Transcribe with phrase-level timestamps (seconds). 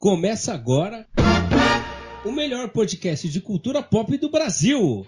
[0.00, 1.06] Começa agora
[2.24, 5.04] o melhor podcast de cultura pop do Brasil.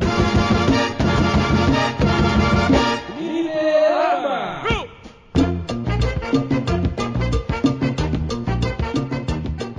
[3.18, 4.66] Liberama!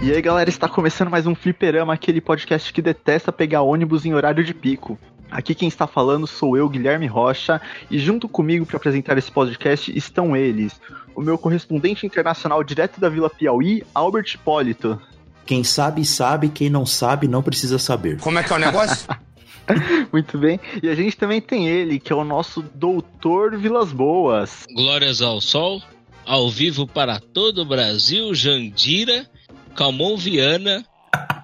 [0.02, 4.16] E aí galera, está começando mais um Fliperama, aquele podcast que detesta pegar ônibus em
[4.16, 4.98] horário de pico.
[5.34, 7.60] Aqui quem está falando sou eu, Guilherme Rocha,
[7.90, 10.80] e junto comigo para apresentar esse podcast estão eles,
[11.16, 15.02] o meu correspondente internacional direto da Vila Piauí, Albert Hipólito.
[15.44, 18.20] Quem sabe, sabe, quem não sabe, não precisa saber.
[18.20, 19.08] Como é que é o negócio?
[20.14, 20.60] Muito bem.
[20.84, 24.68] E a gente também tem ele, que é o nosso doutor Vilas Boas.
[24.72, 25.82] Glórias ao Sol,
[26.28, 29.28] ao vivo para todo o Brasil, Jandira,
[29.76, 30.86] Calmon Viana,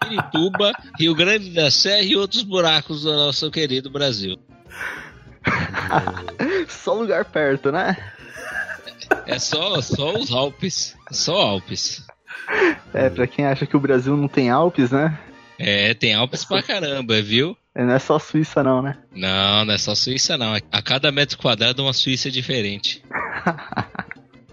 [0.10, 4.38] Pirituba, Rio Grande da Serra e outros buracos do nosso querido Brasil.
[6.68, 7.96] Só lugar perto, né?
[9.26, 10.96] É só, só os Alpes.
[11.12, 12.06] Só Alpes.
[12.94, 15.18] É, pra quem acha que o Brasil não tem Alpes, né?
[15.58, 17.56] É, tem Alpes pra caramba, viu?
[17.76, 18.98] É, Não é só Suíça, não, né?
[19.12, 20.56] Não, não é só Suíça, não.
[20.72, 23.04] A cada metro quadrado, uma Suíça diferente.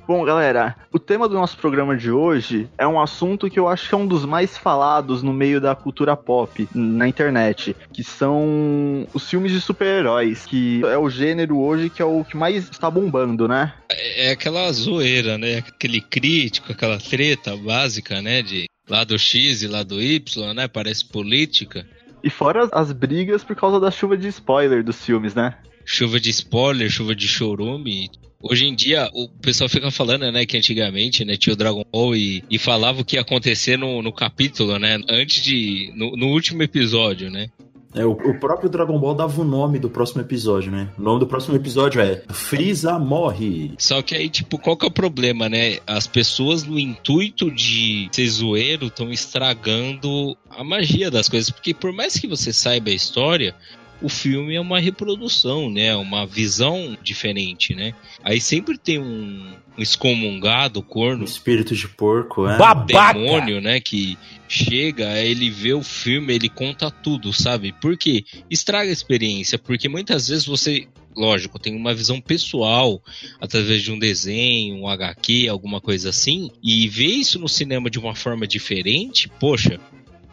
[0.06, 3.88] Bom, galera, o tema do nosso programa de hoje é um assunto que eu acho
[3.88, 9.04] que é um dos mais falados no meio da cultura pop na internet, que são
[9.12, 12.88] os filmes de super-heróis, que é o gênero hoje que é o que mais está
[12.88, 13.74] bombando, né?
[13.90, 15.58] É, é aquela zoeira, né?
[15.58, 18.42] Aquele crítico, aquela treta básica, né?
[18.42, 20.68] De lado X e lado Y, né?
[20.68, 21.84] Parece política.
[22.22, 25.56] E fora as, as brigas por causa da chuva de spoiler dos filmes, né?
[25.86, 28.10] chuva de spoiler, chuva de chorume.
[28.50, 32.14] Hoje em dia, o pessoal fica falando, né, que antigamente, né, tinha o Dragon Ball
[32.16, 36.26] e, e falava o que ia acontecer no, no capítulo, né, antes de, no, no
[36.28, 37.48] último episódio, né.
[37.96, 40.90] É, o, o próprio Dragon Ball dava o nome do próximo episódio, né?
[40.98, 43.72] O nome do próximo episódio é Freeza morre.
[43.78, 45.78] Só que aí, tipo, qual que é o problema, né?
[45.86, 51.48] As pessoas, no intuito de ser zoeiro, estão estragando a magia das coisas.
[51.48, 53.54] Porque por mais que você saiba a história,
[54.00, 55.94] o filme é uma reprodução, né?
[55.96, 57.94] Uma visão diferente, né?
[58.22, 62.58] Aí sempre tem um, um excomungado, corno, Espírito de porco, é.
[62.86, 63.80] demônio, né?
[63.80, 64.18] Que
[64.48, 67.72] chega, ele vê o filme, ele conta tudo, sabe?
[67.72, 68.24] Por quê?
[68.50, 70.86] Estraga a experiência, porque muitas vezes você,
[71.16, 73.02] lógico, tem uma visão pessoal
[73.40, 77.98] através de um desenho, um HQ, alguma coisa assim, e ver isso no cinema de
[77.98, 79.80] uma forma diferente, poxa.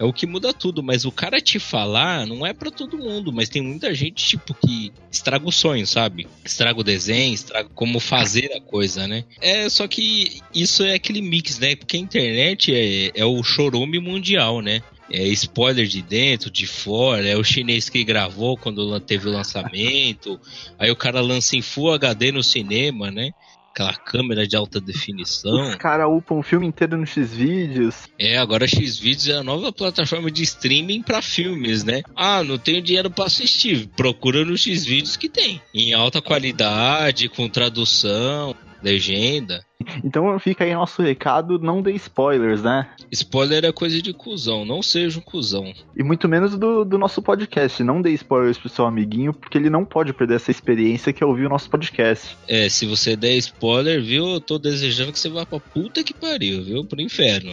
[0.03, 3.31] É o que muda tudo, mas o cara te falar não é pra todo mundo,
[3.31, 6.27] mas tem muita gente, tipo, que estraga o sonho, sabe?
[6.43, 9.23] Estraga o desenho, estraga como fazer a coisa, né?
[9.39, 11.77] É, só que isso é aquele mix, né?
[11.77, 14.83] Porque a internet é, é o chorume mundial, né?
[15.09, 20.37] É spoiler de dentro, de fora, é o chinês que gravou quando teve o lançamento,
[20.77, 23.31] aí o cara lança em Full HD no cinema, né?
[23.73, 25.69] Aquela câmera de alta definição.
[25.69, 28.07] Os caras upam o filme inteiro no X-Vídeos.
[28.19, 32.03] É, agora Xvideos é a nova plataforma de streaming pra filmes, né?
[32.15, 33.89] Ah, não tenho dinheiro pra assistir.
[33.95, 35.59] Procura no Xvideos que tem.
[35.73, 39.63] Em alta qualidade, com tradução, legenda.
[40.03, 42.87] Então fica aí nosso recado, não dê spoilers, né?
[43.11, 45.73] Spoiler é coisa de cuzão, não seja um cuzão.
[45.95, 47.83] E muito menos do, do nosso podcast.
[47.83, 51.27] Não dê spoilers pro seu amiguinho, porque ele não pode perder essa experiência que é
[51.27, 52.37] ouvir o nosso podcast.
[52.47, 54.27] É, se você der spoiler, viu?
[54.27, 56.85] Eu tô desejando que você vá pra puta que pariu, viu?
[56.85, 57.51] Pro inferno.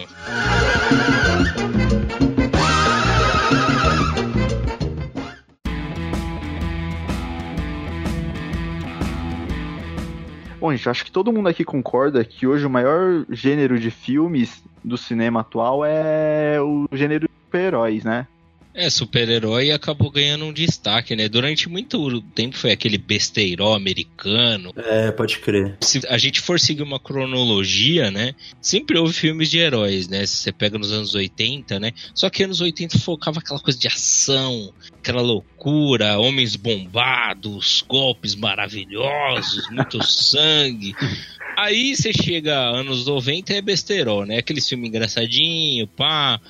[10.61, 14.63] Bom, gente, acho que todo mundo aqui concorda que hoje o maior gênero de filmes
[14.83, 18.27] do cinema atual é o gênero de super-heróis, né?
[18.81, 21.29] É, super-herói acabou ganhando um destaque, né?
[21.29, 24.73] Durante muito tempo foi aquele besteiró americano.
[24.75, 25.77] É, pode crer.
[25.81, 28.33] Se a gente for seguir uma cronologia, né?
[28.59, 30.25] Sempre houve filmes de heróis, né?
[30.25, 31.91] Se você pega nos anos 80, né?
[32.15, 39.69] Só que anos 80 focava aquela coisa de ação, aquela loucura, homens bombados, golpes maravilhosos,
[39.69, 40.95] muito sangue.
[41.55, 44.39] Aí você chega anos 90 é besteirol, né?
[44.39, 46.41] Aquele filme engraçadinho, pá.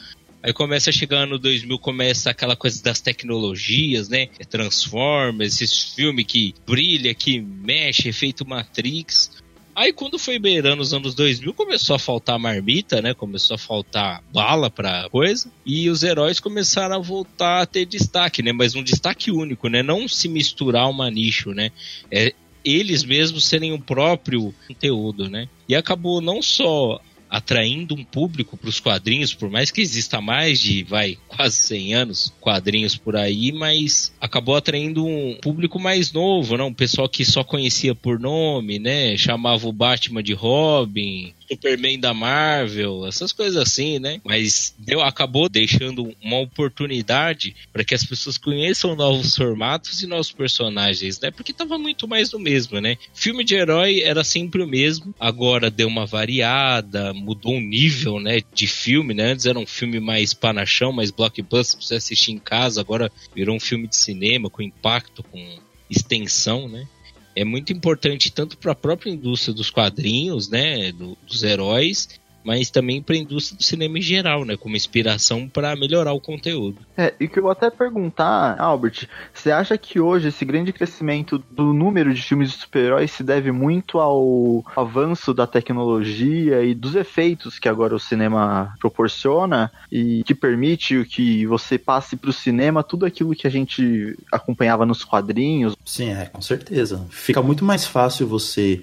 [0.44, 4.30] Aí começa ano 2000, começa aquela coisa das tecnologias, né?
[4.40, 9.32] É Transformers, esses filmes que brilha, que mexe, efeito Matrix.
[9.76, 13.14] Aí quando foi beirando os anos 2000, começou a faltar marmita, né?
[13.14, 15.52] Começou a faltar bala pra coisa.
[15.66, 18.52] E os heróis começaram a voltar a ter destaque, né?
[18.52, 19.84] Mas um destaque único, né?
[19.84, 21.72] Não se misturar uma nicho, né?
[22.12, 22.34] É
[22.64, 25.48] eles mesmos serem o próprio conteúdo, né?
[25.68, 30.60] E acabou não só atraindo um público para os quadrinhos, por mais que exista mais
[30.60, 36.58] de, vai, quase 100 anos quadrinhos por aí, mas acabou atraindo um público mais novo,
[36.58, 36.68] não?
[36.68, 39.16] Um pessoal que só conhecia por nome, né?
[39.16, 44.22] Chamava o Batman de Robin, Superman da Marvel, essas coisas assim, né?
[44.24, 50.32] Mas deu, acabou deixando uma oportunidade para que as pessoas conheçam novos formatos e novos
[50.32, 51.30] personagens, né?
[51.30, 52.98] Porque tava muito mais do mesmo, né?
[53.14, 58.40] Filme de herói era sempre o mesmo, agora deu uma variada, mudou o nível, né,
[58.54, 59.32] de filme, né?
[59.32, 63.56] Antes era um filme mais panachão, mais blockbuster pra você assistir em casa, agora virou
[63.56, 65.60] um filme de cinema com impacto, com
[65.90, 66.88] extensão, né?
[67.36, 72.70] É muito importante tanto para a própria indústria dos quadrinhos, né, do, dos heróis, mas
[72.70, 76.80] também para a indústria do cinema em geral, né, como inspiração para melhorar o conteúdo.
[76.98, 81.44] É, e que eu vou até perguntar, Albert, você acha que hoje esse grande crescimento
[81.52, 86.96] do número de filmes de super-heróis se deve muito ao avanço da tecnologia e dos
[86.96, 92.84] efeitos que agora o cinema proporciona e que permite que você passe para o cinema
[92.84, 95.76] tudo aquilo que a gente acompanhava nos quadrinhos?
[95.86, 97.06] Sim, é, com certeza.
[97.10, 98.82] Fica muito mais fácil você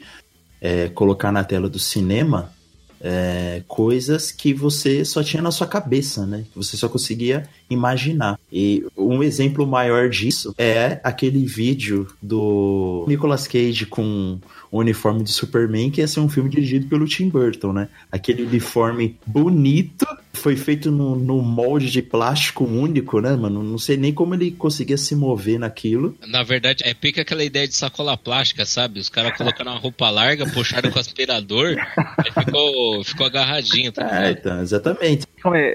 [0.60, 2.52] é, colocar na tela do cinema
[3.00, 6.44] é, coisas que você só tinha na sua cabeça, né?
[6.52, 8.38] Que você só conseguia imaginar.
[8.52, 14.38] E um exemplo maior disso é aquele vídeo do Nicolas Cage com
[14.70, 17.88] o uniforme de Superman, que ia ser um filme dirigido pelo Tim Burton, né?
[18.10, 20.06] Aquele uniforme bonito,
[20.38, 23.62] foi feito no, no molde de plástico único, né, mano?
[23.62, 26.16] Não sei nem como ele conseguia se mover naquilo.
[26.26, 29.00] Na verdade, é pica aquela ideia de sacola plástica, sabe?
[29.00, 33.92] Os caras colocaram uma roupa larga, puxaram com aspirador, aí ficou, ficou agarradinho.
[33.92, 35.26] Tá é, então, exatamente.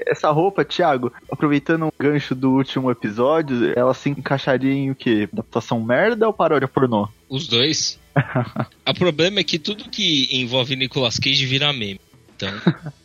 [0.06, 5.28] Essa roupa, Thiago, aproveitando o gancho do último episódio, ela se encaixaria em o quê?
[5.32, 7.08] Adaptação merda ou paródia pornô?
[7.28, 7.98] Os dois.
[8.86, 12.00] o problema é que tudo que envolve Nicolas Cage vira meme.
[12.36, 12.52] Então.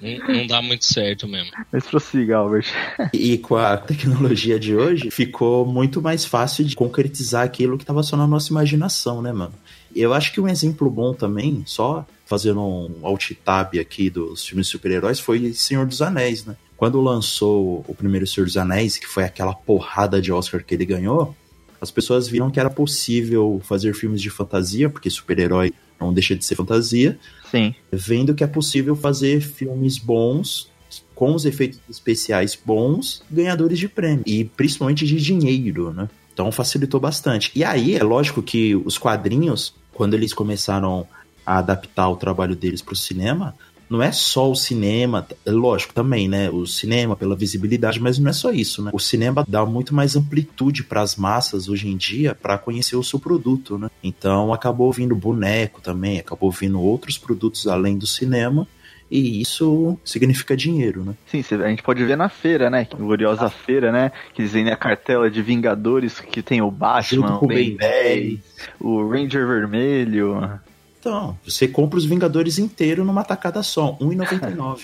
[0.00, 1.50] não, não, dá muito certo mesmo.
[1.72, 2.66] Mas prossiga, Albert.
[3.12, 8.02] E com a tecnologia de hoje, ficou muito mais fácil de concretizar aquilo que estava
[8.02, 9.54] só na nossa imaginação, né, mano?
[9.94, 14.66] Eu acho que um exemplo bom também, só fazendo um alt tab aqui dos filmes
[14.66, 16.56] de super-heróis, foi Senhor dos Anéis, né?
[16.76, 20.86] Quando lançou o primeiro Senhor dos Anéis, que foi aquela porrada de Oscar que ele
[20.86, 21.36] ganhou,
[21.80, 26.44] as pessoas viram que era possível fazer filmes de fantasia, porque super-herói não deixa de
[26.44, 27.18] ser fantasia.
[27.50, 27.74] Sim.
[27.90, 30.70] Vendo que é possível fazer filmes bons,
[31.14, 34.22] com os efeitos especiais bons, ganhadores de prêmio.
[34.26, 36.08] E principalmente de dinheiro, né?
[36.32, 37.50] Então facilitou bastante.
[37.54, 41.06] E aí, é lógico que os quadrinhos, quando eles começaram
[41.44, 43.54] a adaptar o trabalho deles para o cinema,
[43.90, 46.48] não é só o cinema, é lógico também, né?
[46.48, 48.92] O cinema pela visibilidade, mas não é só isso, né?
[48.94, 53.02] O cinema dá muito mais amplitude para as massas hoje em dia para conhecer o
[53.02, 53.90] seu produto, né?
[54.02, 58.66] Então acabou vindo boneco também, acabou vindo outros produtos além do cinema.
[59.10, 61.14] E isso significa dinheiro, né?
[61.26, 62.86] Sim, a gente pode ver na feira, né?
[62.96, 63.50] Gloriosa ah.
[63.50, 64.12] feira, né?
[64.32, 68.38] Que dizem a cartela de Vingadores que tem o Batman, o Ben 10,
[68.78, 70.60] o Ranger Vermelho.
[71.00, 74.82] Então, você compra os Vingadores inteiro numa tacada só, R$1,99.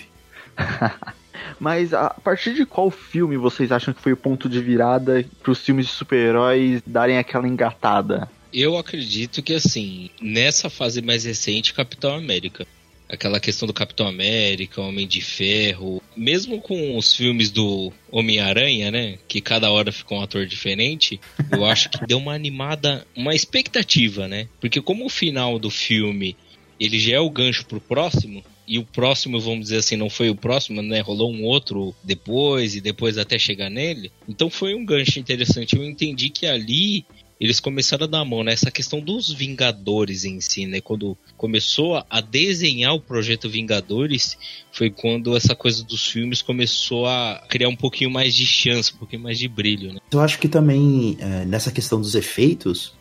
[1.61, 5.53] Mas a partir de qual filme vocês acham que foi o ponto de virada para
[5.53, 8.29] os filmes de super-heróis darem aquela engatada?
[8.53, 12.67] Eu acredito que assim, nessa fase mais recente, Capitão América
[13.09, 19.19] aquela questão do Capitão América, Homem de Ferro, mesmo com os filmes do Homem-Aranha, né,
[19.29, 21.21] que cada hora fica um ator diferente,
[21.51, 24.49] eu acho que deu uma animada, uma expectativa, né?
[24.61, 26.37] Porque como o final do filme,
[26.79, 30.29] ele já é o gancho pro próximo, e o próximo, vamos dizer assim, não foi
[30.29, 31.01] o próximo, né?
[31.01, 34.11] Rolou um outro depois e depois até chegar nele.
[34.29, 35.77] Então foi um gancho interessante.
[35.77, 37.07] Eu entendi que ali
[37.41, 40.81] eles começaram a dar a mão nessa questão dos Vingadores em si, né?
[40.81, 44.39] Quando começou a desenhar o projeto Vingadores,
[44.73, 48.99] foi quando essa coisa dos filmes começou a criar um pouquinho mais de chance, um
[48.99, 50.01] pouquinho mais de brilho, né?
[50.11, 52.95] Eu acho que também, é, nessa questão dos efeitos,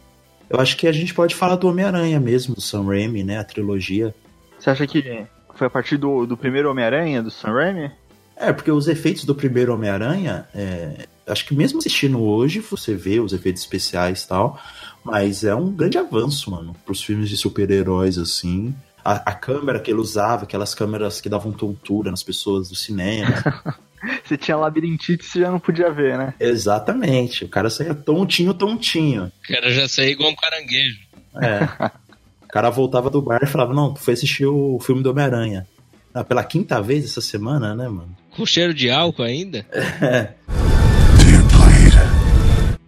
[0.49, 3.39] eu acho que a gente pode falar do Homem-Aranha mesmo, do Sam Raimi, né?
[3.39, 4.13] A trilogia.
[4.59, 5.25] Você acha que
[5.55, 7.91] foi a partir do, do primeiro Homem-Aranha, do Sam Raimi?
[8.35, 13.19] É, porque os efeitos do primeiro Homem-Aranha, é, acho que mesmo assistindo hoje, você vê
[13.19, 14.59] os efeitos especiais e tal,
[15.03, 18.73] mas é um grande avanço, mano, pros filmes de super-heróis, assim.
[19.03, 23.35] A, a, câmera que ele usava, aquelas câmeras que davam tontura nas pessoas do cinema.
[24.23, 26.33] você tinha labirintite, você já não podia ver, né?
[26.39, 27.45] Exatamente.
[27.45, 29.31] O cara saía tontinho, tontinho.
[29.43, 30.99] O cara já saía igual um caranguejo.
[31.35, 31.65] É.
[32.45, 35.67] o cara voltava do bar e falava, não, tu foi assistir o filme do Homem-Aranha.
[36.11, 38.15] Ah, pela quinta vez essa semana, né, mano?
[38.31, 39.67] Com cheiro de álcool ainda?
[40.01, 40.33] É.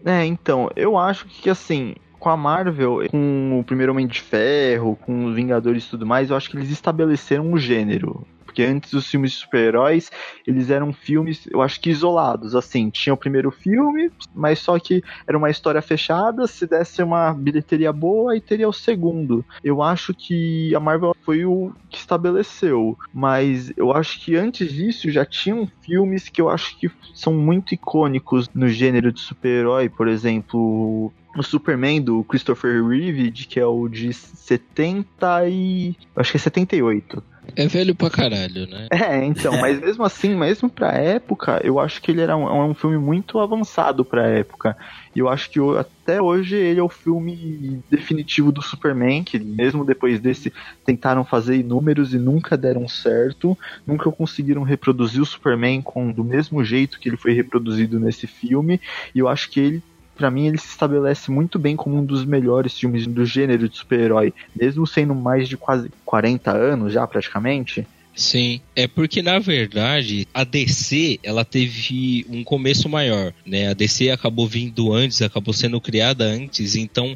[0.08, 4.96] É, então, eu acho que assim, com a Marvel, com o primeiro Homem de Ferro,
[4.96, 8.26] com os Vingadores e tudo mais, eu acho que eles estabeleceram um gênero.
[8.58, 10.10] Porque antes os filmes de super-heróis,
[10.48, 15.04] eles eram filmes, eu acho que isolados, assim, tinha o primeiro filme, mas só que
[15.28, 19.46] era uma história fechada, se desse uma bilheteria boa, aí teria o segundo.
[19.64, 25.12] Eu acho que a Marvel foi o que estabeleceu, mas eu acho que antes disso
[25.12, 30.08] já tinham filmes que eu acho que são muito icônicos no gênero de super-herói, por
[30.08, 35.96] exemplo, o Superman do Christopher Reeve, que é o de 70 e.
[36.16, 37.24] acho que é 78.
[37.56, 38.88] É velho pra caralho, né?
[38.98, 42.64] É, então, mas mesmo assim, mesmo pra época, eu acho que ele era um, é
[42.66, 44.76] um filme muito avançado pra época.
[45.16, 49.86] E eu acho que até hoje ele é o filme definitivo do Superman, que mesmo
[49.86, 50.52] depois desse
[50.86, 56.64] tentaram fazer inúmeros e nunca deram certo, nunca conseguiram reproduzir o Superman com do mesmo
[56.64, 58.82] jeito que ele foi reproduzido nesse filme.
[59.16, 59.84] E eu acho que ele
[60.18, 63.78] para mim ele se estabelece muito bem como um dos melhores filmes do gênero de
[63.78, 67.86] super-herói, mesmo sendo mais de quase 40 anos já praticamente.
[68.16, 73.70] Sim, é porque na verdade a DC ela teve um começo maior, né?
[73.70, 77.16] A DC acabou vindo antes, acabou sendo criada antes, então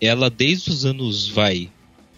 [0.00, 1.68] ela desde os anos vai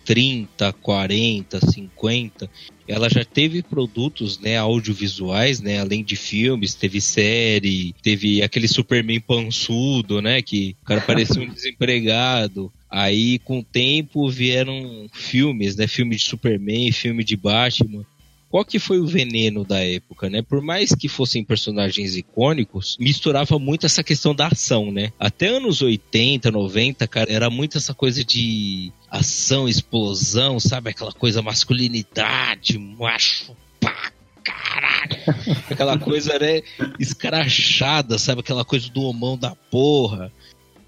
[0.04, 2.50] 30, 40, 50,
[2.88, 9.21] ela já teve produtos, né, audiovisuais, né, além de filmes, teve série, teve aquele Superman
[9.21, 12.73] pançudo, né, que o cara parecia um desempregado.
[12.90, 18.07] Aí, com o tempo, vieram filmes, né, filme de Superman, filme de Batman
[18.49, 20.42] qual que foi o veneno da época, né?
[20.42, 25.12] Por mais que fossem personagens icônicos, misturava muito essa questão da ação, né?
[25.18, 30.90] Até anos 80, 90, cara, era muito essa coisa de ação, explosão, sabe?
[30.90, 34.12] Aquela coisa masculinidade, macho, pá,
[34.44, 35.16] caralho.
[35.70, 36.62] Aquela coisa, né,
[36.98, 38.40] escrachada, sabe?
[38.40, 40.32] Aquela coisa do homão da porra,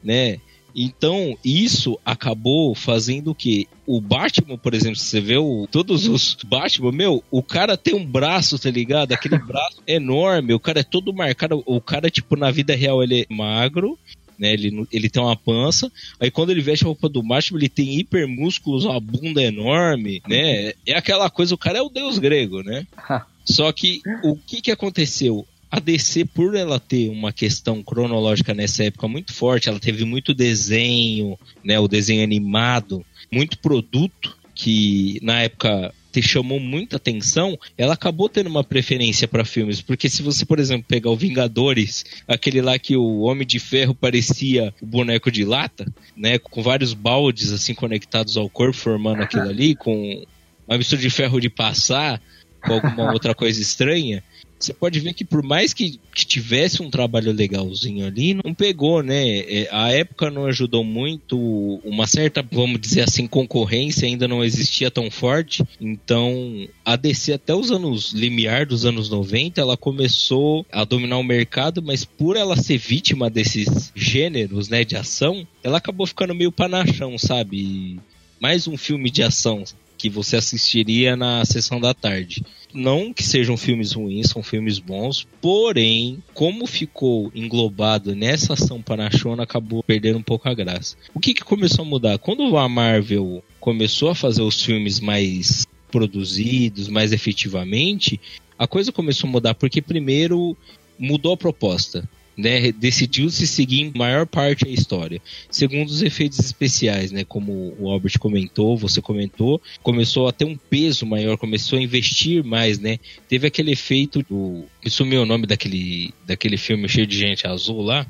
[0.03, 0.41] né?
[0.75, 3.69] Então, isso acabou fazendo o que?
[3.87, 8.05] O Batman, por exemplo, você vê o, todos os Batman, meu, o cara tem um
[8.07, 9.13] braço, tá ligado?
[9.13, 11.63] Aquele braço enorme, o cara é todo marcado.
[11.67, 13.99] O cara, tipo, na vida real, ele é magro,
[14.41, 14.55] né?
[14.55, 15.93] Ele, ele tem uma pança.
[16.19, 20.73] Aí quando ele veste a roupa do Batman, ele tem hipermúsculos, uma bunda enorme, né?
[20.87, 22.87] É aquela coisa, o cara é o deus grego, né?
[23.45, 25.47] Só que o que que aconteceu?
[25.71, 30.35] A DC, por ela ter uma questão cronológica nessa época muito forte, ela teve muito
[30.35, 37.95] desenho, né, o desenho animado, muito produto que na época te chamou muita atenção, ela
[37.95, 42.61] acabou tendo uma preferência para filmes, porque se você, por exemplo, pegar o Vingadores, aquele
[42.61, 45.87] lá que o Homem de Ferro parecia o boneco de lata,
[46.17, 50.25] né, com vários baldes assim conectados ao corpo formando aquilo ali, com
[50.67, 52.21] uma mistura de ferro de passar
[52.63, 54.23] com alguma outra coisa estranha,
[54.61, 59.03] você pode ver que por mais que, que, tivesse um trabalho legalzinho ali, não pegou,
[59.03, 59.39] né?
[59.39, 64.91] É, a época não ajudou muito, uma certa, vamos dizer assim, concorrência ainda não existia
[64.91, 65.65] tão forte.
[65.81, 71.25] Então, a DC até os anos limiar dos anos 90, ela começou a dominar o
[71.25, 76.53] mercado, mas por ela ser vítima desses gêneros, né, de ação, ela acabou ficando meio
[76.53, 77.99] panachão, sabe?
[78.39, 79.65] Mais um filme de ação
[79.97, 82.43] que você assistiria na sessão da tarde.
[82.73, 89.43] Não que sejam filmes ruins, são filmes bons, porém, como ficou englobado nessa ação panachona,
[89.43, 90.97] acabou perdendo um pouco a graça.
[91.13, 92.19] O que, que começou a mudar?
[92.19, 98.21] Quando a Marvel começou a fazer os filmes mais produzidos, mais efetivamente,
[98.59, 100.57] a coisa começou a mudar, porque primeiro
[100.99, 102.09] mudou a proposta
[102.41, 105.21] né, decidiu-se seguir maior parte da história.
[105.51, 110.57] Segundo os efeitos especiais, né, como o Albert comentou, você comentou, começou a ter um
[110.57, 112.99] peso maior, começou a investir mais, né?
[113.29, 117.83] Teve aquele efeito do, me sumiu o nome daquele daquele filme cheio de gente azul
[117.83, 118.07] lá,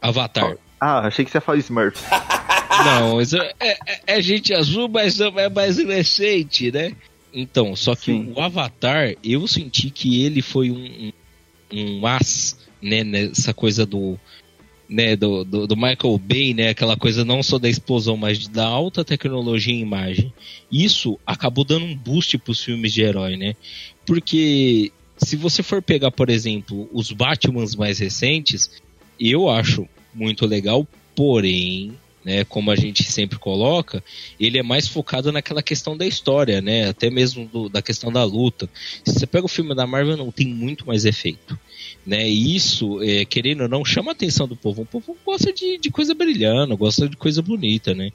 [0.00, 0.56] Avatar.
[0.80, 2.02] Ah, achei que você ia falar Smurfs.
[2.84, 3.24] Não, é,
[3.86, 6.92] é, é, gente azul, mas é mais recente, né?
[7.32, 8.32] Então, só que Sim.
[8.34, 11.12] o Avatar, eu senti que ele foi um,
[11.72, 14.18] um, um as né, nessa coisa do,
[14.88, 18.64] né, do, do, do, Michael Bay, né, aquela coisa não só da explosão, mas da
[18.64, 20.32] alta tecnologia em imagem.
[20.70, 23.54] Isso acabou dando um boost para os filmes de herói, né?
[24.06, 28.70] Porque se você for pegar, por exemplo, os Batmans mais recentes,
[29.18, 31.92] eu acho muito legal, porém
[32.26, 34.02] né, como a gente sempre coloca,
[34.38, 38.24] ele é mais focado naquela questão da história, né, até mesmo do, da questão da
[38.24, 38.68] luta.
[39.04, 41.56] Se você pega o filme da Marvel, não tem muito mais efeito.
[42.04, 44.82] Né, e isso, é, querendo ou não, chama a atenção do povo.
[44.82, 48.10] O povo gosta de, de coisa brilhando, gosta de coisa bonita, né?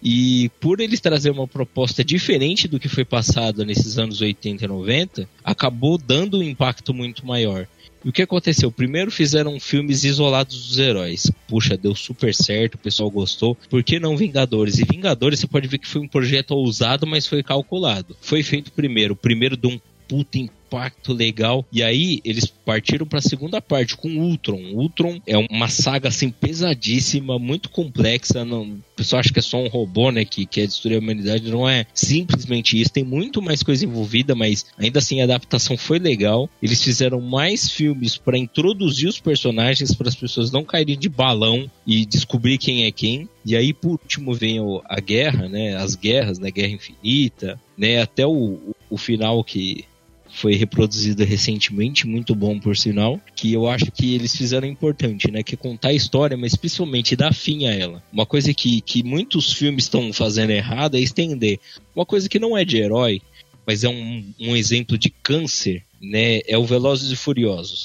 [0.00, 4.68] E por eles trazer uma proposta diferente do que foi passado nesses anos 80 e
[4.68, 7.68] 90, acabou dando um impacto muito maior.
[8.04, 8.70] E o que aconteceu?
[8.70, 11.30] Primeiro fizeram filmes isolados dos heróis.
[11.46, 13.56] Puxa, deu super certo, o pessoal gostou.
[13.70, 14.78] Por que não Vingadores?
[14.78, 18.16] E Vingadores você pode ver que foi um projeto ousado, mas foi calculado.
[18.20, 20.38] Foi feito primeiro, primeiro de um puta
[20.72, 21.66] impacto legal.
[21.70, 24.72] E aí eles partiram para a segunda parte com Ultron.
[24.72, 28.44] Ultron é uma saga assim pesadíssima, muito complexa.
[28.44, 31.50] Não, o pessoal acha que é só um robô, né, que quer destruir a humanidade.
[31.50, 32.92] Não é simplesmente isso.
[32.92, 36.48] Tem muito mais coisa envolvida, mas ainda assim a adaptação foi legal.
[36.62, 41.70] Eles fizeram mais filmes para introduzir os personagens para as pessoas não caírem de balão
[41.86, 43.28] e descobrir quem é quem.
[43.44, 45.76] E aí, por último, vem a guerra, né?
[45.76, 46.50] As guerras, né?
[46.50, 48.00] Guerra Infinita, né?
[48.00, 49.84] Até o, o final que
[50.32, 55.42] foi reproduzido recentemente, muito bom por sinal, que eu acho que eles fizeram importante, né?
[55.42, 58.02] Que é contar a história, mas principalmente dar fim a ela.
[58.12, 61.60] Uma coisa que, que muitos filmes estão fazendo errado é estender.
[61.94, 63.20] Uma coisa que não é de herói,
[63.66, 66.40] mas é um, um exemplo de câncer, né?
[66.48, 67.84] É o Velozes e Furiosos.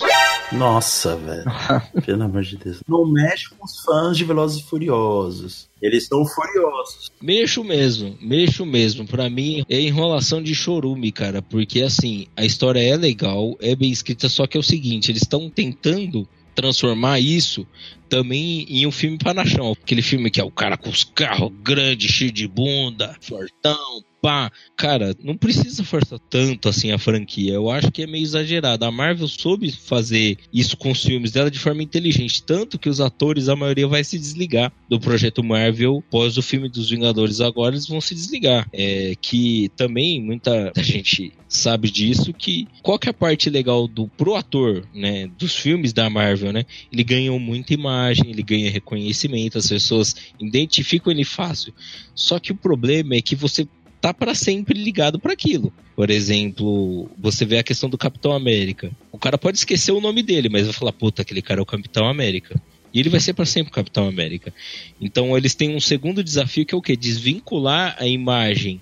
[0.51, 1.43] Nossa, velho.
[2.05, 2.81] Pelo amor de Deus.
[2.87, 5.69] Não mexe com os fãs de Velozes e Furiosos.
[5.81, 7.11] Eles estão furiosos.
[7.21, 9.05] Mexo mesmo, mexo mesmo.
[9.05, 11.41] Para mim é enrolação de chorume, cara.
[11.41, 15.21] Porque assim, a história é legal, é bem escrita, só que é o seguinte, eles
[15.21, 17.67] estão tentando transformar isso
[18.09, 19.73] também em um filme panachão.
[19.73, 24.51] Aquele filme que é o cara com os carros grandes, cheio de bunda, fortão, pá.
[24.75, 27.53] Cara, não precisa forçar tanto assim a franquia.
[27.53, 28.83] Eu acho que é meio exagerado.
[28.83, 32.43] A Marvel soube fazer isso com os filmes dela de forma inteligente.
[32.43, 36.67] Tanto que os atores, a maioria, vai se desligar do projeto Marvel pós o filme
[36.67, 37.39] dos Vingadores.
[37.39, 38.67] Agora eles vão se desligar.
[38.73, 44.09] É que também muita gente sabe disso que qual que é a parte legal do
[44.09, 46.65] pro ator, né, dos filmes da Marvel, né?
[46.91, 51.73] Ele ganhou muita imagem, ele ganha reconhecimento, as pessoas identificam ele fácil.
[52.13, 53.65] Só que o problema é que você
[53.99, 55.73] tá para sempre ligado para aquilo.
[55.95, 58.91] Por exemplo, você vê a questão do Capitão América.
[59.11, 61.65] O cara pode esquecer o nome dele, mas vai falar, puta, aquele cara é o
[61.65, 62.61] Capitão América.
[62.93, 64.53] E ele vai ser para sempre o Capitão América.
[65.01, 66.95] Então eles têm um segundo desafio que é o que?
[66.95, 68.81] Desvincular a imagem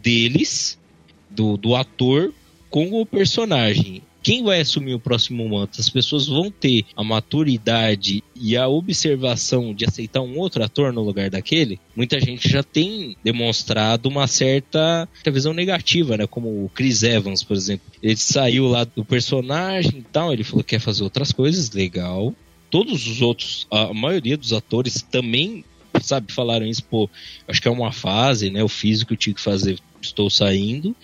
[0.00, 0.78] deles,
[1.28, 2.32] do, do ator,
[2.70, 5.80] com o personagem quem vai assumir o próximo manto?
[5.80, 11.02] As pessoas vão ter a maturidade e a observação de aceitar um outro ator no
[11.02, 11.80] lugar daquele?
[11.96, 16.26] Muita gente já tem demonstrado uma certa visão negativa, né?
[16.26, 17.86] Como o Chris Evans, por exemplo.
[18.02, 22.34] Ele saiu lá do personagem e tal, ele falou que quer fazer outras coisas, legal.
[22.70, 25.64] Todos os outros, a maioria dos atores também,
[26.00, 27.10] sabe, falaram isso, pô,
[27.46, 28.62] acho que é uma fase, né?
[28.62, 30.94] O físico tinha que fazer, estou saindo.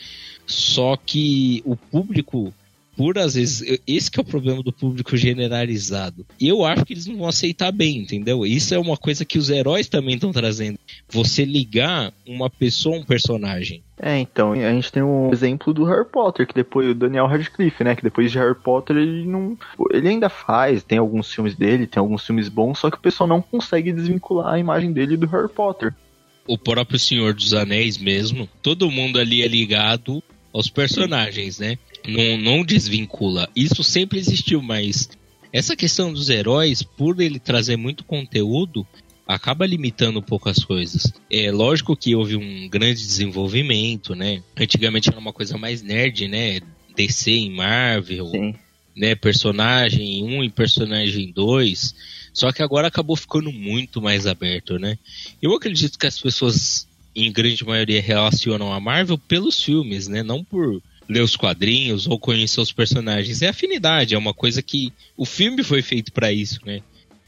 [0.46, 2.54] Só que o público
[2.98, 6.26] por às vezes, esse que é o problema do público generalizado.
[6.40, 8.44] E eu acho que eles não vão aceitar bem, entendeu?
[8.44, 10.80] Isso é uma coisa que os heróis também estão trazendo.
[11.08, 13.84] Você ligar uma pessoa a um personagem.
[14.02, 17.84] É, então, a gente tem um exemplo do Harry Potter, que depois o Daniel Radcliffe,
[17.84, 19.56] né, que depois de Harry Potter ele não,
[19.92, 23.28] ele ainda faz, tem alguns filmes dele, tem alguns filmes bons, só que o pessoal
[23.28, 25.94] não consegue desvincular a imagem dele do Harry Potter.
[26.48, 30.20] O próprio Senhor dos Anéis mesmo, todo mundo ali é ligado
[30.52, 31.78] aos personagens, né?
[32.06, 33.48] Não, não desvincula.
[33.54, 35.08] Isso sempre existiu, mas
[35.52, 38.86] essa questão dos heróis, por ele trazer muito conteúdo,
[39.26, 41.12] acaba limitando um pouco as coisas.
[41.30, 44.42] É lógico que houve um grande desenvolvimento, né?
[44.56, 46.60] Antigamente era uma coisa mais nerd, né?
[46.96, 48.54] DC em Marvel, Sim.
[48.96, 49.14] né?
[49.14, 51.94] Personagem 1 e personagem 2.
[52.32, 54.98] Só que agora acabou ficando muito mais aberto, né?
[55.42, 60.22] Eu acredito que as pessoas, em grande maioria, relacionam a Marvel pelos filmes, né?
[60.22, 63.42] Não por ler os quadrinhos ou conhecer os personagens.
[63.42, 66.80] É afinidade, é uma coisa que o filme foi feito para isso, né?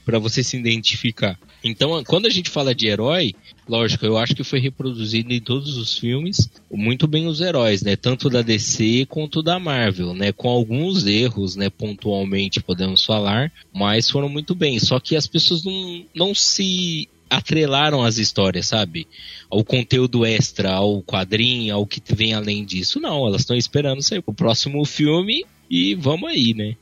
[0.04, 1.38] Para você se identificar.
[1.62, 3.34] Então, quando a gente fala de herói,
[3.68, 7.96] lógico, eu acho que foi reproduzido em todos os filmes muito bem os heróis, né?
[7.96, 10.32] Tanto da DC quanto da Marvel, né?
[10.32, 11.68] Com alguns erros, né?
[11.68, 14.78] Pontualmente podemos falar, mas foram muito bem.
[14.78, 19.06] Só que as pessoas não, não se atrelaram as histórias, sabe?
[19.48, 23.00] Ao conteúdo extra, ao quadrinho, ao que vem além disso.
[23.00, 26.76] Não, elas estão esperando sair o próximo filme e vamos aí, né?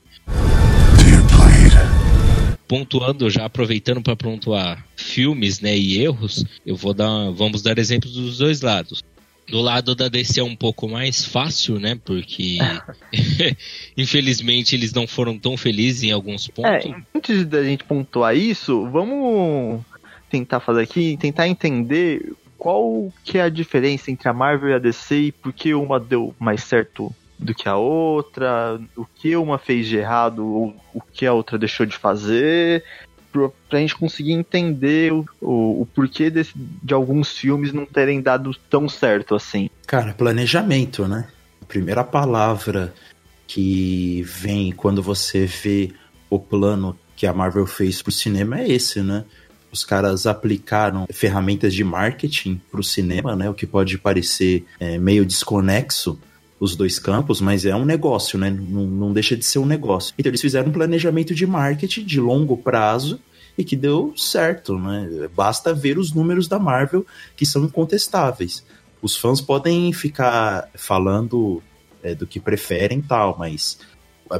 [2.67, 8.13] Pontuando, já aproveitando para pontuar filmes, né, e erros, eu vou dar, vamos dar exemplos
[8.13, 9.03] dos dois lados.
[9.47, 11.99] Do lado da DC é um pouco mais fácil, né?
[12.05, 12.59] Porque
[13.97, 16.85] infelizmente eles não foram tão felizes em alguns pontos.
[16.85, 19.81] É, antes da gente pontuar isso, vamos
[20.29, 24.79] tentar fazer aqui, tentar entender qual que é a diferença entre a Marvel e a
[24.79, 29.57] DC e por que uma deu mais certo do que a outra, o que uma
[29.57, 32.83] fez de errado ou o que a outra deixou de fazer,
[33.31, 38.53] pra, pra gente conseguir entender o, o, porquê desse, de alguns filmes não terem dado
[38.69, 39.69] tão certo assim.
[39.87, 41.27] Cara, planejamento, né?
[41.61, 42.93] A primeira palavra
[43.47, 45.91] que vem quando você vê
[46.29, 49.23] o plano que a Marvel fez pro cinema é esse, né?
[49.71, 53.49] Os caras aplicaram ferramentas de marketing para o cinema, né?
[53.49, 56.19] O que pode parecer é, meio desconexo,
[56.59, 58.49] os dois campos, mas é um negócio, né?
[58.49, 60.13] Não, não deixa de ser um negócio.
[60.17, 63.19] Então eles fizeram um planejamento de marketing de longo prazo
[63.57, 65.29] e que deu certo, né?
[65.35, 67.05] Basta ver os números da Marvel
[67.35, 68.63] que são incontestáveis.
[69.01, 71.63] Os fãs podem ficar falando
[72.03, 73.79] é, do que preferem tal, mas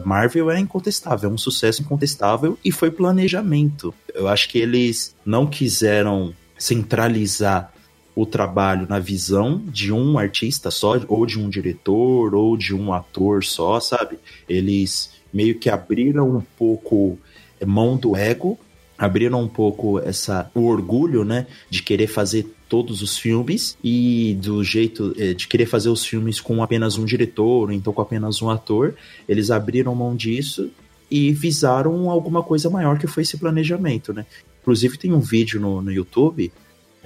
[0.06, 3.94] Marvel é incontestável, é um sucesso incontestável e foi planejamento.
[4.14, 7.74] Eu acho que eles não quiseram centralizar
[8.16, 12.92] o trabalho na visão de um artista só, ou de um diretor, ou de um
[12.92, 14.20] ator só, sabe?
[14.48, 17.18] Eles meio que abriram um pouco
[17.66, 18.60] mão do ego,
[18.98, 24.64] abriram um pouco essa o orgulho, né, de querer fazer todos os filmes e do
[24.64, 28.42] jeito eh, de querer fazer os filmes com apenas um diretor, ou então com apenas
[28.42, 28.96] um ator,
[29.28, 30.70] eles abriram mão disso
[31.10, 34.26] e visaram alguma coisa maior que foi esse planejamento, né?
[34.62, 36.52] Inclusive tem um vídeo no, no YouTube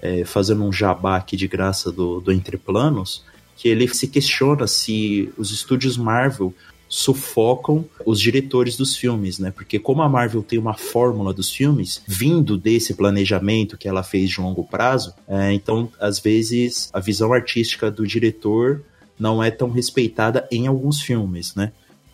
[0.02, 3.23] é, fazendo um jabá aqui de graça do, do Entre Planos,
[3.56, 6.54] que ele se questiona se os estúdios Marvel
[6.94, 9.50] sufocam os diretores dos filmes, né?
[9.50, 14.30] Porque como a Marvel tem uma fórmula dos filmes vindo desse planejamento que ela fez
[14.30, 18.84] de longo prazo, é, então às vezes a visão artística do diretor
[19.18, 21.72] não é tão respeitada em alguns filmes, né?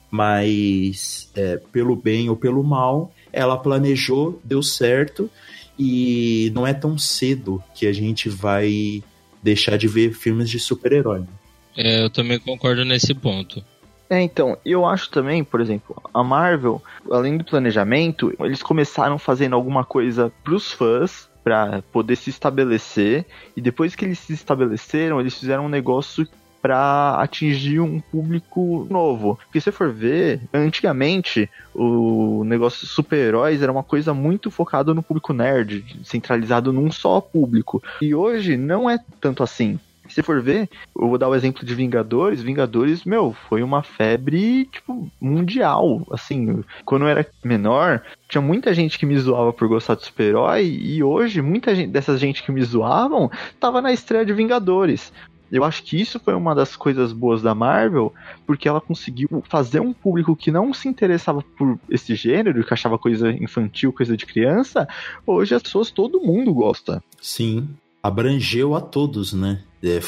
[0.10, 5.30] Mas é, pelo bem ou pelo mal, ela planejou, deu certo
[5.78, 9.04] e não é tão cedo que a gente vai
[9.44, 11.20] deixar de ver filmes de super-herói.
[11.20, 11.28] Né?
[11.76, 13.62] É, eu também concordo nesse ponto.
[14.10, 19.56] É, então, eu acho também, por exemplo, a Marvel, além do planejamento, eles começaram fazendo
[19.56, 25.34] alguma coisa pros fãs, para poder se estabelecer, e depois que eles se estabeleceram, eles
[25.34, 26.28] fizeram um negócio
[26.62, 29.40] para atingir um público novo.
[29.46, 35.34] Porque se for ver, antigamente o negócio super-heróis era uma coisa muito focada no público
[35.34, 37.82] nerd, centralizado num só público.
[38.02, 39.80] E hoje não é tanto assim.
[40.20, 42.42] Se for ver, eu vou dar o exemplo de Vingadores.
[42.42, 46.06] Vingadores, meu, foi uma febre, tipo, mundial.
[46.12, 50.66] Assim, quando eu era menor, tinha muita gente que me zoava por gostar de super-herói.
[50.66, 55.14] E hoje, muita gente, dessas gente que me zoavam tava na estreia de Vingadores.
[55.50, 58.14] Eu acho que isso foi uma das coisas boas da Marvel,
[58.46, 63.00] porque ela conseguiu fazer um público que não se interessava por esse gênero, que achava
[63.00, 64.86] coisa infantil, coisa de criança,
[65.26, 67.02] hoje as pessoas, todo mundo gosta.
[67.22, 67.70] Sim,
[68.04, 69.64] abrangeu a todos, né?
[69.84, 70.00] É,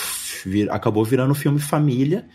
[0.46, 2.26] vir, acabou virando filme família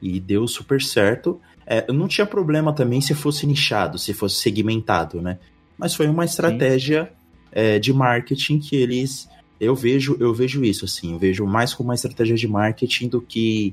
[0.00, 1.40] e deu super certo.
[1.66, 5.38] É, não tinha problema também se fosse nichado, se fosse segmentado, né?
[5.78, 7.12] Mas foi uma estratégia
[7.50, 9.28] é, de marketing que eles
[9.62, 13.22] eu vejo, eu vejo isso, assim, eu vejo mais como uma estratégia de marketing do
[13.22, 13.72] que.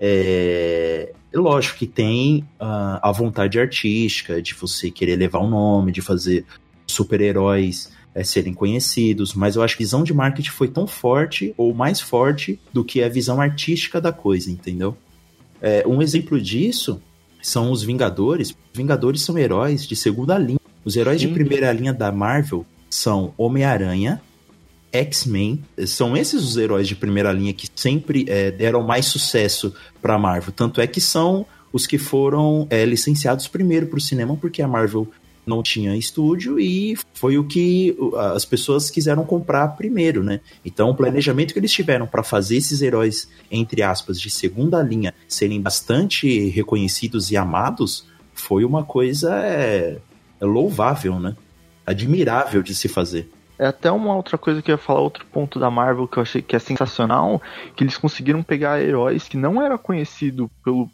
[0.00, 5.92] É, lógico que tem uh, a vontade artística de você querer levar o um nome,
[5.92, 6.46] de fazer
[6.86, 11.54] super-heróis é, serem conhecidos, mas eu acho que a visão de marketing foi tão forte
[11.56, 14.96] ou mais forte do que a visão artística da coisa, entendeu?
[15.62, 17.00] É, um exemplo disso
[17.40, 18.52] são os Vingadores.
[18.74, 20.58] Vingadores são heróis de segunda linha.
[20.84, 21.28] Os heróis Sim.
[21.28, 24.20] de primeira linha da Marvel são Homem-Aranha,
[24.92, 25.62] X-Men.
[25.86, 30.52] São esses os heróis de primeira linha que sempre é, deram mais sucesso para Marvel.
[30.52, 34.66] Tanto é que são os que foram é, licenciados primeiro para o cinema, porque a
[34.66, 35.06] Marvel
[35.48, 37.96] não tinha estúdio e foi o que
[38.34, 40.40] as pessoas quiseram comprar primeiro, né?
[40.64, 45.14] Então, o planejamento que eles tiveram para fazer esses heróis, entre aspas, de segunda linha
[45.26, 49.98] serem bastante reconhecidos e amados foi uma coisa é,
[50.40, 51.36] é louvável, né?
[51.84, 53.30] Admirável de se fazer.
[53.58, 56.22] É até uma outra coisa que eu ia falar, outro ponto da Marvel que eu
[56.22, 57.42] achei que é sensacional,
[57.74, 60.88] que eles conseguiram pegar heróis que não era conhecido pelo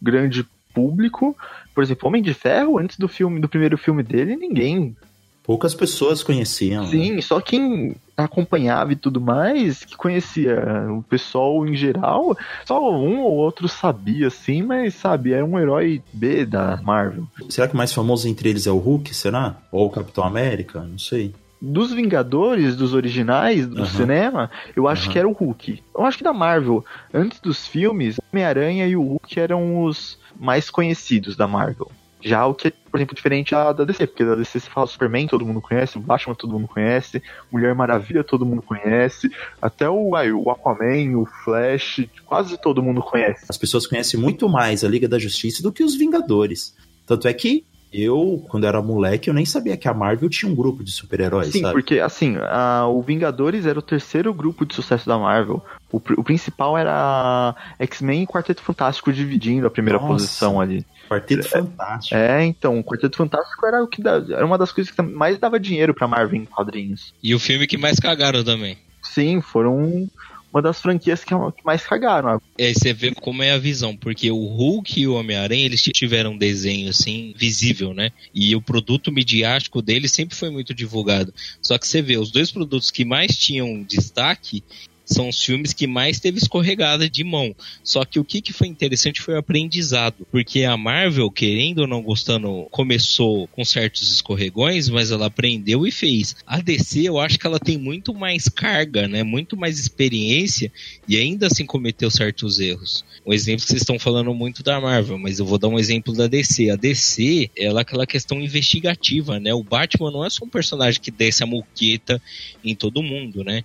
[0.00, 1.36] grande público.
[1.76, 4.96] Por exemplo, Homem de Ferro, antes do filme, do primeiro filme dele, ninguém.
[5.44, 6.84] Poucas pessoas conheciam.
[6.84, 6.90] Né?
[6.90, 7.20] Sim, né?
[7.20, 10.56] só quem acompanhava e tudo mais, que conhecia
[10.90, 12.34] o pessoal em geral,
[12.64, 17.26] só um ou outro sabia, assim, mas sabe, era um herói B da Marvel.
[17.50, 19.58] Será que o mais famoso entre eles é o Hulk, será?
[19.70, 20.80] Ou o Capitão América?
[20.80, 23.86] Não sei dos Vingadores, dos originais do uhum.
[23.86, 25.12] cinema, eu acho uhum.
[25.12, 25.82] que era o Hulk.
[25.94, 30.70] Eu acho que da Marvel, antes dos filmes, Homem-Aranha e o Hulk eram os mais
[30.70, 31.90] conhecidos da Marvel.
[32.20, 35.28] Já o que é, por exemplo, diferente da, DC, porque da DC se fala Superman,
[35.28, 39.30] todo mundo conhece, Batman todo mundo conhece, Mulher Maravilha todo mundo conhece,
[39.62, 43.46] até o, aí, o Aquaman, o Flash, quase todo mundo conhece.
[43.48, 46.74] As pessoas conhecem muito mais a Liga da Justiça do que os Vingadores.
[47.06, 50.54] Tanto é que eu, quando era moleque, eu nem sabia que a Marvel tinha um
[50.54, 51.72] grupo de super-heróis, Sim, sabe?
[51.72, 55.64] porque, assim, a, o Vingadores era o terceiro grupo de sucesso da Marvel.
[55.90, 60.84] O, o principal era X-Men e Quarteto Fantástico dividindo a primeira Nossa, posição ali.
[61.08, 62.14] Quarteto é, Fantástico.
[62.16, 65.38] É, então, o Quarteto Fantástico era o que dá, era uma das coisas que mais
[65.38, 67.14] dava dinheiro pra Marvel em quadrinhos.
[67.22, 68.76] E o filme que mais cagaram também.
[69.02, 70.08] Sim, foram
[70.56, 72.40] uma das franquias que, que mais cagaram.
[72.56, 76.32] É, você vê como é a visão, porque o Hulk e o Homem-Aranha, eles tiveram
[76.32, 78.10] um desenho, assim, visível, né?
[78.34, 81.32] E o produto midiático deles sempre foi muito divulgado.
[81.60, 84.64] Só que você vê, os dois produtos que mais tinham destaque
[85.06, 87.54] são os filmes que mais teve escorregada de mão.
[87.82, 90.26] Só que o que, que foi interessante foi o aprendizado.
[90.30, 95.92] Porque a Marvel, querendo ou não gostando, começou com certos escorregões, mas ela aprendeu e
[95.92, 96.34] fez.
[96.44, 99.22] A DC, eu acho que ela tem muito mais carga, né?
[99.22, 100.72] Muito mais experiência
[101.08, 103.04] e ainda assim cometeu certos erros.
[103.24, 106.12] Um exemplo que vocês estão falando muito da Marvel, mas eu vou dar um exemplo
[106.14, 106.70] da DC.
[106.70, 109.54] A DC, ela é aquela questão investigativa, né?
[109.54, 112.20] O Batman não é só um personagem que desce a moqueta
[112.64, 113.64] em todo mundo, né?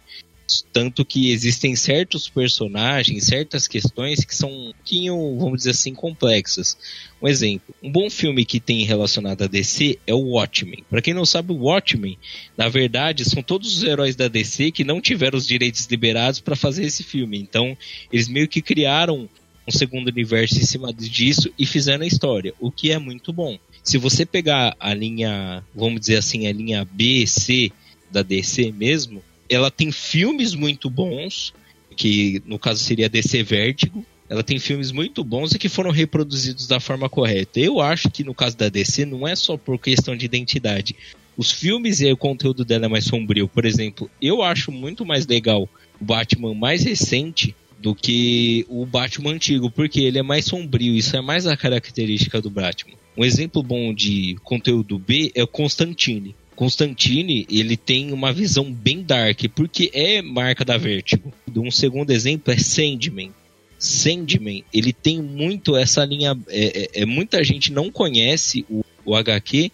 [0.73, 6.77] Tanto que existem certos personagens, certas questões que são um pouquinho, vamos dizer assim, complexas.
[7.21, 10.83] Um exemplo, um bom filme que tem relacionado a DC é o Watchmen.
[10.89, 12.17] Para quem não sabe, o Watchmen,
[12.57, 16.55] na verdade, são todos os heróis da DC que não tiveram os direitos liberados para
[16.55, 17.37] fazer esse filme.
[17.37, 17.77] Então,
[18.11, 19.29] eles meio que criaram
[19.67, 23.57] um segundo universo em cima disso e fizeram a história, o que é muito bom.
[23.83, 27.71] Se você pegar a linha, vamos dizer assim, a linha B, C
[28.11, 31.53] da DC mesmo, ela tem filmes muito bons,
[31.97, 34.05] que no caso seria DC Vertigo.
[34.29, 37.59] Ela tem filmes muito bons e que foram reproduzidos da forma correta.
[37.59, 40.95] Eu acho que no caso da DC não é só por questão de identidade.
[41.35, 43.49] Os filmes e o conteúdo dela é mais sombrio.
[43.49, 45.67] Por exemplo, eu acho muito mais legal
[45.99, 51.17] o Batman mais recente do que o Batman antigo, porque ele é mais sombrio, isso
[51.17, 52.95] é mais a característica do Batman.
[53.17, 56.35] Um exemplo bom de conteúdo B é o Constantine.
[56.61, 61.33] Constantine, ele tem uma visão bem dark, porque é marca da Vertigo.
[61.57, 63.31] Um segundo exemplo é Sandman.
[63.79, 66.37] Sandman, ele tem muito essa linha.
[66.47, 69.71] É, é, é muita gente não conhece o, o HQ,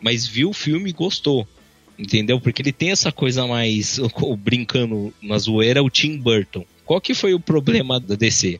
[0.00, 1.46] mas viu o filme e gostou.
[1.98, 2.40] Entendeu?
[2.40, 4.00] Porque ele tem essa coisa mais.
[4.42, 6.64] brincando na zoeira, o Tim Burton.
[6.86, 8.58] Qual que foi o problema da DC?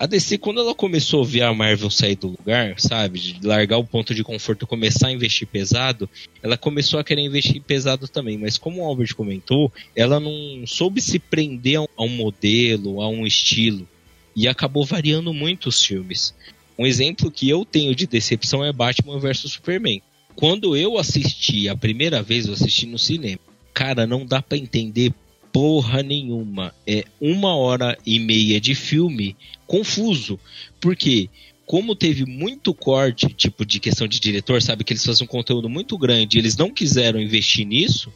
[0.00, 3.76] A DC, quando ela começou a ver a Marvel sair do lugar, sabe, de largar
[3.76, 6.08] o ponto de conforto começar a investir pesado,
[6.42, 8.38] ela começou a querer investir pesado também.
[8.38, 13.26] Mas como o Albert comentou, ela não soube se prender a um modelo, a um
[13.26, 13.86] estilo.
[14.34, 16.34] E acabou variando muito os filmes.
[16.78, 20.00] Um exemplo que eu tenho de decepção é Batman vs Superman.
[20.34, 23.40] Quando eu assisti a primeira vez, eu assisti no cinema.
[23.74, 25.12] Cara, não dá para entender
[25.52, 26.74] porra nenhuma.
[26.86, 29.36] É uma hora e meia de filme
[29.66, 30.38] confuso.
[30.80, 31.28] Porque
[31.70, 35.68] como teve muito corte, tipo, de questão de diretor, sabe, que eles fazem um conteúdo
[35.68, 38.12] muito grande, eles não quiseram investir nisso,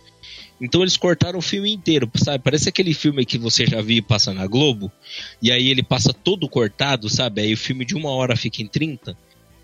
[0.61, 2.42] então eles cortaram o filme inteiro, sabe?
[2.42, 4.90] Parece aquele filme que você já viu passa na Globo,
[5.40, 7.42] e aí ele passa todo cortado, sabe?
[7.42, 9.16] Aí o filme de uma hora fica em 30.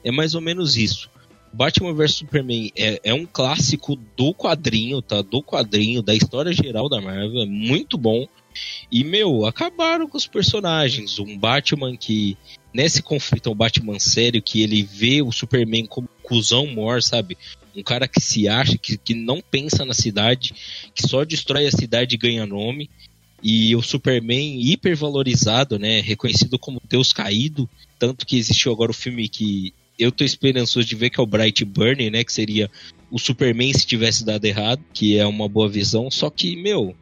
[0.04, 1.10] É mais ou menos isso.
[1.52, 5.20] Batman vs Superman é, é, um clássico do quadrinho, tá?
[5.20, 7.42] Do quadrinho, da história geral da Marvel.
[7.42, 8.26] É muito bom.
[8.90, 11.18] E, meu, acabaram com os personagens.
[11.18, 12.36] Um Batman que,
[12.72, 17.36] nesse conflito, é um Batman sério, que ele vê o Superman como cuzão mor, sabe?
[17.76, 20.54] Um cara que se acha, que, que não pensa na cidade,
[20.94, 22.88] que só destrói a cidade e ganha nome.
[23.42, 26.00] E o Superman hipervalorizado, né?
[26.00, 27.68] Reconhecido como Deus caído.
[27.98, 31.26] Tanto que existiu agora o filme que eu tô esperançoso de ver que é o
[31.26, 32.24] Bright Burn, né?
[32.24, 32.70] Que seria
[33.10, 36.10] o Superman se tivesse dado errado, que é uma boa visão.
[36.10, 36.96] Só que, meu,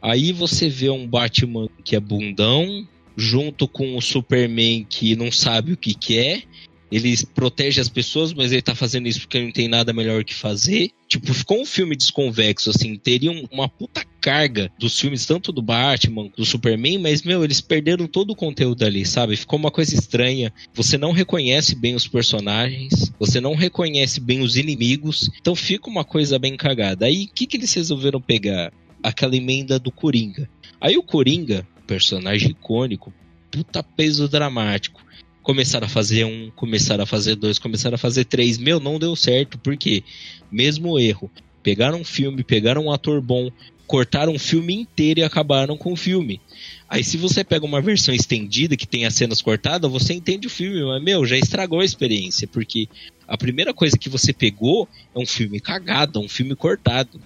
[0.00, 5.72] aí você vê um Batman que é bundão, junto com o Superman que não sabe
[5.72, 6.42] o que, que é,
[6.90, 10.34] ele protege as pessoas, mas ele tá fazendo isso porque não tem nada melhor que
[10.34, 10.90] fazer.
[11.06, 16.30] Tipo, ficou um filme desconvexo, assim, teria uma puta carga dos filmes, tanto do Batman,
[16.36, 19.36] do Superman, mas, meu, eles perderam todo o conteúdo ali, sabe?
[19.36, 20.52] Ficou uma coisa estranha.
[20.74, 26.04] Você não reconhece bem os personagens, você não reconhece bem os inimigos, então fica uma
[26.04, 27.06] coisa bem cagada.
[27.06, 28.72] Aí, o que, que eles resolveram pegar?
[29.02, 30.48] Aquela emenda do Coringa.
[30.80, 33.12] Aí o Coringa, personagem icônico,
[33.50, 35.02] puta peso dramático
[35.42, 38.58] começaram a fazer um, começaram a fazer dois, começaram a fazer três.
[38.58, 40.04] Meu, não deu certo, porque
[40.50, 41.30] mesmo erro.
[41.62, 43.50] Pegaram um filme, pegaram um ator bom,
[43.90, 46.40] cortaram um filme inteiro e acabaram com o filme.
[46.88, 50.50] Aí se você pega uma versão estendida que tem as cenas cortadas, você entende o
[50.50, 52.88] filme, mas meu, já estragou a experiência, porque
[53.26, 57.20] a primeira coisa que você pegou é um filme cagado, um filme cortado,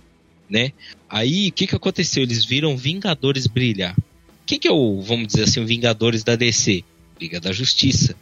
[0.49, 0.73] né?
[1.07, 2.23] Aí o que que aconteceu?
[2.23, 3.95] Eles viram Vingadores brilhar.
[4.47, 6.83] Quem que é o, vamos dizer assim, o Vingadores da DC?
[7.21, 8.17] Liga da Justiça.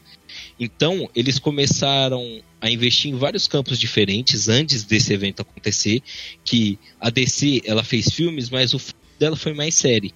[0.59, 6.01] Então, eles começaram a investir em vários campos diferentes antes desse evento acontecer,
[6.45, 8.81] que a DC, ela fez filmes, mas o
[9.19, 10.15] dela foi mais série.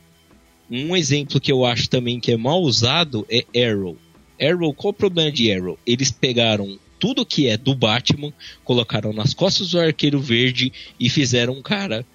[0.70, 3.96] Um exemplo que eu acho também que é mal usado é Arrow.
[4.40, 5.76] Arrow, qual o problema de Arrow?
[5.85, 8.32] Eles pegaram tudo que é do Batman,
[8.62, 12.06] colocaram nas costas do Arqueiro Verde e fizeram um cara,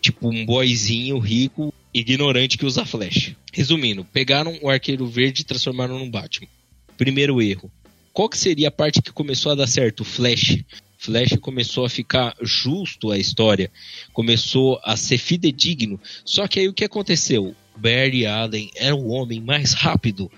[0.00, 3.36] tipo um boyzinho rico, ignorante que usa flash.
[3.52, 6.48] Resumindo, pegaram o Arqueiro Verde e transformaram num Batman.
[6.96, 7.70] Primeiro erro.
[8.14, 10.04] Qual que seria a parte que começou a dar certo?
[10.04, 10.62] Flash.
[10.96, 13.70] Flash começou a ficar justo a história,
[14.12, 16.00] começou a ser fidedigno.
[16.24, 17.56] Só que aí o que aconteceu?
[17.76, 20.30] Barry Allen era o homem mais rápido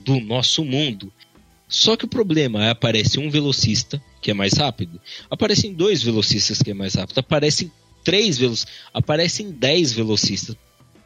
[0.00, 1.10] do nosso mundo.
[1.66, 6.62] Só que o problema é aparece um velocista que é mais rápido, aparecem dois velocistas
[6.62, 7.72] que é mais rápido, aparecem
[8.04, 10.56] três velocistas, aparecem dez velocistas.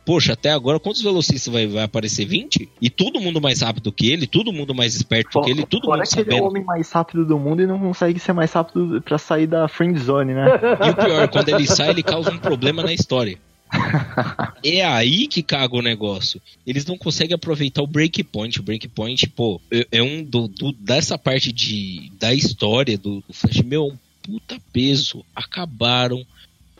[0.08, 2.24] Poxa, até agora quantos velocistas vai, vai aparecer?
[2.24, 2.66] 20?
[2.80, 5.84] E todo mundo mais rápido que ele, todo mundo mais esperto Fora- que ele, todo
[5.84, 8.32] Fora mundo que ele é o homem mais rápido do mundo e não consegue ser
[8.32, 10.46] mais rápido pra sair da friend zone, né?
[10.86, 13.38] E o pior, quando ele sai, ele causa um problema na história.
[14.64, 16.40] É aí que caga o negócio.
[16.66, 18.58] Eles não conseguem aproveitar o breakpoint.
[18.58, 23.32] O breakpoint, pô, é- é um do, do- dessa parte de, da história do, do
[23.34, 23.60] Flash.
[23.62, 25.22] Meu, é um puta peso.
[25.36, 26.24] Acabaram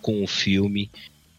[0.01, 0.91] com o filme.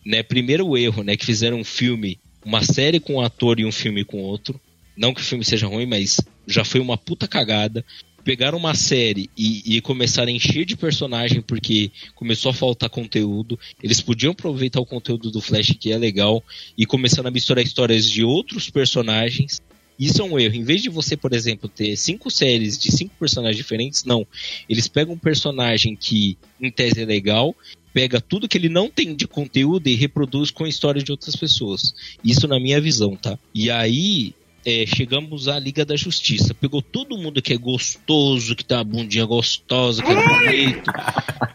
[0.05, 0.23] Né?
[0.23, 1.15] Primeiro erro, né?
[1.15, 4.59] Que fizeram um filme, uma série com um ator e um filme com outro.
[4.97, 7.85] Não que o filme seja ruim, mas já foi uma puta cagada.
[8.23, 13.57] Pegaram uma série e, e começaram a encher de personagem porque começou a faltar conteúdo.
[13.81, 16.43] Eles podiam aproveitar o conteúdo do Flash, que é legal,
[16.77, 19.61] e começaram a misturar histórias de outros personagens.
[19.97, 20.55] Isso é um erro.
[20.55, 24.25] Em vez de você, por exemplo, ter cinco séries de cinco personagens diferentes, não.
[24.69, 27.55] Eles pegam um personagem que, em tese, é legal,
[27.93, 31.35] pega tudo que ele não tem de conteúdo e reproduz com a história de outras
[31.35, 31.93] pessoas.
[32.23, 33.37] Isso na minha visão, tá?
[33.53, 34.33] E aí.
[34.65, 36.53] é, chegamos à Liga da Justiça.
[36.53, 40.91] Pegou todo mundo que é gostoso, que tem uma bundinha gostosa, que é bonito.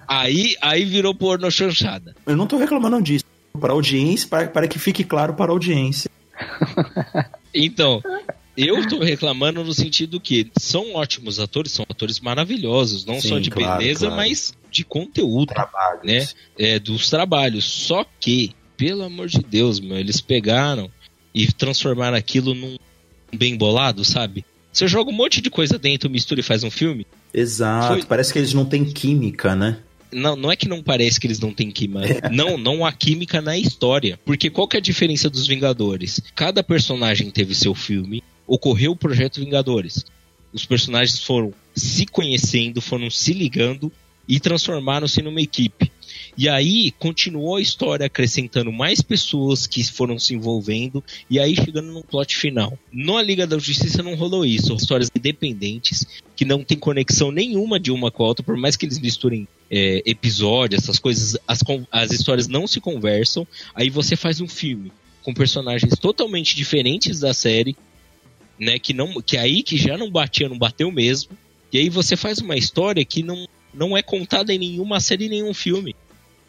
[0.09, 2.15] Aí, aí virou porno chanchada.
[2.27, 3.25] Eu não tô reclamando disso.
[3.61, 6.11] Para a audiência, para, para que fique claro para a audiência.
[7.57, 8.03] Então,
[8.57, 13.39] eu tô reclamando no sentido que são ótimos atores, são atores maravilhosos, não Sim, só
[13.39, 14.17] de claro, beleza, claro.
[14.17, 16.03] mas de conteúdo, Trabalhos.
[16.05, 16.27] né?
[16.59, 17.65] É, dos trabalhos.
[17.65, 20.91] Só que, pelo amor de Deus, meu, eles pegaram
[21.33, 22.77] e transformaram aquilo num
[23.35, 24.45] bem bolado, sabe?
[24.73, 27.07] Você joga um monte de coisa dentro, mistura e faz um filme.
[27.33, 27.95] Exato.
[27.95, 29.79] Foi- Parece que eles não têm química, né?
[30.13, 32.29] Não, não é que não parece que eles não têm química.
[32.31, 34.19] Não, não há química na história.
[34.25, 36.21] Porque qual que é a diferença dos Vingadores?
[36.37, 40.05] Cada personagem teve seu filme, ocorreu o projeto Vingadores.
[40.53, 43.91] Os personagens foram se conhecendo, foram se ligando
[44.29, 45.91] e transformaram-se numa equipe.
[46.37, 51.93] E aí continuou a história acrescentando mais pessoas que foram se envolvendo e aí chegando
[51.93, 52.77] num plot final.
[52.93, 54.67] Na Liga da Justiça não rolou isso.
[54.67, 58.77] São histórias independentes que não tem conexão nenhuma de uma com a outra, por mais
[58.77, 61.61] que eles misturem é, episódios, essas coisas, as,
[61.91, 63.47] as histórias não se conversam.
[63.75, 64.91] Aí você faz um filme
[65.23, 67.77] com personagens totalmente diferentes da série,
[68.59, 68.79] né?
[68.79, 71.31] Que não, que aí que já não batia, não bateu mesmo.
[71.73, 75.53] E aí você faz uma história que não, não é contada em nenhuma série, nenhum
[75.55, 75.95] filme.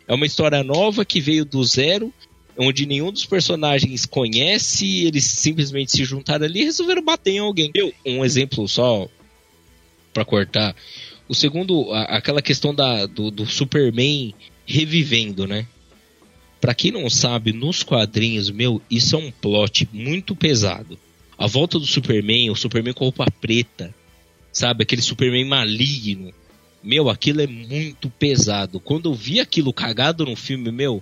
[0.07, 2.13] É uma história nova que veio do zero,
[2.57, 7.71] onde nenhum dos personagens conhece, eles simplesmente se juntaram ali e resolveram bater em alguém.
[7.73, 9.07] Eu, um exemplo só
[10.13, 10.75] pra cortar.
[11.27, 14.33] O segundo, a- aquela questão da, do, do Superman
[14.65, 15.65] revivendo, né?
[16.61, 20.97] Pra quem não sabe, nos quadrinhos, meu, isso é um plot muito pesado.
[21.37, 23.93] A volta do Superman, o Superman com roupa preta,
[24.51, 24.83] sabe?
[24.83, 26.33] Aquele Superman maligno.
[26.85, 28.79] Meu, aquilo é muito pesado.
[28.79, 31.01] Quando eu vi aquilo cagado no filme, meu,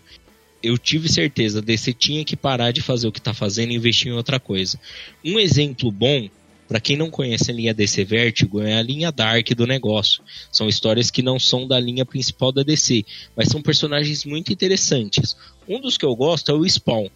[0.64, 4.08] eu tive certeza, DC tinha que parar de fazer o que tá fazendo e investir
[4.08, 4.80] em outra coisa.
[5.26, 6.30] Um exemplo bom,
[6.70, 10.24] pra quem não conhece a linha DC Vertigo, é a linha Dark do negócio.
[10.50, 13.04] São histórias que não são da linha principal da DC,
[13.36, 15.36] mas são personagens muito interessantes.
[15.68, 17.10] Um dos que eu gosto é o Spawn.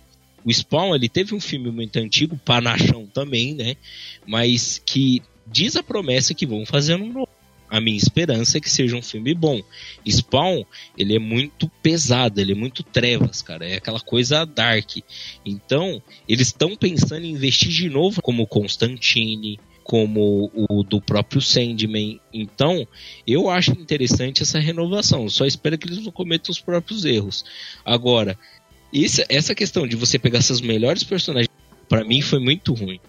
[0.44, 3.78] O Spawn, ele teve um filme muito antigo, Panachão também, né?
[4.26, 7.26] Mas que diz a promessa que vão fazer um.
[7.70, 9.62] A minha esperança é que seja um filme bom.
[10.08, 10.64] Spawn,
[10.98, 13.68] ele é muito pesado, ele é muito trevas, cara.
[13.68, 14.98] É aquela coisa dark.
[15.46, 22.20] Então, eles estão pensando em investir de novo como Constantine, como o do próprio Sandman.
[22.34, 22.88] Então,
[23.26, 25.30] eu acho interessante essa renovação.
[25.30, 27.46] Só espero que eles não cometam os próprios erros.
[27.86, 28.38] Agora,
[29.30, 31.50] essa questão de você pegar seus melhores personagens,
[31.88, 33.00] pra mim foi muito ruim.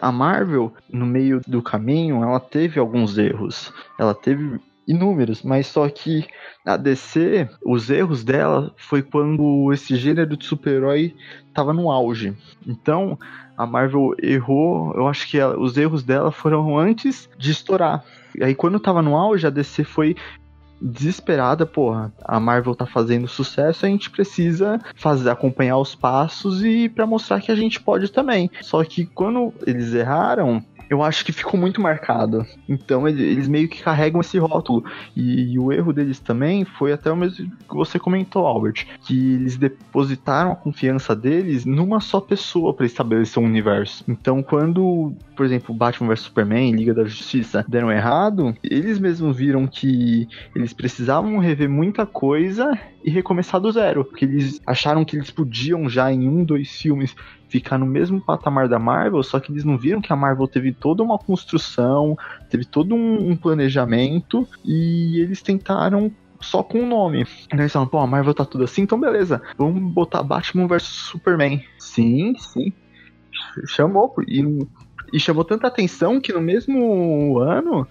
[0.00, 3.72] A Marvel, no meio do caminho, ela teve alguns erros.
[3.98, 6.24] Ela teve inúmeros, mas só que
[6.64, 11.14] a DC, os erros dela foi quando esse gênero de super-herói
[11.52, 12.36] tava no auge.
[12.66, 13.18] Então,
[13.56, 18.04] a Marvel errou, eu acho que ela- os erros dela foram antes de estourar.
[18.38, 20.14] E aí quando tava no auge, a DC foi
[20.80, 26.88] desesperada, porra, a Marvel tá fazendo sucesso, a gente precisa fazer acompanhar os passos e
[26.88, 28.50] para mostrar que a gente pode também.
[28.60, 32.46] Só que quando eles erraram, eu acho que ficou muito marcado.
[32.68, 34.84] Então eles meio que carregam esse rótulo.
[35.14, 39.34] E, e, o erro deles também foi até o mesmo que você comentou, Albert, que
[39.34, 44.04] eles depositaram a confiança deles numa só pessoa para estabelecer um universo.
[44.08, 49.66] Então quando, por exemplo, Batman vs Superman, Liga da Justiça deram errado, eles mesmos viram
[49.66, 55.30] que eles precisavam rever muita coisa e recomeçar do zero, porque eles acharam que eles
[55.30, 57.14] podiam já em um, dois filmes
[57.48, 60.72] ficar no mesmo patamar da Marvel, só que eles não viram que a Marvel teve
[60.72, 62.18] toda uma construção,
[62.50, 67.24] teve todo um, um planejamento e eles tentaram só com o nome.
[67.52, 71.62] Eles falaram, pô, a Marvel tá tudo assim, então beleza, vamos botar Batman vs Superman.
[71.78, 72.72] Sim, sim.
[73.68, 74.42] Chamou, e
[75.12, 77.86] e chamou tanta atenção que no mesmo ano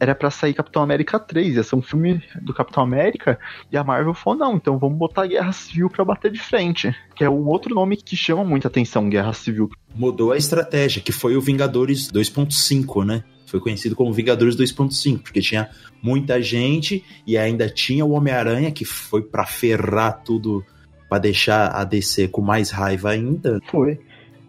[0.00, 3.38] era para sair Capitão América 3, ia ser um filme do Capitão América,
[3.70, 7.24] e a Marvel falou: não, então vamos botar Guerra Civil para bater de frente, que
[7.24, 9.70] é um outro nome que chama muita atenção, Guerra Civil.
[9.94, 13.24] Mudou a estratégia, que foi o Vingadores 2.5, né?
[13.46, 15.70] Foi conhecido como Vingadores 2.5, porque tinha
[16.02, 20.64] muita gente e ainda tinha o Homem-Aranha, que foi para ferrar tudo,
[21.08, 23.60] para deixar a DC com mais raiva ainda.
[23.70, 24.00] Foi.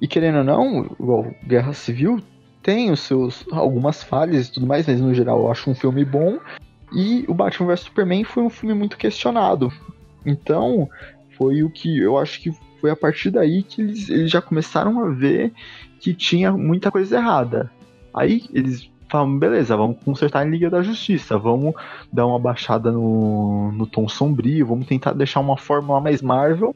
[0.01, 2.21] E querendo ou não, igual Guerra Civil
[2.61, 6.03] tem os seus algumas falhas e tudo mais, mas no geral eu acho um filme
[6.03, 6.37] bom.
[6.93, 9.71] E o Batman vs Superman foi um filme muito questionado.
[10.25, 10.89] Então,
[11.37, 14.99] foi o que eu acho que foi a partir daí que eles, eles já começaram
[14.99, 15.51] a ver
[15.99, 17.71] que tinha muita coisa errada.
[18.13, 21.73] Aí eles falam, beleza, vamos consertar em Liga da Justiça, vamos
[22.11, 26.75] dar uma baixada no, no tom sombrio, vamos tentar deixar uma fórmula mais Marvel.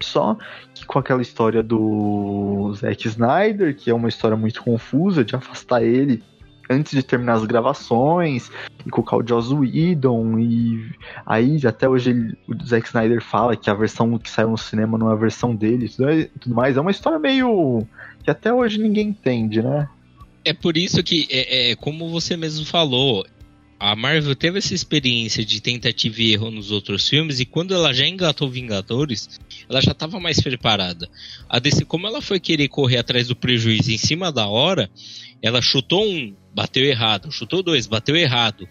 [0.00, 0.36] Só
[0.74, 5.82] que com aquela história do Zack Snyder, que é uma história muito confusa, de afastar
[5.82, 6.22] ele
[6.68, 8.50] antes de terminar as gravações,
[8.84, 10.90] e colocar o Joss Whedon, e
[11.24, 14.98] aí até hoje ele, o Zack Snyder fala que a versão que saiu no cinema
[14.98, 16.76] não é a versão dele e tudo mais.
[16.76, 17.86] É uma história meio.
[18.22, 19.88] que até hoje ninguém entende, né?
[20.44, 23.26] É por isso que, é, é como você mesmo falou,
[23.78, 27.92] a Marvel teve essa experiência de tentativa e erro nos outros filmes, e quando ela
[27.92, 29.28] já engatou Vingadores,
[29.68, 31.08] ela já estava mais preparada.
[31.48, 34.90] A DC, como ela foi querer correr atrás do prejuízo em cima da hora,
[35.42, 38.66] ela chutou um, bateu errado, chutou dois, bateu errado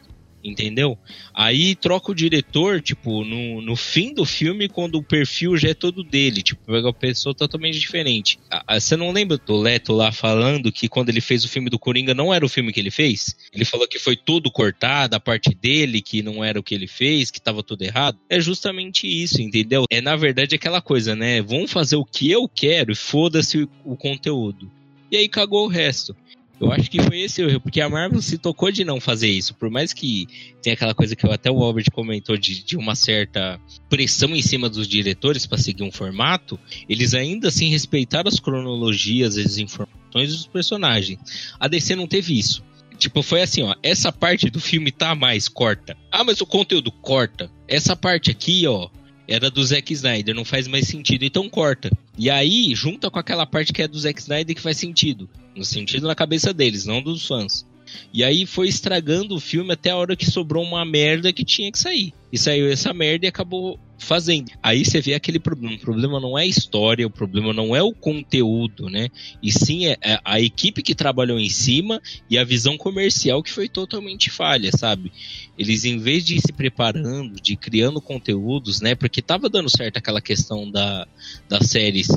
[0.46, 0.98] entendeu?
[1.34, 5.74] Aí troca o diretor, tipo, no, no fim do filme, quando o perfil já é
[5.74, 8.40] todo dele, tipo, pega uma pessoa totalmente diferente.
[8.70, 12.14] você não lembra do Leto lá falando que quando ele fez o filme do Coringa
[12.14, 13.36] não era o filme que ele fez?
[13.54, 16.88] Ele falou que foi tudo cortado, a parte dele, que não era o que ele
[16.88, 18.18] fez, que tava tudo errado.
[18.30, 19.86] É justamente isso, entendeu?
[19.90, 21.42] É na verdade aquela coisa, né?
[21.42, 24.72] Vamos fazer o que eu quero e foda-se o conteúdo.
[25.12, 26.16] E aí cagou o resto.
[26.60, 29.30] Eu acho que foi esse o erro, porque a Marvel se tocou de não fazer
[29.30, 29.54] isso.
[29.54, 30.28] Por mais que
[30.62, 34.70] tenha aquela coisa que até o Albert comentou de, de uma certa pressão em cima
[34.70, 40.48] dos diretores para seguir um formato, eles ainda assim respeitaram as cronologias, as informações dos
[40.48, 41.20] personagens.
[41.60, 42.64] A DC não teve isso.
[42.98, 45.98] Tipo, foi assim, ó, essa parte do filme tá mais corta.
[46.10, 47.52] Ah, mas o conteúdo corta.
[47.68, 48.90] Essa parte aqui, ó,
[49.28, 51.92] era do Zack Snyder, não faz mais sentido, então corta.
[52.18, 55.30] E aí, junta com aquela parte que é do Zack Snyder que faz sentido.
[55.56, 57.66] No sentido na cabeça deles, não dos fãs.
[58.14, 61.72] E aí foi estragando o filme até a hora que sobrou uma merda que tinha
[61.72, 62.14] que sair.
[62.32, 64.52] E saiu essa merda e acabou fazendo.
[64.62, 65.76] Aí você vê aquele problema.
[65.76, 69.10] O problema não é a história, o problema não é o conteúdo, né?
[69.42, 73.70] E sim é a equipe que trabalhou em cima e a visão comercial que foi
[73.70, 75.12] totalmente falha, sabe?
[75.58, 78.96] Eles, em vez de ir se preparando, de criando conteúdos, né?
[78.96, 81.08] Porque tava dando certo aquela questão da,
[81.48, 82.08] das séries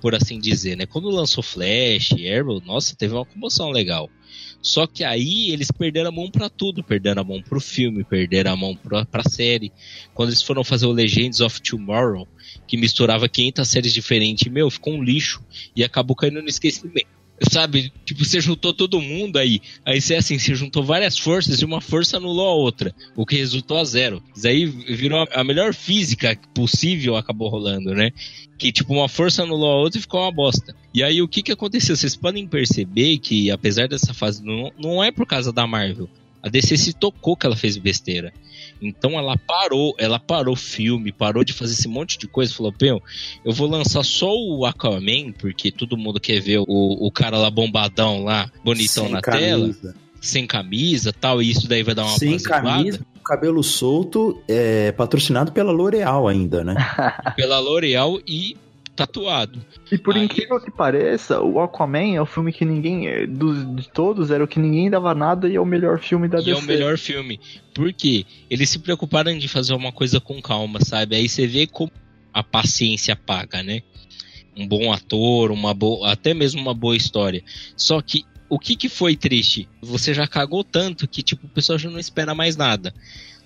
[0.00, 0.86] por assim dizer, né?
[0.86, 4.10] Quando lançou Flash, Arrow, nossa, teve uma comoção legal.
[4.66, 8.52] Só que aí eles perderam a mão para tudo, perderam a mão pro filme, perderam
[8.52, 9.72] a mão pra, pra série.
[10.12, 12.26] Quando eles foram fazer o Legends of Tomorrow,
[12.66, 15.40] que misturava 500 séries diferentes, meu, ficou um lixo
[15.76, 17.06] e acabou caindo no esquecimento.
[17.50, 19.60] Sabe, tipo, você juntou todo mundo aí.
[19.84, 23.36] Aí você assim, você juntou várias forças e uma força anulou a outra, o que
[23.36, 24.22] resultou a zero.
[24.34, 28.10] Isso aí virou a melhor física possível acabou rolando, né?
[28.58, 30.74] Que tipo, uma força anulou a outra e ficou uma bosta.
[30.94, 31.94] E aí o que que aconteceu?
[31.94, 36.08] Vocês podem perceber que apesar dessa fase não, não é por causa da Marvel.
[36.42, 38.32] A DC se tocou que ela fez besteira.
[38.80, 42.72] Então ela parou, ela parou o filme, parou de fazer esse monte de coisa, falou,
[42.72, 43.02] Pô,
[43.44, 47.50] eu vou lançar só o Aquaman, porque todo mundo quer ver o, o cara lá
[47.50, 49.82] bombadão lá, bonitão sem na camisa.
[49.82, 54.92] tela, sem camisa tal, e isso daí vai dar uma Sem camisa, cabelo solto, é,
[54.92, 56.74] patrocinado pela L'Oreal ainda, né?
[57.34, 58.56] pela L'Oreal e
[58.96, 59.64] tatuado.
[59.92, 60.24] E por Aí...
[60.24, 63.06] incrível que pareça, o Aquaman é o filme que ninguém.
[63.06, 66.26] Eh, dos, de todos, era o que ninguém dava nada e é o melhor filme
[66.26, 66.50] da e DC.
[66.50, 67.38] E é o melhor filme.
[67.74, 68.24] Por quê?
[68.50, 71.14] Eles se preocuparam de fazer uma coisa com calma, sabe?
[71.14, 71.92] Aí você vê como
[72.32, 73.82] a paciência paga, né?
[74.56, 77.44] Um bom ator, uma boa, até mesmo uma boa história.
[77.76, 79.68] Só que o que que foi triste?
[79.82, 82.94] Você já cagou tanto que, tipo, o pessoal já não espera mais nada.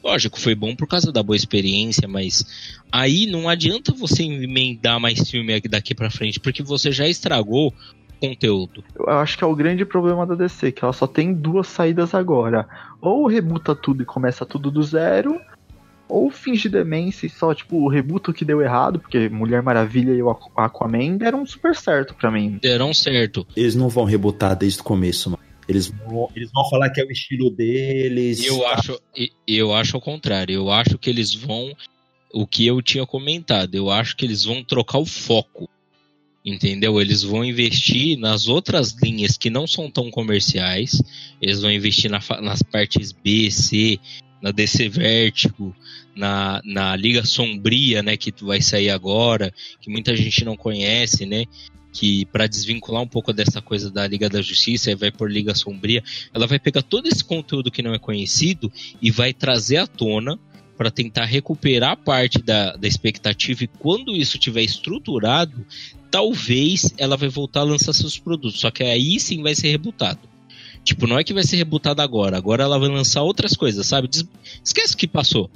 [0.03, 2.45] Lógico, foi bom por causa da boa experiência, mas
[2.91, 7.73] aí não adianta você emendar mais filme daqui para frente, porque você já estragou
[8.21, 8.85] conteúdo.
[8.95, 12.15] Eu acho que é o grande problema da DC, que ela só tem duas saídas
[12.15, 12.69] agora.
[13.01, 15.41] Ou rebuta tudo e começa tudo do zero,
[16.09, 20.23] ou finge demência e só, tipo, rebuta o que deu errado, porque Mulher Maravilha e
[20.23, 22.59] o Aquaman deram super certo para mim.
[22.61, 23.47] Deram certo.
[23.57, 25.50] Eles não vão rebutar desde o começo, mano.
[25.71, 28.45] Eles vão, eles vão falar que é o estilo deles.
[28.45, 28.75] Eu tá?
[28.75, 29.01] acho,
[29.47, 30.53] eu acho ao contrário.
[30.53, 31.73] Eu acho que eles vão.
[32.33, 35.71] O que eu tinha comentado, eu acho que eles vão trocar o foco.
[36.45, 37.01] Entendeu?
[37.01, 41.01] Eles vão investir nas outras linhas que não são tão comerciais.
[41.41, 44.01] Eles vão investir na, nas partes B, C,
[44.43, 45.75] na DC Vertigo,
[46.17, 51.45] na, na Liga Sombria, né, que vai sair agora, que muita gente não conhece, né?
[51.93, 55.55] Que para desvincular um pouco dessa coisa da Liga da Justiça e vai por Liga
[55.55, 59.87] Sombria, ela vai pegar todo esse conteúdo que não é conhecido e vai trazer à
[59.87, 60.39] tona
[60.77, 65.67] para tentar recuperar parte da, da expectativa e quando isso tiver estruturado,
[66.11, 70.21] talvez ela vai voltar a lançar seus produtos, só que aí sim vai ser rebutado.
[70.83, 74.09] Tipo, não é que vai ser rebutado agora, agora ela vai lançar outras coisas, sabe?
[74.65, 75.51] Esquece o que passou.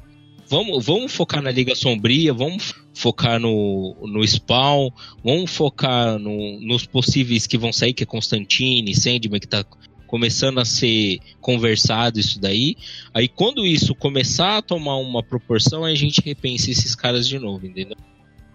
[0.49, 4.91] Vamos, vamos focar na Liga Sombria, vamos focar no, no Spawn,
[5.23, 9.65] vamos focar no, nos possíveis que vão sair, que é Constantine, Sandman, que tá
[10.07, 12.77] começando a ser conversado isso daí.
[13.13, 17.67] Aí quando isso começar a tomar uma proporção, a gente repensa esses caras de novo,
[17.67, 17.97] entendeu?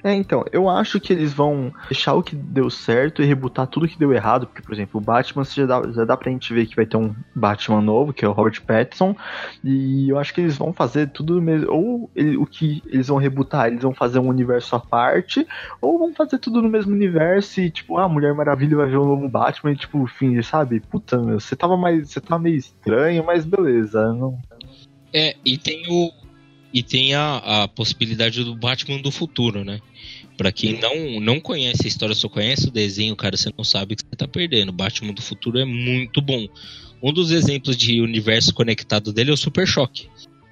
[0.03, 3.87] É, então, eu acho que eles vão deixar o que deu certo e rebutar tudo
[3.87, 6.65] que deu errado, porque, por exemplo, o Batman já dá, já dá pra gente ver
[6.67, 9.13] que vai ter um Batman novo, que é o Robert Pattinson,
[9.61, 13.17] e eu acho que eles vão fazer tudo mesmo, ou ele, o que eles vão
[13.17, 15.45] rebutar, eles vão fazer um universo à parte,
[15.81, 19.05] ou vão fazer tudo no mesmo universo e, tipo, ah, Mulher Maravilha vai ver um
[19.05, 20.79] novo Batman e, tipo, fim, sabe?
[20.79, 24.37] Puta, meu, você tava mais, você tava meio estranho, mas beleza, não...
[25.11, 26.11] É, e tem o,
[26.73, 29.79] e tem a, a possibilidade do Batman do futuro, né?
[30.37, 33.93] Para quem não, não conhece a história, só conhece o desenho, cara, você não sabe
[33.93, 34.71] o que você tá perdendo.
[34.71, 36.47] Batman do futuro é muito bom.
[37.01, 40.07] Um dos exemplos de universo conectado dele é o Super Choque.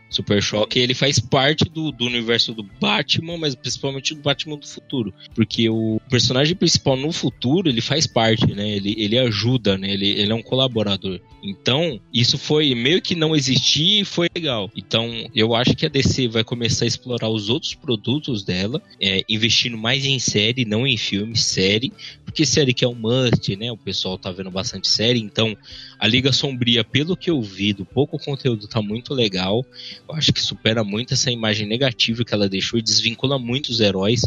[0.10, 4.68] Super Choque, ele faz parte do, do universo do Batman, mas principalmente do Batman do
[4.68, 5.14] futuro.
[5.36, 8.68] Porque o personagem principal no futuro, ele faz parte, né?
[8.70, 9.92] Ele, ele ajuda, né?
[9.92, 11.20] Ele, ele é um colaborador.
[11.44, 14.70] Então, isso foi meio que não existir e foi legal.
[14.76, 19.24] Então, eu acho que a DC vai começar a explorar os outros produtos dela, é,
[19.30, 21.94] investindo mais em série, não em filme, série,
[22.28, 23.72] porque série que é um must, né?
[23.72, 25.56] O pessoal tá vendo bastante série, então
[25.98, 29.66] a Liga Sombria, pelo que eu vi, do pouco conteúdo tá muito legal.
[30.08, 33.80] Eu acho que supera muito essa imagem negativa que ela deixou e desvincula muito os
[33.80, 34.24] heróis,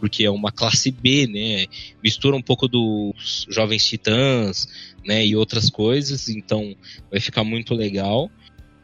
[0.00, 1.66] porque é uma classe B, né?
[2.02, 4.66] Mistura um pouco dos Jovens Titãs,
[5.06, 6.74] né, e outras coisas, então
[7.08, 8.28] vai ficar muito legal.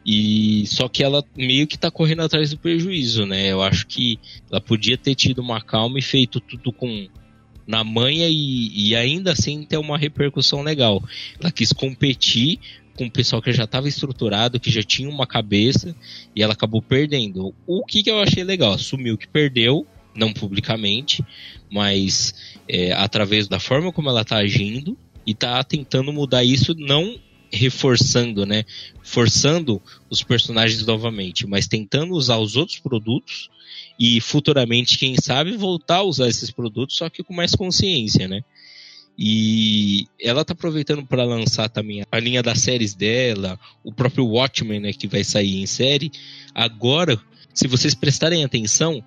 [0.05, 3.51] E só que ela meio que tá correndo atrás do prejuízo, né?
[3.51, 4.17] Eu acho que
[4.49, 7.09] ela podia ter tido uma calma e feito tudo com
[7.71, 11.01] na manha e, e ainda assim ter uma repercussão legal.
[11.39, 12.59] Ela quis competir
[12.97, 15.95] com o pessoal que já estava estruturado, que já tinha uma cabeça,
[16.35, 17.55] e ela acabou perdendo.
[17.65, 18.73] O que, que eu achei legal?
[18.73, 21.23] Assumiu que perdeu, não publicamente,
[21.71, 22.35] mas
[22.67, 27.17] é, através da forma como ela está agindo, e tá tentando mudar isso, não
[27.51, 28.63] reforçando, né?
[29.03, 33.49] Forçando os personagens novamente, mas tentando usar os outros produtos
[33.99, 38.41] e futuramente, quem sabe, voltar a usar esses produtos, só que com mais consciência, né?
[39.17, 44.79] E ela tá aproveitando para lançar também a linha das séries dela, o próprio Watchmen,
[44.79, 46.11] né, que vai sair em série.
[46.55, 47.21] Agora,
[47.53, 49.03] se vocês prestarem atenção,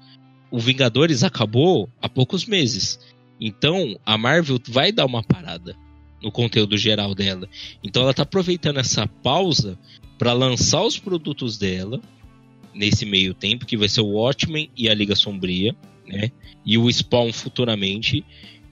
[0.50, 3.00] o Vingadores acabou há poucos meses.
[3.40, 5.74] Então, a Marvel vai dar uma parada
[6.24, 7.46] no conteúdo geral dela.
[7.82, 9.78] Então ela está aproveitando essa pausa
[10.18, 12.00] para lançar os produtos dela
[12.72, 16.32] nesse meio tempo, que vai ser o Watchmen e a Liga Sombria, né?
[16.64, 18.24] E o Spawn futuramente,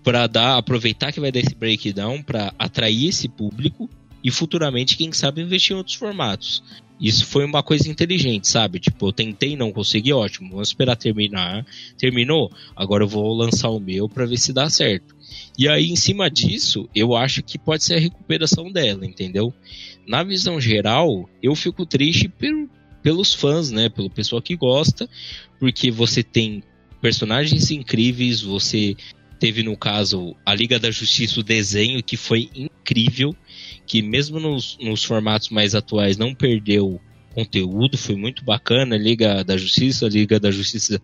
[0.03, 3.89] para dar aproveitar que vai dar esse breakdown para atrair esse público
[4.25, 6.63] e futuramente, quem sabe, investir em outros formatos.
[7.01, 8.79] Isso foi uma coisa inteligente, sabe?
[8.79, 10.51] Tipo, eu tentei, não consegui, ótimo.
[10.51, 11.67] Vamos esperar terminar.
[11.99, 12.51] Terminou?
[12.77, 15.15] Agora eu vou lançar o meu para ver se dá certo.
[15.59, 19.53] E aí, em cima disso, eu acho que pode ser a recuperação dela, entendeu?
[20.07, 22.69] Na visão geral, eu fico triste pelo,
[23.03, 23.89] pelos fãs, né?
[23.89, 25.09] Pelo pessoal que gosta,
[25.59, 26.63] porque você tem
[27.01, 28.97] personagens incríveis, você
[29.39, 33.35] teve no caso a Liga da Justiça, o desenho que foi incrível,
[33.87, 37.01] que mesmo nos, nos formatos mais atuais não perdeu
[37.35, 41.03] conteúdo, foi muito bacana, Liga da Justiça, Liga da Justiça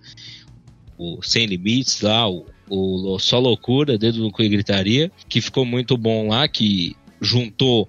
[0.98, 5.64] o Sem Limites lá, o o Só Loucura, Dedo no Cu e Gritaria, que ficou
[5.64, 7.88] muito bom lá, que juntou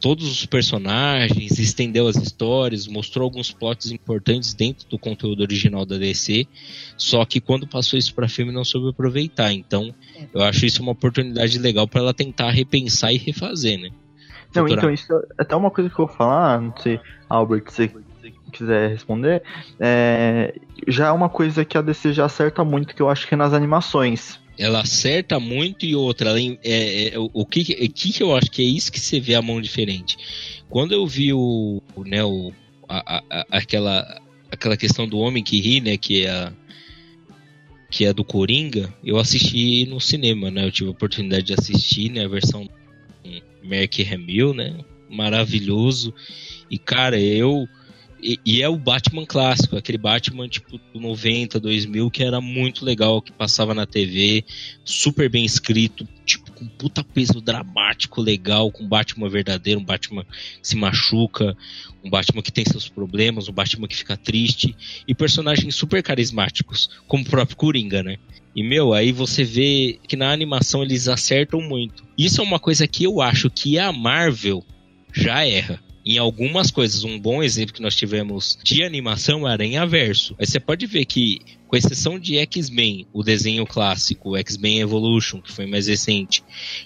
[0.00, 5.98] todos os personagens, estendeu as histórias, mostrou alguns plots importantes dentro do conteúdo original da
[5.98, 6.46] DC,
[6.96, 9.52] só que quando passou isso para filme não soube aproveitar.
[9.52, 9.94] Então,
[10.34, 13.90] eu acho isso uma oportunidade legal para ela tentar repensar e refazer, né?
[14.54, 17.90] Não, então isso é até uma coisa que eu vou falar, não sei, Albert, você
[18.50, 19.42] quiser responder,
[19.78, 20.54] é,
[20.86, 23.36] já é uma coisa que a DC já acerta muito, que eu acho que é
[23.36, 26.28] nas animações ela acerta muito e outra.
[26.28, 29.34] Ela, é, é, o que, que, que eu acho que é isso que você vê
[29.34, 30.18] a mão diferente.
[30.68, 32.52] Quando eu vi o, né, o,
[32.86, 34.20] a, a, aquela,
[34.50, 36.52] aquela questão do homem que ri, né, que é a,
[37.90, 40.64] que é do Coringa, eu assisti no cinema, né?
[40.64, 42.68] Eu tive a oportunidade de assistir, né, a versão
[43.64, 44.76] Mark Hamill, né?
[45.08, 46.14] Maravilhoso.
[46.70, 47.66] E cara, eu
[48.22, 53.20] e, e, é o Batman clássico, aquele Batman tipo 90, 2000, que era muito legal,
[53.22, 54.44] que passava na TV,
[54.84, 60.68] super bem escrito, tipo, com puta peso dramático, legal, com Batman verdadeiro, um Batman que
[60.68, 61.56] se machuca,
[62.04, 66.90] um Batman que tem seus problemas, um Batman que fica triste, e personagens super carismáticos,
[67.08, 68.16] como o próprio Coringa, né?
[68.54, 72.04] E, meu, aí você vê que na animação eles acertam muito.
[72.18, 74.64] Isso é uma coisa que eu acho que a Marvel
[75.12, 77.04] já erra em algumas coisas.
[77.04, 80.34] Um bom exemplo que nós tivemos de animação é Aranha Verso.
[80.38, 85.52] Aí você pode ver que, com exceção de X-Men, o desenho clássico, X-Men Evolution, que
[85.52, 86.42] foi mais recente,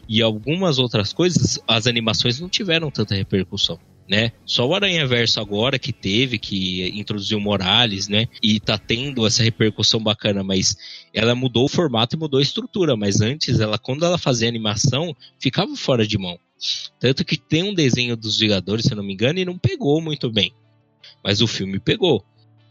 [0.09, 3.79] e algumas outras coisas, as animações não tiveram tanta repercussão.
[4.07, 4.33] Né?
[4.45, 8.29] Só o Aranha Verso agora que teve, que introduziu Morales, né?
[8.43, 10.77] E tá tendo essa repercussão bacana, mas
[11.11, 12.99] ela mudou o formato e mudou a estrutura.
[12.99, 16.39] Mas antes, ela, quando ela fazia animação, ficava fora de mão.
[16.99, 20.01] Tanto que tem um desenho dos Vingadores, se eu não me engano, e não pegou
[20.01, 20.53] muito bem.
[21.23, 22.25] Mas o filme pegou.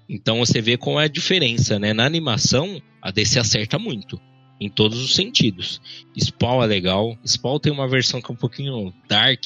[0.07, 1.93] Então você vê qual é a diferença, né?
[1.93, 4.19] Na animação, a DC acerta muito.
[4.59, 5.81] Em todos os sentidos.
[6.17, 7.17] Spawn é legal.
[7.25, 9.43] Spawn tem uma versão que é um pouquinho dark,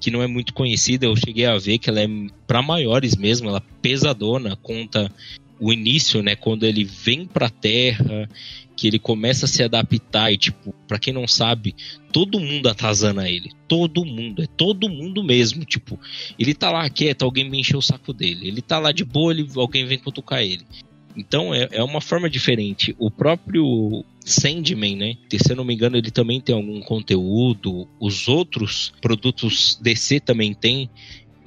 [0.00, 1.06] que não é muito conhecida.
[1.06, 2.08] Eu cheguei a ver que ela é
[2.46, 5.10] para maiores mesmo, ela é pesadona, conta
[5.58, 8.28] o início, né, quando ele vem pra Terra
[8.76, 11.74] que ele começa a se adaptar e, tipo, pra quem não sabe,
[12.12, 13.50] todo mundo atazana ele.
[13.66, 15.64] Todo mundo, é todo mundo mesmo.
[15.64, 15.98] Tipo,
[16.38, 18.46] ele tá lá quieto, alguém vem encher o saco dele.
[18.46, 20.64] Ele tá lá de boa, ele, alguém vem cutucar ele.
[21.16, 22.94] Então é, é uma forma diferente.
[22.98, 25.14] O próprio Sandman, né?
[25.30, 27.88] Se eu não me engano, ele também tem algum conteúdo.
[27.98, 30.90] Os outros produtos DC também tem.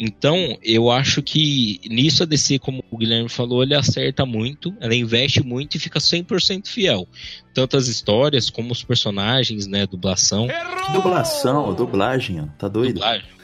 [0.02, 4.96] Então, eu acho que nisso a DC, como o Guilherme falou, ele acerta muito, ela
[4.96, 7.06] investe muito e fica 100% fiel.
[7.54, 10.50] Tanto as histórias como os personagens, né, dublação.
[10.50, 10.94] Errou!
[10.94, 12.94] Dublação, dublagem, ó, tá doido?
[12.94, 13.28] Dublagem.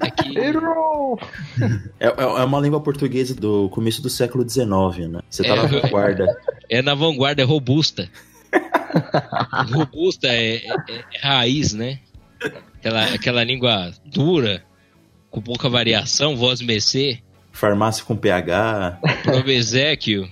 [0.00, 0.38] É, que...
[2.00, 5.20] é, é, é, uma língua portuguesa do começo do século XIX, né?
[5.28, 6.40] Você tá é, na vanguarda.
[6.70, 8.08] É na vanguarda, é robusta.
[9.70, 10.74] robusta é, é,
[11.12, 12.00] é raiz, né?
[12.78, 14.64] Aquela, aquela língua dura
[15.30, 17.20] com pouca variação, voz mercê.
[17.52, 18.98] Farmácia com PH.
[19.22, 20.28] Probeséquio.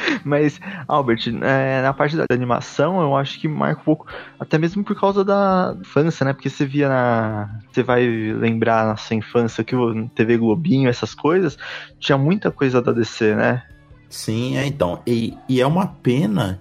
[0.24, 4.06] Mas, Albert, é, na parte da animação, eu acho que marca um pouco,
[4.38, 6.32] até mesmo por causa da infância, né?
[6.32, 7.60] Porque você via na.
[7.70, 11.56] Você vai lembrar na sua infância que o TV Globinho, essas coisas,
[11.98, 13.62] tinha muita coisa da DC, né?
[14.08, 15.02] Sim, é então.
[15.06, 16.60] E, e é uma pena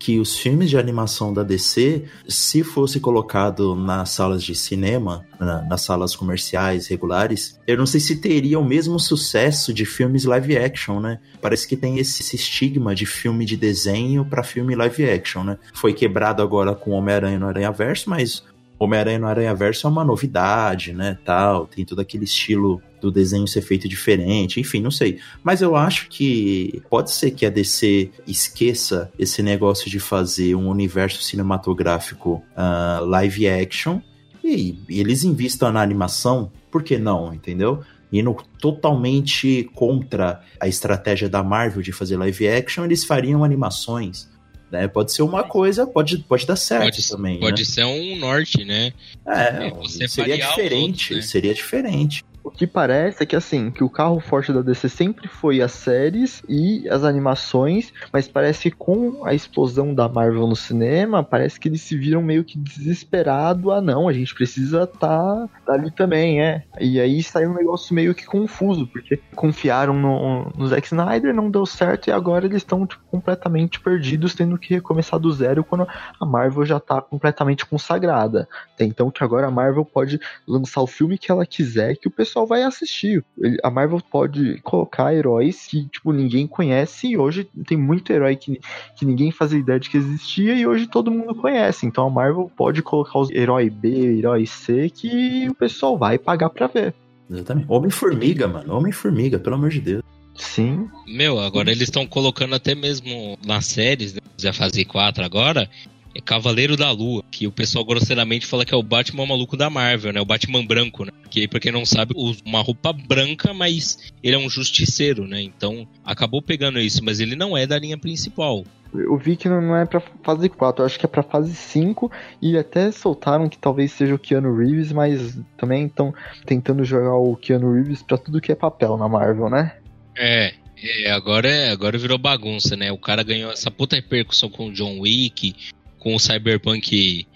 [0.00, 5.60] que os filmes de animação da DC, se fosse colocado nas salas de cinema, na,
[5.60, 10.56] nas salas comerciais regulares, eu não sei se teria o mesmo sucesso de filmes live
[10.56, 11.20] action, né?
[11.42, 15.58] Parece que tem esse, esse estigma de filme de desenho para filme live action, né?
[15.74, 18.42] Foi quebrado agora com Homem-Aranha no Aranha Verso, mas
[18.78, 21.18] Homem-Aranha no Aranha Verso é uma novidade, né?
[21.26, 25.18] Tal, tem todo aquele estilo do desenho ser feito diferente, enfim, não sei.
[25.42, 30.68] Mas eu acho que pode ser que a DC esqueça esse negócio de fazer um
[30.68, 34.00] universo cinematográfico uh, live action
[34.42, 37.82] e, e eles investam na animação, por que não, entendeu?
[38.12, 44.28] indo totalmente contra a estratégia da Marvel de fazer live action, eles fariam animações.
[44.70, 44.86] Né?
[44.86, 47.40] Pode ser uma coisa, pode, pode dar certo pode, também.
[47.40, 47.68] Pode né?
[47.68, 48.92] ser um norte, né?
[49.26, 51.22] É, seria diferente, né?
[51.22, 52.24] seria diferente.
[52.50, 55.70] O que parece é que assim, que o carro forte da DC sempre foi as
[55.70, 61.60] séries e as animações, mas parece que com a explosão da Marvel no cinema, parece
[61.60, 66.42] que eles se viram meio que desesperado, ah não, a gente precisa tá, ali também,
[66.42, 66.64] é.
[66.80, 71.50] E aí saiu um negócio meio que confuso, porque confiaram no, no Zack Snyder, não
[71.50, 75.86] deu certo e agora eles estão tipo, completamente perdidos, tendo que recomeçar do zero quando
[76.20, 78.48] a Marvel já tá completamente consagrada.
[78.78, 82.39] Então que agora a Marvel pode lançar o filme que ela quiser que o pessoal
[82.46, 83.24] vai assistir.
[83.62, 88.60] A Marvel pode colocar heróis que, tipo, ninguém conhece e hoje tem muito herói que,
[88.96, 91.86] que ninguém fazia ideia de que existia e hoje todo mundo conhece.
[91.86, 96.50] Então a Marvel pode colocar os herói B, herói C que o pessoal vai pagar
[96.50, 96.94] pra ver.
[97.30, 97.66] Exatamente.
[97.68, 98.74] Homem-Formiga, mano.
[98.74, 100.02] Homem-Formiga, pelo amor de Deus.
[100.34, 100.88] Sim.
[101.06, 104.20] Meu, agora eles estão colocando até mesmo nas séries, né?
[104.36, 105.68] já fazem quatro agora,
[106.14, 109.70] é Cavaleiro da Lua, que o pessoal grosseiramente fala que é o Batman maluco da
[109.70, 110.20] Marvel, né?
[110.20, 111.12] O Batman branco, né?
[111.30, 115.40] Que pra quem não sabe, usa uma roupa branca, mas ele é um justiceiro, né?
[115.40, 118.64] Então acabou pegando isso, mas ele não é da linha principal.
[118.92, 122.10] Eu vi que não é pra fase 4, eu acho que é pra fase 5
[122.42, 126.12] e até soltaram que talvez seja o Keanu Reeves, mas também estão
[126.44, 129.76] tentando jogar o Keanu Reeves pra tudo que é papel na Marvel, né?
[130.16, 132.90] É, é, agora, é, agora virou bagunça, né?
[132.90, 135.54] O cara ganhou essa puta repercussão com o John Wick,
[136.00, 137.26] com o Cyberpunk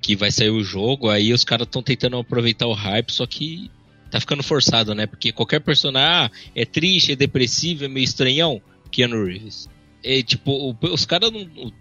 [0.00, 3.70] que vai sair o jogo, aí os caras estão tentando aproveitar o hype, só que
[4.10, 5.06] tá ficando forçado, né?
[5.06, 9.68] Porque qualquer personagem ah, é triste, é depressivo, é meio estranhão, Keanu Reeves.
[10.02, 11.30] É, tipo, os caras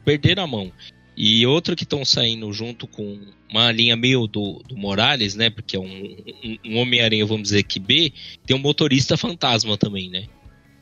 [0.03, 0.71] perderam a mão.
[1.15, 3.19] E outro que estão saindo junto com
[3.49, 5.49] uma linha meio do, do Morales, né?
[5.49, 8.13] Porque é um, um, um Homem-Aranha, vamos dizer que B,
[8.45, 10.27] tem um motorista fantasma também, né?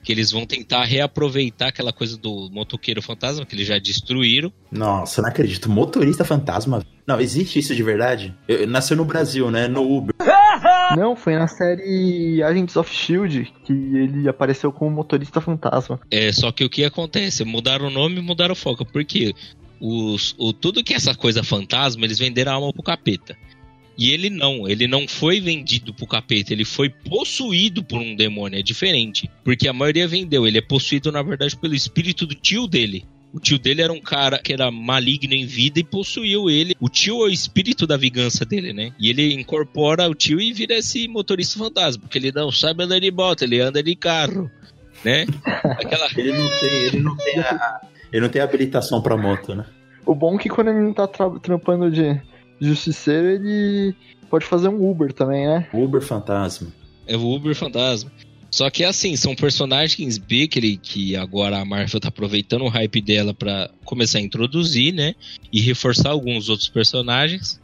[0.08, 4.54] Que eles vão tentar reaproveitar aquela coisa do motoqueiro fantasma que eles já destruíram.
[4.72, 5.70] Nossa, não acredito.
[5.70, 6.82] Motorista fantasma?
[7.06, 8.34] Não, existe isso de verdade?
[8.48, 9.68] Eu, nasceu no Brasil, né?
[9.68, 10.16] No Uber.
[10.96, 16.00] Não, foi na série Agents of Shield que ele apareceu como motorista fantasma.
[16.10, 17.44] É, só que o que acontece?
[17.44, 18.86] Mudaram o nome e mudaram o foco.
[18.86, 19.36] Porque
[19.82, 23.36] os, o, tudo que é essa coisa fantasma, eles venderam a alma pro capeta.
[23.98, 28.60] E ele não, ele não foi vendido pro capeta, ele foi possuído por um demônio,
[28.60, 29.30] é diferente.
[29.44, 33.06] Porque a maioria vendeu, ele é possuído na verdade pelo espírito do tio dele.
[33.34, 36.76] O tio dele era um cara que era maligno em vida e possuiu ele.
[36.80, 38.94] O tio é o espírito da vingança dele, né?
[39.00, 43.00] E ele incorpora o tio e vira esse motorista fantasma, porque ele não sabe andar
[43.00, 44.50] de moto, ele anda de carro,
[45.04, 45.26] né?
[45.64, 46.08] Aquela...
[46.16, 47.82] ele não tem, ele não tem a,
[48.12, 49.66] ele não tem habilitação para moto, né?
[50.06, 52.20] O bom é que quando ele não tá trampando de
[52.60, 53.96] Justiceiro, ele
[54.30, 55.68] pode fazer um Uber também, né?
[55.74, 56.68] Uber Fantasma.
[57.06, 58.12] É o Uber Fantasma.
[58.50, 62.70] Só que assim, são personagens B que, ele, que agora a Marvel tá aproveitando o
[62.70, 65.16] hype dela para começar a introduzir, né?
[65.52, 67.60] E reforçar alguns outros personagens.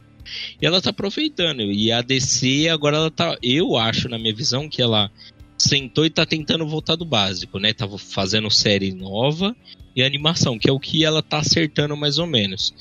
[0.60, 1.62] E ela tá aproveitando.
[1.62, 3.36] E a DC agora ela tá.
[3.42, 5.10] Eu acho, na minha visão, que ela
[5.58, 7.72] sentou e tá tentando voltar do básico, né?
[7.72, 9.54] Tava fazendo série nova
[9.94, 12.74] e animação, que é o que ela tá acertando mais ou menos.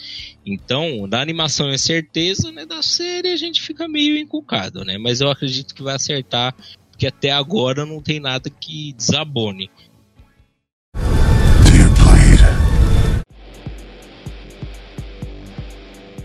[0.45, 2.65] Então, da animação é certeza, né?
[2.65, 4.97] Da série a gente fica meio encucado, né?
[4.97, 6.55] Mas eu acredito que vai acertar,
[6.89, 9.69] porque até agora não tem nada que desabone.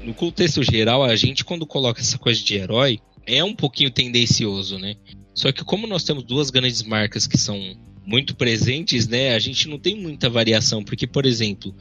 [0.02, 4.78] No contexto geral, a gente quando coloca essa coisa de herói, é um pouquinho tendencioso,
[4.78, 4.96] né?
[5.38, 7.56] Só que como nós temos duas grandes marcas que são
[8.04, 9.36] muito presentes, né?
[9.36, 11.72] A gente não tem muita variação, porque, por exemplo,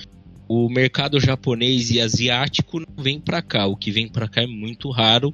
[0.47, 3.66] o mercado japonês e asiático não vem para cá.
[3.66, 5.34] O que vem para cá é muito raro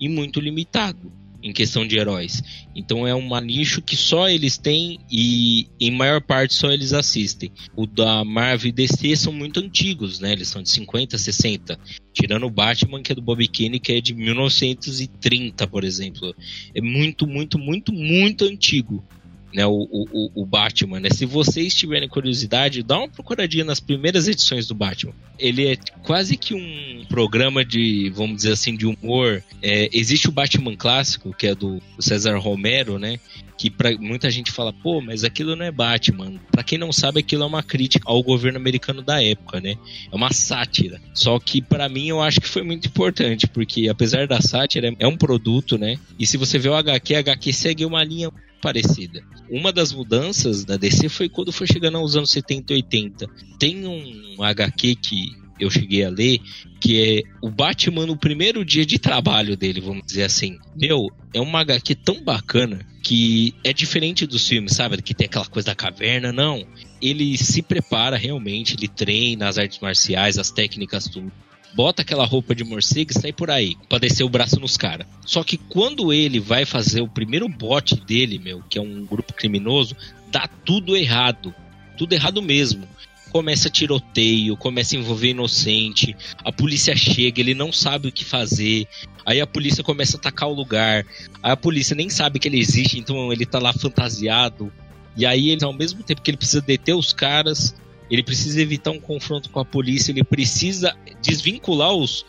[0.00, 1.12] e muito limitado
[1.42, 2.42] em questão de heróis.
[2.74, 7.50] Então é um nicho que só eles têm e em maior parte só eles assistem.
[7.76, 10.32] O da Marvel e DC são muito antigos, né?
[10.32, 11.78] Eles são de 50, 60.
[12.12, 16.34] Tirando o Batman, que é do Bob Kane, que é de 1930, por exemplo.
[16.74, 19.04] É muito, muito, muito, muito antigo
[19.52, 21.10] né, o, o, o, Batman, né?
[21.10, 25.12] Se vocês tiverem curiosidade, dá uma procuradinha nas primeiras edições do Batman.
[25.38, 29.42] Ele é quase que um programa de, vamos dizer assim, de humor.
[29.62, 33.18] É, existe o Batman clássico, que é do César Romero, né?
[33.58, 36.38] Que pra, muita gente fala, pô, mas aquilo não é Batman.
[36.50, 39.76] Para quem não sabe, aquilo é uma crítica ao governo americano da época, né?
[40.10, 41.00] É uma sátira.
[41.12, 45.06] Só que para mim eu acho que foi muito importante, porque apesar da sátira, é
[45.06, 45.96] um produto, né?
[46.18, 48.30] E se você vê o HQ, a HQ segue uma linha
[48.60, 49.22] parecida.
[49.48, 53.26] Uma das mudanças da DC foi quando foi chegando aos anos 70 e 80.
[53.58, 56.40] Tem um HQ que eu cheguei a ler,
[56.80, 60.58] que é o Batman no primeiro dia de trabalho dele, vamos dizer assim.
[60.74, 65.00] Meu, é uma HQ tão bacana que é diferente dos filmes, sabe?
[65.02, 66.66] Que tem aquela coisa da caverna, não.
[67.00, 71.30] Ele se prepara realmente, ele treina as artes marciais, as técnicas, tudo
[71.74, 75.06] bota aquela roupa de morcego e sai por aí, pra descer o braço nos caras.
[75.24, 79.32] Só que quando ele vai fazer o primeiro bote dele, meu, que é um grupo
[79.32, 79.96] criminoso,
[80.30, 81.54] dá tudo errado.
[81.96, 82.88] Tudo errado mesmo.
[83.30, 88.88] Começa tiroteio, começa a envolver inocente, a polícia chega, ele não sabe o que fazer,
[89.24, 91.06] aí a polícia começa a atacar o lugar,
[91.40, 94.72] aí a polícia nem sabe que ele existe, então ele tá lá fantasiado,
[95.16, 97.72] e aí ele, ao mesmo tempo que ele precisa deter os caras,
[98.10, 102.26] ele precisa evitar um confronto com a polícia, ele precisa desvincular os,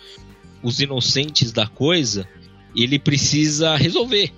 [0.62, 2.28] os inocentes da coisa,
[2.76, 4.32] ele precisa resolver.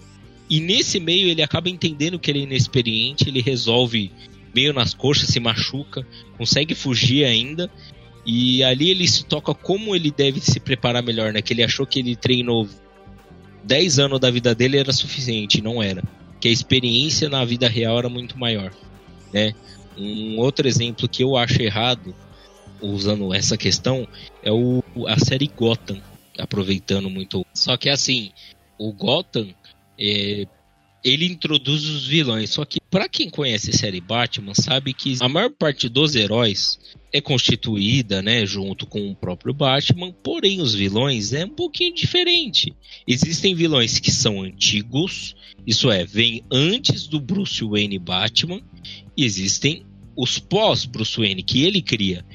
[0.49, 4.11] E nesse meio ele acaba entendendo que ele é inexperiente, ele resolve
[4.53, 6.05] meio nas coxas, se machuca,
[6.37, 7.69] consegue fugir ainda.
[8.25, 11.41] E ali ele se toca como ele deve se preparar melhor, né?
[11.41, 12.69] Que ele achou que ele treinou
[13.63, 16.03] 10 anos da vida dele era suficiente, não era.
[16.39, 18.71] Que a experiência na vida real era muito maior,
[19.33, 19.53] né?
[19.97, 22.15] Um outro exemplo que eu acho errado,
[22.81, 24.07] usando essa questão,
[24.41, 26.01] é o, a série Gotham,
[26.37, 27.45] aproveitando muito.
[27.53, 28.31] Só que assim,
[28.77, 29.53] o Gotham,
[29.99, 30.47] é,
[31.03, 32.51] ele introduz os vilões.
[32.51, 36.79] Só que para quem conhece a série Batman, sabe que a maior parte dos heróis
[37.11, 42.73] é constituída, né, junto com o próprio Batman, porém os vilões é um pouquinho diferente.
[43.07, 45.35] Existem vilões que são antigos,
[45.65, 48.61] isso é, vêm antes do Bruce Wayne Batman,
[49.18, 49.86] existem
[50.16, 52.26] os pós Bruce Wayne que ele cria.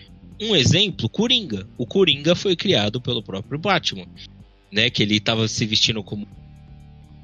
[0.41, 1.69] Um exemplo, Coringa.
[1.77, 4.07] O Coringa foi criado pelo próprio Batman,
[4.71, 6.27] né, que ele estava se vestindo como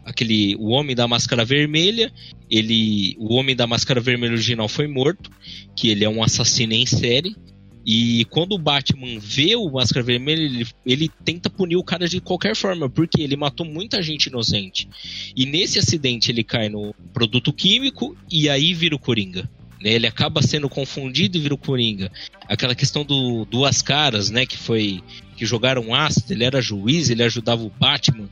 [0.04, 2.12] aquele o homem da máscara vermelha
[2.50, 5.30] ele o homem da máscara vermelha original foi morto
[5.74, 7.34] que ele é um assassino em série
[7.84, 12.20] e quando o Batman vê o Máscara Vermelha, ele, ele, tenta punir o cara de
[12.20, 14.88] qualquer forma, porque ele matou muita gente inocente.
[15.36, 19.48] E nesse acidente ele cai no produto químico e aí vira o Coringa.
[19.82, 19.92] Né?
[19.92, 22.10] Ele acaba sendo confundido e vira o Coringa.
[22.48, 24.46] Aquela questão do duas caras, né?
[24.46, 25.02] Que foi.
[25.36, 28.30] que jogaram ácido, ele era juiz, ele ajudava o Batman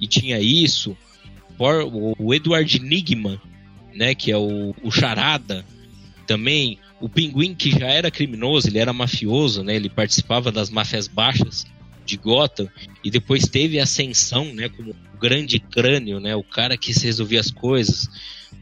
[0.00, 0.96] e tinha isso
[1.58, 3.40] o Edward Nigma,
[3.94, 5.64] né, que é o, o Charada,
[6.26, 11.08] também o Pinguim que já era criminoso, ele era mafioso, né, ele participava das máfias
[11.08, 11.66] baixas
[12.04, 12.68] de Gotham
[13.04, 17.50] e depois teve ascensão, né, como o grande crânio, né, o cara que resolvia as
[17.50, 18.08] coisas.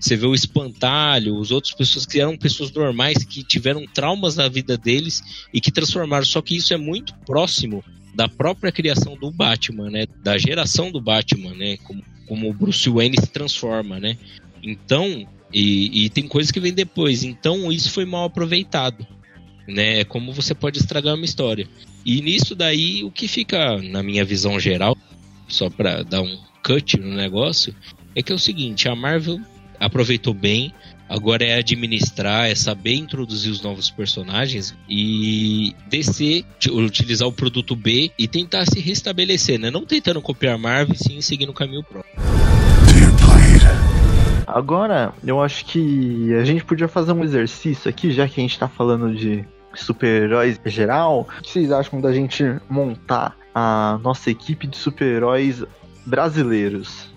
[0.01, 4.49] Você vê o espantalho, os outros pessoas que eram pessoas normais que tiveram traumas na
[4.49, 5.23] vida deles
[5.53, 6.25] e que transformaram.
[6.25, 7.83] Só que isso é muito próximo
[8.15, 10.07] da própria criação do Batman, né?
[10.23, 11.77] Da geração do Batman, né?
[11.79, 14.17] Como como o Bruce Wayne se transforma, né?
[14.63, 17.23] Então, e, e tem coisas que vem depois.
[17.23, 19.07] Então, isso foi mal aproveitado,
[19.69, 20.01] né?
[20.01, 21.69] É como você pode estragar uma história.
[22.05, 24.99] E nisso daí, o que fica, na minha visão geral,
[25.49, 27.75] só para dar um cut no negócio,
[28.17, 29.41] é que é o seguinte: a Marvel
[29.79, 30.73] aproveitou bem,
[31.09, 38.11] agora é administrar, é saber introduzir os novos personagens e descer, utilizar o produto B
[38.19, 39.71] e tentar se restabelecer, né?
[39.71, 42.44] Não tentando copiar a Marvel, sim seguindo o caminho próprio.
[44.55, 48.57] Agora, eu acho que a gente podia fazer um exercício aqui, já que a gente
[48.57, 49.45] tá falando de
[49.75, 51.23] super-heróis em geral.
[51.23, 55.65] O que vocês acham da gente montar a nossa equipe de super-heróis
[56.07, 57.11] brasileiros?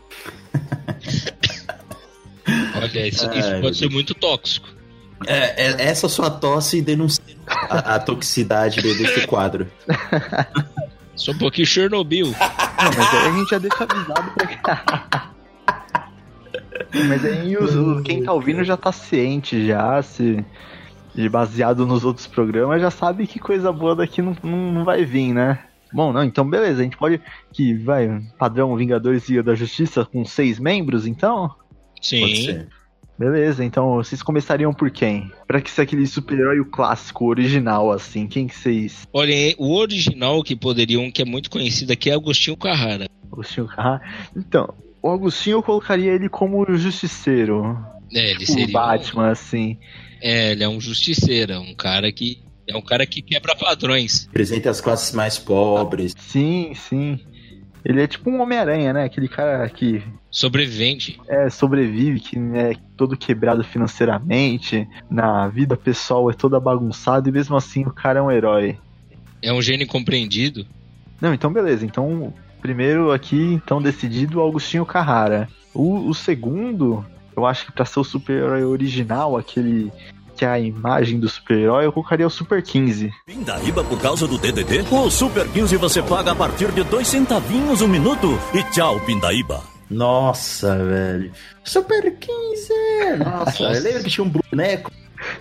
[2.82, 4.70] Olha, isso, é, isso pode ser muito tóxico.
[5.28, 9.68] É, é, essa sua tosse denuncia a, a toxicidade desse quadro.
[11.16, 12.32] Só um pouquinho Chernobyl.
[12.32, 15.30] Não, mas aí a gente já deixa avisado pra
[17.08, 20.44] Mas aí os, quem tá ouvindo já tá ciente já, se
[21.32, 25.34] baseado nos outros programas, já sabe que coisa boa daqui não, não, não vai vir,
[25.34, 25.60] né?
[25.92, 27.20] Bom, não, então beleza, a gente pode
[27.52, 31.56] que vai padrão Vingadores Liga da Justiça com seis membros, então?
[32.02, 32.68] Sim.
[33.18, 35.32] Beleza, então vocês começariam por quem?
[35.48, 39.08] Pra que ser aquele super-herói clássico, original, assim, quem que vocês...
[39.12, 43.08] Olha, o original que poderiam, que é muito conhecido aqui, é Agostinho Carrara.
[43.32, 44.02] Agostinho Carrara?
[44.36, 44.72] Então,
[45.02, 47.78] o Agostinho eu colocaria ele como justiceiro.
[48.14, 48.68] É, ele tipo seria...
[48.68, 49.32] O Batman, um...
[49.32, 49.78] assim.
[50.22, 52.42] É, ele é um justiceiro, é um cara que...
[52.70, 54.26] É um cara que quebra padrões.
[54.26, 56.14] Representa as classes mais pobres.
[56.18, 57.18] Sim, sim.
[57.86, 59.06] Ele é tipo um Homem-Aranha, né?
[59.06, 60.04] Aquele cara que.
[60.30, 61.18] Sobrevivente.
[61.30, 67.56] É, sobrevive, que é todo quebrado financeiramente, na vida pessoal é toda bagunçada e mesmo
[67.56, 68.78] assim o cara é um herói.
[69.42, 70.68] É um gênio compreendido.
[71.22, 71.86] Não, então beleza.
[71.86, 75.48] Então, primeiro aqui, então decidido, Augustinho Carrara.
[75.74, 77.06] O, o segundo,
[77.36, 79.92] eu acho que pra ser o super-herói original, aquele
[80.38, 83.12] que é a imagem do super-herói, eu colocaria o Super 15.
[83.26, 84.86] Pindaíba por causa do DDD?
[84.92, 88.40] O Super 15 você paga a partir de dois centavinhos um minuto.
[88.54, 89.64] E tchau, Pindaíba.
[89.90, 91.32] Nossa, velho.
[91.64, 93.24] Super 15!
[93.24, 94.92] Nossa, lembra que tinha um boneco?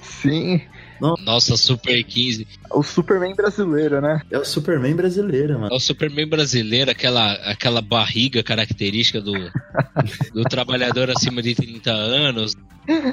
[0.01, 0.63] Sim.
[1.01, 2.47] Nossa, Super 15.
[2.71, 4.21] O Superman brasileiro, né?
[4.31, 5.73] É o Superman brasileiro, mano.
[5.73, 9.33] É o Superman brasileiro, aquela, aquela barriga característica do,
[10.33, 12.55] do trabalhador acima de 30 anos,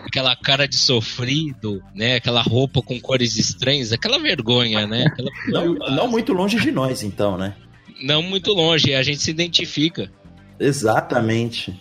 [0.06, 2.16] aquela cara de sofrido, né?
[2.16, 5.06] Aquela roupa com cores estranhas, aquela vergonha, né?
[5.08, 5.30] Aquela...
[5.50, 7.56] Não, não muito longe de nós, então, né?
[8.02, 10.12] Não muito longe, a gente se identifica.
[10.60, 11.80] Exatamente.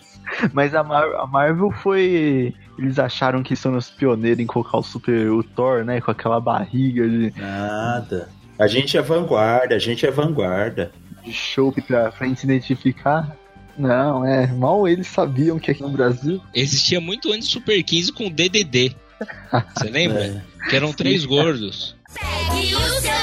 [0.53, 2.53] Mas a, Mar- a Marvel foi.
[2.77, 6.01] Eles acharam que são os pioneiros em colocar o Super o Thor, né?
[6.01, 8.29] Com aquela barriga de, Nada.
[8.57, 10.91] A gente é vanguarda, a gente é vanguarda.
[11.23, 13.35] de chope pra, pra gente se identificar.
[13.77, 14.47] Não, é.
[14.47, 16.41] Mal eles sabiam que aqui no Brasil.
[16.53, 18.95] Existia muito antes do Super 15 com DDD.
[19.75, 20.43] Você lembra?
[20.65, 20.69] É.
[20.69, 21.93] Que eram três gordos.
[22.13, 23.22] Pegue o seu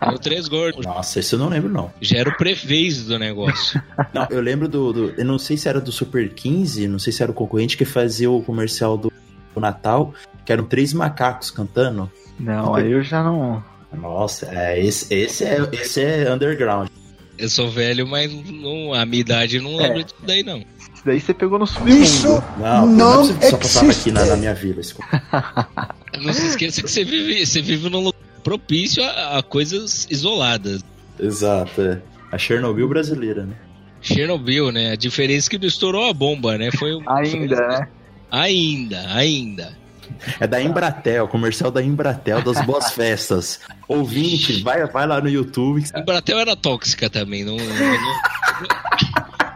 [0.00, 0.84] Eram três gordos.
[0.84, 1.92] Nossa, isso eu não lembro, não.
[2.00, 3.82] Já era o prefez do negócio.
[4.12, 7.12] Não, eu lembro do, do- Eu não sei se era do Super 15, não sei
[7.12, 9.12] se era o concorrente que fazia o comercial do,
[9.54, 10.12] do Natal,
[10.44, 12.10] que eram três macacos cantando.
[12.38, 13.62] Não, aí eu já não.
[13.92, 16.88] Nossa, é, esse, esse, é, esse é underground.
[17.38, 20.58] Eu sou velho, mas não, a minha idade não lembra disso daí, não.
[20.58, 22.44] Isso daí você pegou no submundo.
[22.58, 24.80] Não, não, é possível que só passava aqui na, na minha vila.
[24.82, 24.94] esse-
[26.20, 30.82] Não se esqueça que você vive, você vive num lugar propício a, a coisas isoladas.
[31.18, 32.00] Exato, é.
[32.32, 33.54] A Chernobyl brasileira, né?
[34.00, 34.92] Chernobyl, né?
[34.92, 36.70] A diferença é que não estourou a bomba, né?
[36.72, 37.88] Foi um- Ainda, né?
[38.30, 39.78] Ainda, ainda.
[40.40, 43.60] É da Embratel, comercial da Embratel das boas festas.
[43.86, 45.84] Ouvinte, vai, vai lá no YouTube.
[45.94, 47.44] A Embratel era tóxica também.
[47.44, 48.20] Não, não- não-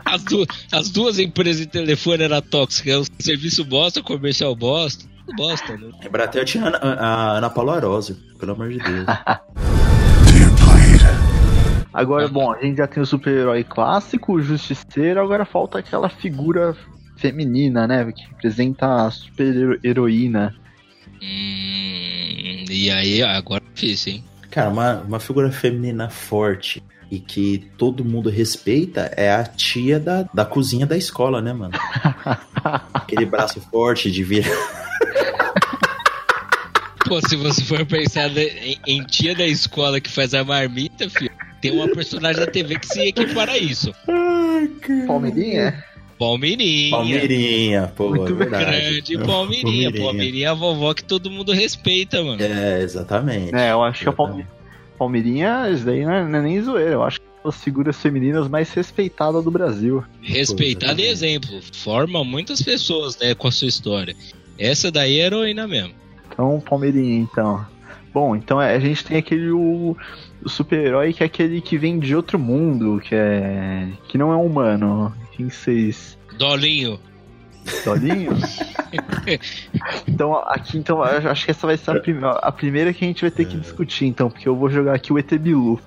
[0.04, 3.08] As, du- as duas empresas de telefone eram tóxicas.
[3.18, 5.04] O serviço bosta, o comercial bosta.
[5.26, 5.90] Tudo bosta, né?
[6.04, 9.06] Embratel tinha a, Ana- a Ana Paula Arósio, pelo amor de Deus.
[11.92, 16.76] Agora, bom, a gente já tem o super-herói clássico, o justiceiro, agora falta aquela figura
[17.16, 18.10] feminina, né?
[18.10, 20.52] Que representa a super-heroína.
[21.22, 24.24] Hum, e aí, agora é difícil, hein?
[24.50, 30.28] Cara, uma, uma figura feminina forte e que todo mundo respeita é a tia da,
[30.32, 31.74] da cozinha da escola, né, mano?
[32.92, 34.46] Aquele braço forte de vir.
[37.06, 41.30] Pô, se você for pensar em, em tia da escola que faz a marmita, filho,
[41.60, 43.94] tem uma personagem da TV que se equipara a isso.
[45.06, 45.84] Palmeirinha?
[46.18, 46.90] Palmeirinha.
[46.90, 48.64] Palmeirinha, pô, Muito é verdade.
[48.64, 49.92] Grande Palmeirinha.
[49.92, 52.42] Palmeirinha é a vovó que todo mundo respeita, mano.
[52.42, 53.54] É, exatamente.
[53.54, 54.46] É, eu acho que a Palme...
[54.98, 56.92] Palmeirinha, isso daí não é, não é nem zoeira.
[56.92, 60.04] Eu acho que é uma das figuras femininas mais respeitadas do Brasil.
[60.20, 61.60] Respeitado e exemplo.
[61.72, 64.16] Forma muitas pessoas, né, com a sua história.
[64.58, 65.94] Essa daí é heroína mesmo.
[66.28, 67.66] Então, Palmeirinha, então.
[68.12, 69.96] Bom, então é, a gente tem aquele o,
[70.44, 74.36] o super-herói que é aquele que vem de outro mundo, que é que não é
[74.36, 75.12] humano.
[75.32, 76.98] Quem vocês Dolinho.
[77.84, 78.32] Dolinho?
[80.06, 83.08] então, aqui, então, eu acho que essa vai ser a, prime- a primeira que a
[83.08, 85.80] gente vai ter que discutir, então, porque eu vou jogar aqui o ET Bilu.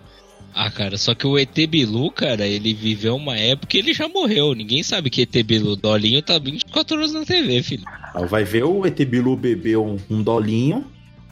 [0.53, 4.07] Ah, cara, só que o ET Bilu, cara, ele viveu uma época e ele já
[4.07, 4.55] morreu.
[4.55, 5.75] Ninguém sabe que ET Bilu.
[5.75, 7.83] Dolinho tá 24 horas na TV, filho.
[8.15, 10.83] Aí Vai ver o ET Bilu bebeu um, um dolinho,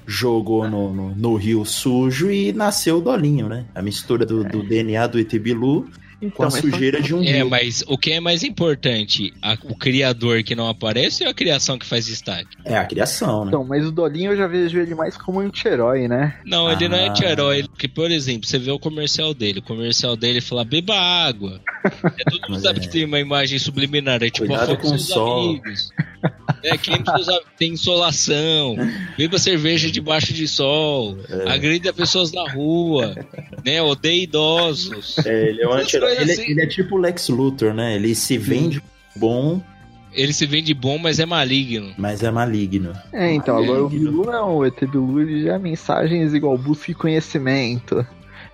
[0.05, 3.65] jogou no, no, no rio sujo e nasceu o dolinho, né?
[3.73, 5.89] A mistura do, do DNA do ET Bilu
[6.19, 7.49] com Então, a mas sujeira de um É, rio.
[7.49, 9.33] mas o que é mais importante?
[9.41, 12.47] A- o criador que não aparece ou a criação que faz destaque?
[12.63, 13.49] É a criação, né?
[13.49, 16.37] Então, mas o Dolinho eu já vejo ele mais como um anti-herói, né?
[16.45, 17.11] Não, ele não é Ah.
[17.11, 17.63] anti-herói.
[17.67, 19.59] Porque, por exemplo, você vê o comercial dele.
[19.59, 21.59] O comercial dele fala, beba água.
[21.85, 22.81] É, todo mundo sabe é.
[22.83, 24.21] que tem uma imagem subliminar.
[24.23, 25.49] É tipo, Cuidado a foto com o dos seus sol.
[25.49, 25.89] amigos.
[26.63, 26.95] É, quem
[27.59, 28.75] tem insolação.
[29.17, 31.17] Beba cerveja debaixo de sol.
[31.29, 31.49] É.
[31.51, 33.15] Agrida pessoas na rua.
[33.63, 35.17] Né, odeia idosos.
[35.25, 36.51] É, ele é um Essas Ele, assim.
[36.51, 37.95] ele é tipo o Lex Luthor, né?
[37.95, 38.81] Ele se vende
[39.15, 39.61] bom,
[40.13, 41.93] Ele se vende bom, mas é maligno.
[41.97, 42.93] mas é maligno.
[43.11, 44.11] É, então, agora o Maligno.
[44.11, 48.05] Bilu não, o ET Bilu ele já é mensagens igual busca e conhecimento.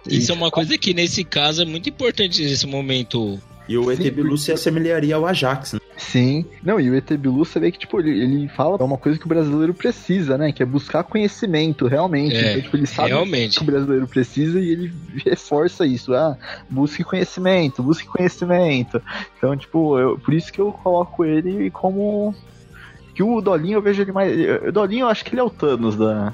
[0.07, 3.39] Isso é uma coisa que, nesse caso, é muito importante nesse momento.
[3.71, 5.79] E o ET Sim, Bilu se assemelharia ao Ajax, né?
[5.97, 6.45] Sim.
[6.63, 9.19] Não, e o ET Bilu, você vê que, tipo, ele, ele fala é uma coisa
[9.19, 10.51] que o brasileiro precisa, né?
[10.51, 12.35] Que é buscar conhecimento, realmente.
[12.35, 13.57] É, então, tipo, ele sabe realmente.
[13.57, 14.93] que o brasileiro precisa e ele
[15.25, 16.13] reforça isso.
[16.13, 16.35] Ah,
[16.69, 19.01] busque conhecimento, busque conhecimento.
[19.37, 22.33] Então, tipo, eu- por isso que eu coloco ele como.
[23.13, 24.31] Que o Dolinho eu vejo ele mais.
[24.67, 26.33] O Dolinho eu acho que ele é o Thanos da,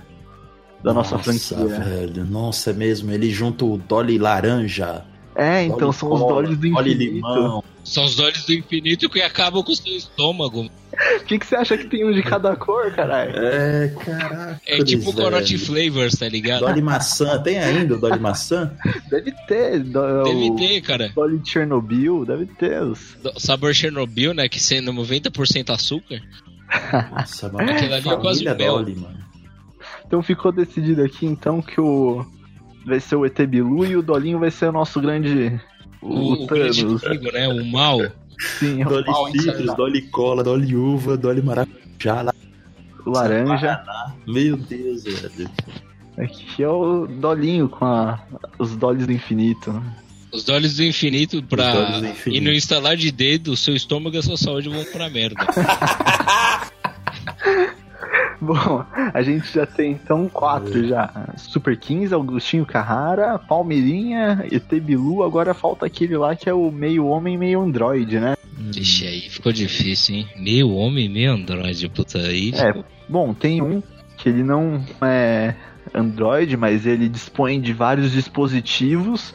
[0.84, 1.58] da nossa, franquia.
[1.68, 2.24] velho.
[2.26, 3.12] Nossa, é mesmo.
[3.12, 5.04] Ele junta o Dolly laranja.
[5.40, 7.64] É, então são os Dollies do infinito.
[7.84, 10.66] São os olhos do infinito que acabam com o seu estômago.
[10.66, 13.34] O que, que você acha que tem um de cada cor, caralho?
[13.38, 14.62] É, caraca.
[14.66, 15.14] É tipo o.
[15.14, 16.62] Corote Flavors, tá ligado?
[16.62, 17.40] Dolly maçã.
[17.42, 18.74] Tem ainda o Dolly maçã?
[19.12, 19.80] Deve ter.
[19.84, 21.12] do- Deve o ter, cara.
[21.16, 22.82] Dolly de Chernobyl, deve ter.
[22.82, 23.16] Os...
[23.22, 24.50] Do- Sabor Chernobyl, né?
[24.50, 26.20] Que sendo 90% açúcar.
[27.12, 27.72] Nossa, mano.
[27.72, 28.56] Aquilo ali é quase mel.
[28.58, 29.18] Dolly, mano.
[30.06, 32.26] Então ficou decidido aqui, então, que o.
[32.88, 35.60] Vai ser o ET Bilu e o Dolinho vai ser o nosso grande.
[36.02, 37.04] O, O, o grande Thanos.
[37.04, 37.48] inimigo, né?
[37.50, 38.00] O mal.
[38.60, 39.76] Sim, o mal Dolly citrus, insano.
[39.78, 42.22] Dolly cola, Dolly uva, Dolly maracujá.
[42.22, 42.34] lá-
[43.06, 43.82] laranja.
[44.26, 45.50] Meu Deus, velho.
[46.18, 48.20] Aqui é o Dolinho com a-
[48.58, 49.84] os Dollies do infinito.
[50.32, 52.00] Os dolhos do infinito pra.
[52.00, 52.42] do infinito.
[52.42, 55.36] E no instalar de dedo, o seu estômago e a sua saúde vão pra merda.
[58.42, 61.34] Bom, a gente já tem então quatro já.
[61.38, 67.08] Super 15, Augustinho Carrara, Palmeirinha, ET Bilu, agora falta aquele lá que é o meio
[67.08, 68.36] homem, meio androide, né?
[68.76, 70.28] Ixi, aí ficou difícil, hein?
[70.36, 72.52] Meio homem, meio androide, puta aí.
[72.54, 72.68] É.
[72.68, 73.82] ficou- Bom, tem um
[74.18, 75.56] que ele não é
[75.94, 79.34] Android, mas ele dispõe de vários dispositivos,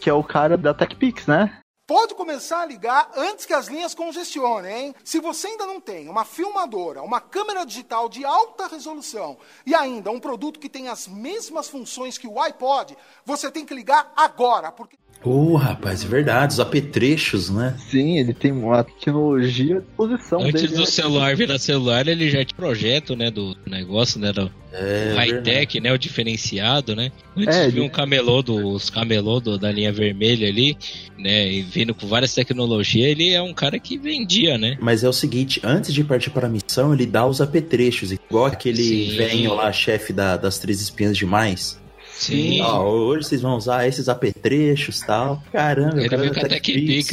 [0.00, 1.52] que é o cara da TechPix, né?
[1.90, 4.94] Pode começar a ligar antes que as linhas congestionem, hein?
[5.02, 9.36] Se você ainda não tem uma filmadora, uma câmera digital de alta resolução
[9.66, 13.74] e ainda um produto que tem as mesmas funções que o iPod, você tem que
[13.74, 17.76] ligar agora, porque Ô, rapaz, é verdade, os apetrechos, né?
[17.90, 20.74] Sim, ele tem uma tecnologia à disposição Antes dele.
[20.74, 20.86] do né?
[20.86, 23.30] celular virar celular, ele já tinha projeto, né?
[23.30, 24.32] Do negócio, né?
[24.32, 25.92] Do É, high-tech, né?
[25.92, 27.10] O diferenciado, né?
[27.36, 30.76] Antes É, de vir ele- um camelô, dos camelô do- da linha vermelha ali,
[31.18, 31.52] né?
[31.52, 34.78] E vindo com várias tecnologias, ele é um cara que vendia, né?
[34.80, 38.46] Mas é o seguinte, antes de partir para a missão, ele dá os apetrechos, igual
[38.46, 39.16] aquele Sim.
[39.16, 41.79] velho lá, chefe da- das três espinhas demais.
[42.20, 42.60] Sim.
[42.60, 45.42] Ó, hoje vocês vão usar esses apetrechos e tal.
[45.50, 47.08] Caramba, Ele veio com a isso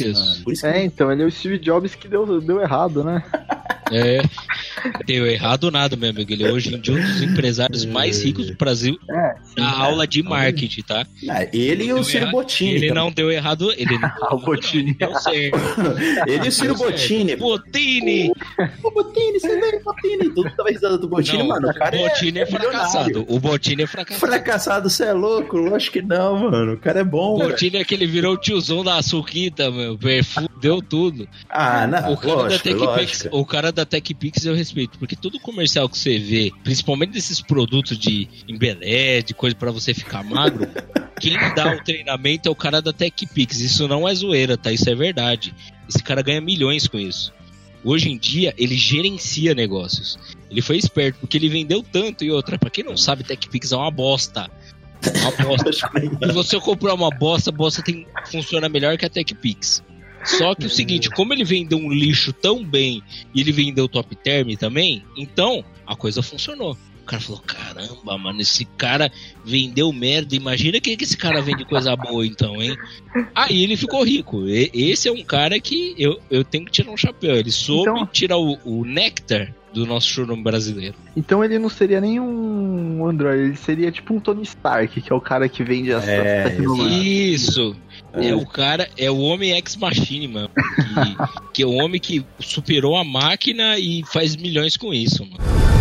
[0.50, 3.24] que É, então, ele é o Steve Jobs que deu, deu errado, né?
[3.90, 4.20] É.
[5.06, 6.30] Deu errado nada, meu amigo.
[6.32, 10.06] Ele é hoje em dia um dos empresários mais ricos do Brasil É, na aula
[10.06, 11.06] de marketing, tá?
[11.52, 12.32] Ele e o Deu Ciro errado.
[12.32, 12.70] Bottini.
[12.70, 12.94] Ele também.
[13.04, 13.72] não deu errado.
[13.72, 14.94] Ele não Ah, o Bottini.
[14.94, 15.58] Deu certo.
[16.28, 16.86] Ele e o Ciro Deu.
[16.86, 17.36] Bottini.
[17.36, 18.32] Bottini!
[18.84, 20.34] Ô, Bottini, você veio, Bottini.
[20.34, 21.68] Tudo tava risada do Bottini, Não, mano.
[21.70, 23.24] O cara o Bottini é, fracassado.
[23.28, 24.26] O Bottini é fracassado.
[24.32, 25.56] Fracassado, você é louco?
[25.56, 26.74] Lógico que não, mano.
[26.74, 27.50] O cara é bom, O velho.
[27.50, 29.96] Bottini é aquele virou o tiozão da Suquita, meu.
[29.98, 31.26] Perfume, deu tudo.
[31.48, 33.36] Ah, não, o cara lógico, TechPix, lógico.
[33.38, 37.98] o cara da TechPix eu respeito, porque todo comercial que você vê, principalmente desses produtos
[37.98, 40.68] de embelé, de coisa pra você ficar magro,
[41.20, 43.60] quem dá o treinamento é o cara da TechPix.
[43.60, 44.72] Isso não é zoeira, tá?
[44.72, 45.54] Isso é verdade.
[45.88, 47.32] Esse cara ganha milhões com isso.
[47.84, 50.18] Hoje em dia, ele gerencia negócios.
[50.50, 52.58] Ele foi esperto, porque ele vendeu tanto e outra.
[52.58, 54.50] Pra quem não sabe, TechPix é uma bosta.
[55.02, 55.72] É Uma bosta.
[56.26, 59.82] Se você comprar uma bosta, a bosta tem, funciona melhor que a TechPix.
[60.24, 63.02] Só que o seguinte, como ele vendeu um lixo tão bem
[63.34, 66.76] e ele vendeu top term também, então a coisa funcionou.
[67.02, 69.10] O cara falou: caramba, mano, esse cara
[69.42, 70.36] vendeu merda.
[70.36, 72.76] Imagina que, que esse cara vende coisa boa, então, hein?
[73.34, 74.46] Aí ele ficou rico.
[74.46, 77.36] E- esse é um cara que eu, eu tenho que tirar um chapéu.
[77.36, 80.94] Ele soube Então- tirar o, o néctar do nosso showroom brasileiro.
[81.16, 85.14] Então ele não seria nem um Android, ele seria tipo um Tony Stark, que é
[85.14, 87.42] o cara que vende as, É, tecnologias.
[87.42, 87.76] Isso.
[88.14, 90.50] É o cara, é o homem ex-machine, mano.
[90.54, 95.77] Que, que é o homem que superou a máquina e faz milhões com isso, mano.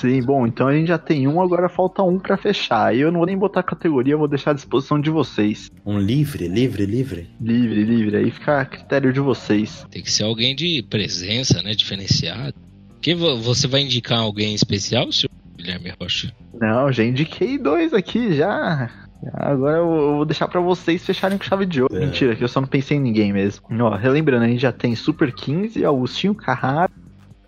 [0.00, 2.86] Sim, bom, então a gente já tem um, agora falta um pra fechar.
[2.88, 5.70] Aí eu não vou nem botar categoria, eu vou deixar à disposição de vocês.
[5.84, 7.28] Um livre, livre, livre.
[7.40, 9.84] Livre, livre, aí fica a critério de vocês.
[9.90, 11.72] Tem que ser alguém de presença, né?
[11.74, 12.54] Diferenciado.
[13.00, 16.32] Que vo- você vai indicar alguém especial, senhor Guilherme Rocha?
[16.60, 18.90] Não, já indiquei dois aqui já.
[19.32, 19.86] Agora eu
[20.16, 21.96] vou deixar pra vocês fecharem com chave de ouro.
[21.96, 22.00] É.
[22.00, 23.64] Mentira, que eu só não pensei em ninguém mesmo.
[23.80, 26.90] Ó, relembrando, a gente já tem Super 15, Augustinho Carrara,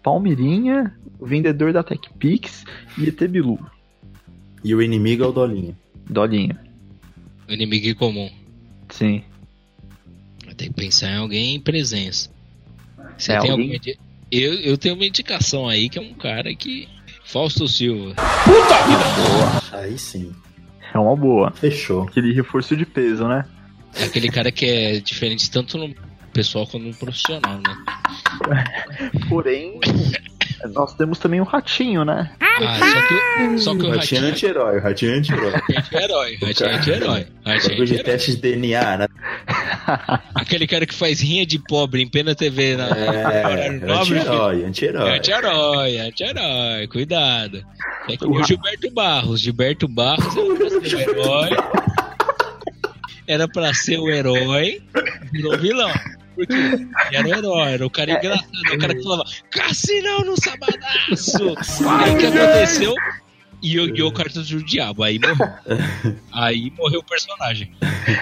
[0.02, 2.64] Palmeirinha, o vendedor da TechPix
[2.98, 3.58] e ET Bilu.
[4.64, 5.76] E o inimigo é o Dolinho.
[6.08, 6.56] Dolinho.
[7.48, 8.30] O inimigo em comum.
[8.88, 9.22] Sim.
[10.56, 12.30] Tem que pensar em alguém em presença.
[13.16, 13.96] Você É, tem alguém- alguma
[14.30, 16.88] eu, eu tenho uma indicação aí que é um cara que.
[17.24, 18.14] Fausto Silva.
[19.72, 20.32] Aí sim.
[20.92, 21.50] É uma boa.
[21.52, 22.02] Fechou.
[22.02, 23.44] Aquele reforço de peso, né?
[23.94, 25.94] É aquele cara que é diferente tanto no
[26.32, 27.84] pessoal quanto no profissional, né?
[29.28, 29.78] Porém,
[30.74, 32.30] nós temos também o ratinho, né?
[32.40, 35.52] Ah, só que, só que o Ratinho é é anti-herói, o Ratinho é anti-herói.
[35.76, 36.38] anti-herói.
[36.42, 37.26] Ratinho é anti-herói.
[37.44, 38.02] Ratinho é Bagulho de anti-herói.
[38.04, 39.06] teste de DNA, né?
[40.34, 44.18] Aquele cara que faz rinha de pobre em Pena TV na É, nobre.
[44.18, 45.16] anti-herói, É anti-herói.
[45.16, 47.64] anti-herói, é anti-herói, cuidado.
[48.08, 49.40] É que o Gilberto Barros.
[49.40, 51.50] Gilberto Barros era pra ser o herói.
[53.26, 54.82] Era pra ser o herói,
[55.30, 55.92] virou vilão.
[56.34, 56.54] Porque
[57.12, 61.54] era o herói, era o cara engraçado, o cara que falava Cassinão no sabadaço!
[62.02, 62.94] Aí o que aconteceu?
[63.62, 65.36] E o, o cartão do diabo, aí morreu.
[66.32, 67.70] Aí morreu o personagem.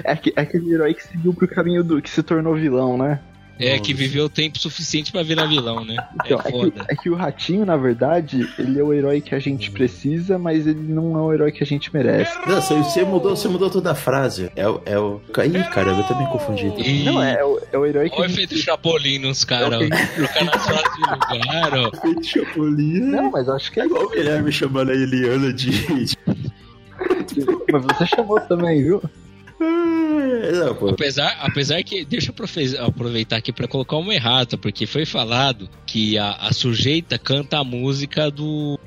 [0.02, 2.02] É, aque- é aquele herói que seguiu pro caminho do.
[2.02, 3.20] que se tornou vilão, né?
[3.58, 5.96] É, que viveu o tempo suficiente pra virar vilão, né?
[6.24, 6.84] Então, é é, que, foda.
[6.88, 10.66] é que o Ratinho, na verdade, ele é o herói que a gente precisa, mas
[10.66, 12.38] ele não é o herói que a gente merece.
[12.46, 14.50] Não, você, você mudou, você mudou toda a frase.
[14.54, 15.20] É, o- é o.
[15.44, 16.66] Ih, caramba, eu também confundi.
[16.78, 17.04] E...
[17.04, 18.44] Não, é, o- é o herói que Olha o gente...
[18.44, 20.14] efeito Chapolin nos caras, É o ó.
[20.14, 21.90] Trocando as frases de lugar, ó.
[22.22, 23.00] Chapolin.
[23.00, 25.70] Não, mas acho que É é igual o Guilherme chamando a Eliana de.
[27.72, 29.02] Mas você chamou também, viu?
[30.28, 30.88] É, Não, pô.
[30.90, 36.16] Apesar, apesar que, deixa eu aproveitar aqui pra colocar uma errata, porque foi falado que
[36.18, 38.78] a, a sujeita canta a música do,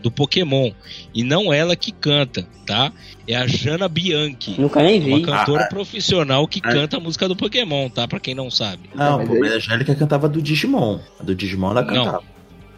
[0.00, 0.70] do Pokémon.
[1.14, 2.92] E não ela que canta, tá?
[3.26, 4.60] É a Jana Bianchi.
[4.60, 5.22] Nunca nem Uma vi.
[5.22, 6.72] cantora Ah, profissional que ah.
[6.72, 8.08] canta a música do Pokémon, tá?
[8.08, 8.90] Pra quem não sabe.
[8.94, 10.98] Não, mas pô, mas a Angélica cantava do Digimon.
[11.18, 12.04] A do Digimon ela Não.
[12.04, 12.24] cantava.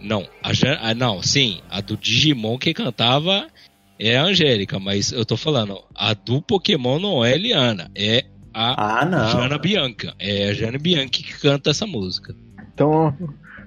[0.01, 3.47] Não, a Jan, ah, não, sim, a do Digimon que cantava
[4.09, 8.25] é a Angélica, mas eu tô falando, a do Pokémon não é a Eliana, é
[8.53, 9.29] a Ah, não.
[9.31, 10.15] Jana Bianca.
[10.19, 12.35] É a Jana Bianchi que canta essa música.
[12.75, 13.17] Então,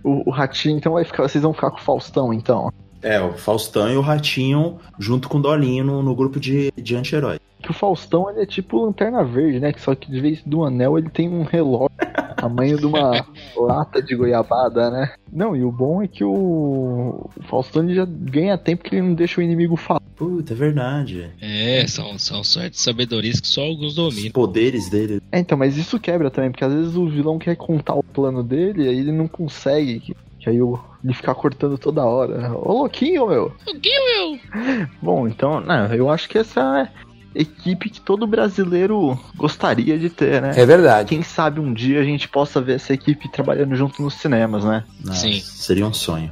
[0.03, 2.71] o, o Ratinho, então vai ficar, vocês vão ficar com o Faustão, então.
[3.05, 6.95] É, o Faustão e o Ratinho junto com o Dolinho no, no grupo de, de
[6.95, 7.39] anti-herói.
[7.61, 9.71] Que o Faustão, ele é tipo Lanterna Verde, né?
[9.71, 11.91] Que só que de vez do anel ele tem um relógio
[12.35, 13.25] tamanho de uma
[13.55, 15.13] lata de goiabada, né?
[15.31, 19.01] Não, e o bom é que o, o Faustão ele já ganha tempo que ele
[19.01, 20.01] não deixa o inimigo falar.
[20.15, 21.29] Puta, é verdade.
[21.41, 24.31] É, são, são certas sabedorias que só alguns Os dominam.
[24.31, 25.21] poderes dele.
[25.31, 28.43] É, então, mas isso quebra também, porque às vezes o vilão quer contar o plano
[28.43, 30.15] dele, aí ele não consegue.
[30.45, 32.53] Que, aí o- ele fica cortando toda hora.
[32.55, 33.51] Ô louquinho, meu!
[33.67, 34.39] O que, meu?
[35.01, 36.89] Bom, então, não, eu acho que essa é a
[37.33, 40.51] equipe que todo brasileiro gostaria de ter, né?
[40.55, 41.09] É verdade.
[41.09, 44.83] Quem sabe um dia a gente possa ver essa equipe trabalhando junto nos cinemas, né?
[45.03, 45.39] Nossa, Sim.
[45.41, 46.31] Seria um sonho.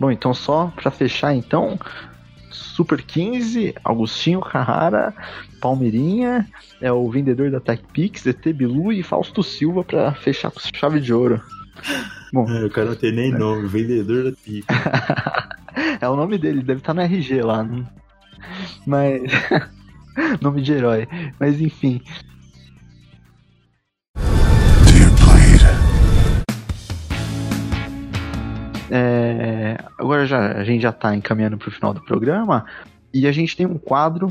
[0.00, 1.78] Bom, então só pra fechar então,
[2.50, 5.14] Super 15, Agostinho Carrara,
[5.60, 6.48] Palmeirinha,
[6.80, 11.14] é o vendedor da TechPix, ET Bilu e Fausto Silva pra fechar com chave de
[11.14, 11.40] ouro.
[12.32, 14.74] Bom, É, o cara não tem nem nome, vendedor da pica.
[16.00, 17.62] é o nome dele, deve estar no RG lá.
[17.62, 17.84] né?
[18.86, 19.22] Mas.
[20.40, 21.08] nome de herói.
[21.38, 22.02] Mas enfim.
[28.94, 32.66] É, agora já, a gente já tá encaminhando pro final do programa
[33.12, 34.30] e a gente tem um quadro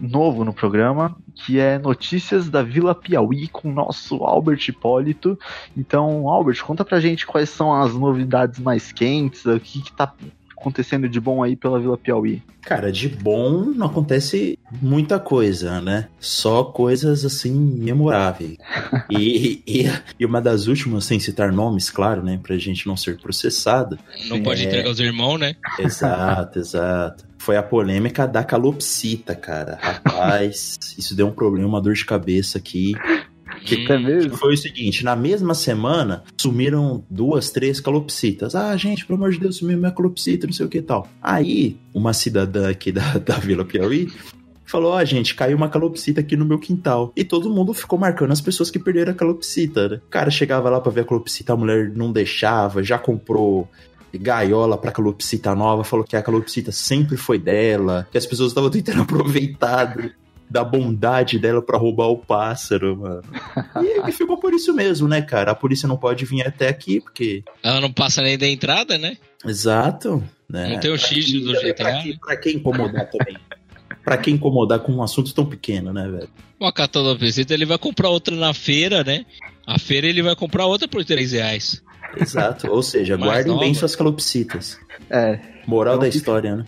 [0.00, 5.38] novo no programa que é Notícias da Vila Piauí com o nosso Albert Hipólito.
[5.76, 10.12] Então, Albert, conta pra gente quais são as novidades mais quentes, o que, que tá
[10.58, 12.42] acontecendo de bom aí pela Vila Piauí.
[12.62, 16.08] Cara, de bom não acontece muita coisa, né?
[16.18, 18.56] Só coisas assim memoráveis.
[19.08, 19.84] E, e,
[20.18, 22.40] e uma das últimas, sem citar nomes, claro, né?
[22.42, 23.96] Pra gente não ser processado.
[24.28, 24.66] Não Sim, pode é.
[24.66, 25.54] entregar os irmãos, né?
[25.78, 27.24] Exato, exato.
[27.38, 29.78] Foi a polêmica da calopsita, cara.
[29.80, 32.94] Rapaz, isso deu um problema, uma dor de cabeça aqui.
[32.96, 34.36] Hum, Até mesmo?
[34.36, 38.54] Foi o seguinte, na mesma semana, sumiram duas, três calopsitas.
[38.54, 41.08] Ah, gente, pelo amor de Deus, sumiu minha calopsita, não sei o que e tal.
[41.22, 44.08] Aí, uma cidadã aqui da, da Vila Piauí
[44.66, 47.12] falou, ó, gente, caiu uma calopsita aqui no meu quintal.
[47.16, 49.96] E todo mundo ficou marcando as pessoas que perderam a calopsita, né?
[50.04, 53.68] O cara chegava lá pra ver a calopsita, a mulher não deixava, já comprou
[54.16, 58.70] gaiola pra calopsita nova, falou que a calopsita sempre foi dela, que as pessoas estavam
[58.70, 59.94] tentando aproveitar
[60.48, 63.22] da bondade dela pra roubar o pássaro, mano.
[63.82, 65.50] E, e ficou por isso mesmo, né, cara?
[65.50, 67.42] A polícia não pode vir até aqui, porque.
[67.62, 69.16] Ela não passa nem da entrada, né?
[69.44, 70.22] Exato.
[70.48, 70.74] Né?
[70.74, 72.02] Não tem o X do Pra GTA.
[72.02, 73.36] que, pra que incomodar também?
[74.04, 76.28] pra que incomodar com um assunto tão pequeno, né, velho?
[76.60, 79.26] Uma catalopsita, ele vai comprar outra na feira, né?
[79.66, 81.82] A feira ele vai comprar outra por 3 reais.
[82.16, 82.70] Exato.
[82.70, 83.78] Ou seja, Mais guardem bem nova.
[83.80, 84.78] suas calopsitas.
[85.10, 86.64] É, Moral Então da história, né?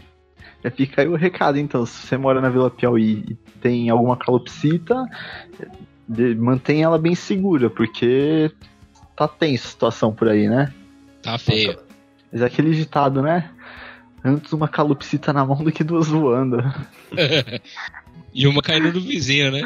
[0.65, 1.85] é, fica aí o recado então.
[1.87, 5.05] Se você mora na Vila Piauí e tem alguma calopsita,
[6.09, 8.51] de- mantenha ela bem segura, porque
[9.17, 10.73] tá tensa a situação por aí, né?
[11.23, 11.79] Tá feio.
[12.33, 13.51] Mas é aquele ditado, né?
[14.25, 16.59] Antes uma calopsita na mão do que duas voando.
[18.35, 19.63] e uma caindo no vizinho, né?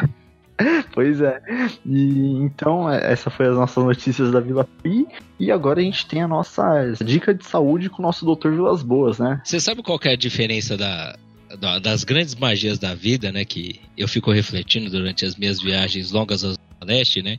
[0.92, 1.40] Pois é.
[1.86, 5.06] E então, é, essa foi as nossas notícias da Vila Pi.
[5.40, 8.50] E agora a gente tem a nossa dica de saúde com o nosso Dr.
[8.50, 9.40] Vilas Boas, né?
[9.44, 11.16] Você sabe qual que é a diferença da,
[11.58, 13.44] da- das grandes magias da vida, né?
[13.44, 16.54] Que eu fico refletindo durante as minhas viagens longas ao
[16.84, 17.38] leste, né?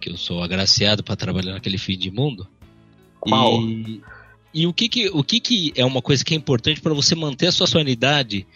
[0.00, 2.46] Que eu sou agraciado para trabalhar naquele fim de mundo.
[3.18, 3.60] Qual?
[3.62, 4.00] E,
[4.54, 7.14] e o, que, que, o que, que é uma coisa que é importante para você
[7.14, 8.46] manter a sua sanidade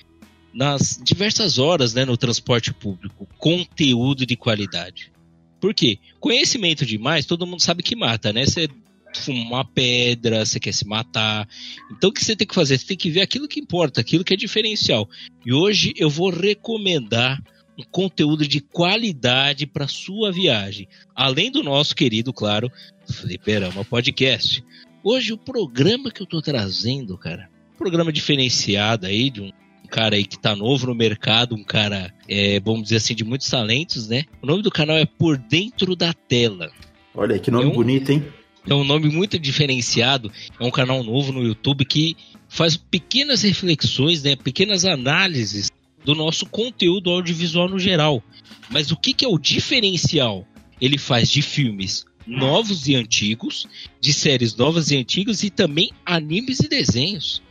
[0.53, 3.29] nas diversas horas né, no transporte público?
[3.39, 5.13] Conteúdo de qualidade.
[5.61, 5.99] Por quê?
[6.21, 8.47] Conhecimento demais, todo mundo sabe que mata, né?
[8.47, 8.69] Você
[9.15, 11.49] fuma uma pedra, você quer se matar.
[11.91, 12.79] Então o que você tem que fazer?
[12.79, 15.09] Você tem que ver aquilo que importa, aquilo que é diferencial.
[15.45, 17.43] E hoje eu vou recomendar
[17.79, 20.89] um conteúdo de qualidade para sua viagem.
[21.15, 22.71] Além do nosso querido, claro,
[23.07, 24.65] Fliperama Podcast.
[25.03, 29.53] Hoje o programa que eu tô trazendo, cara, um programa diferenciado aí de um
[29.89, 33.49] cara aí que tá novo no mercado, um cara, é, vamos dizer assim, de muitos
[33.49, 34.25] talentos, né?
[34.43, 36.71] O nome do canal é Por Dentro da Tela.
[37.15, 38.25] Olha aí, que nome Eu- bonito, hein?
[38.69, 42.15] É um nome muito diferenciado, é um canal novo no YouTube que
[42.51, 45.71] faz pequenas reflexões, né, pequenas análises
[46.05, 48.23] do nosso conteúdo audiovisual no geral.
[48.71, 50.47] Mas o que, que é o diferencial?
[50.81, 53.67] Ele faz de filmes novos e antigos,
[54.01, 57.43] de séries novas e antigas e também animes e desenhos.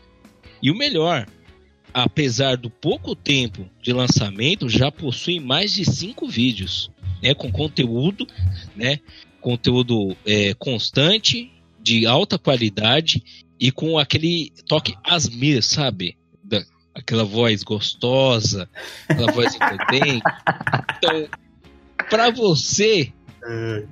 [0.61, 1.25] E o melhor,
[1.93, 6.91] apesar do pouco tempo de lançamento, já possui mais de cinco vídeos,
[7.21, 8.27] né, com conteúdo,
[8.75, 8.99] né,
[9.41, 13.23] conteúdo é, constante, de alta qualidade
[13.59, 16.17] e com aquele toque asmir, sabe?
[16.43, 18.69] Da, aquela voz gostosa,
[19.07, 20.23] aquela voz envolvente.
[20.97, 21.27] Então,
[22.09, 23.13] pra você,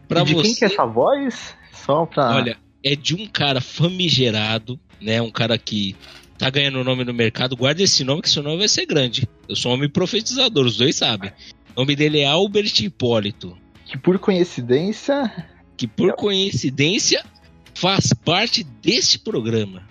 [0.08, 1.56] pra E de você, quem que é essa voz?
[1.72, 2.36] Só pra.
[2.36, 5.22] olha, é de um cara famigerado, né?
[5.22, 5.96] Um cara que
[6.38, 7.56] tá ganhando nome no mercado.
[7.56, 9.28] Guarda esse nome, que seu nome vai ser grande.
[9.48, 11.32] Eu sou um homem profetizador, os dois sabem.
[11.76, 13.58] O nome dele é Albert Hipólito.
[13.86, 15.32] Que por coincidência.
[15.78, 17.24] que por coincidência
[17.74, 19.84] faz parte deste programa.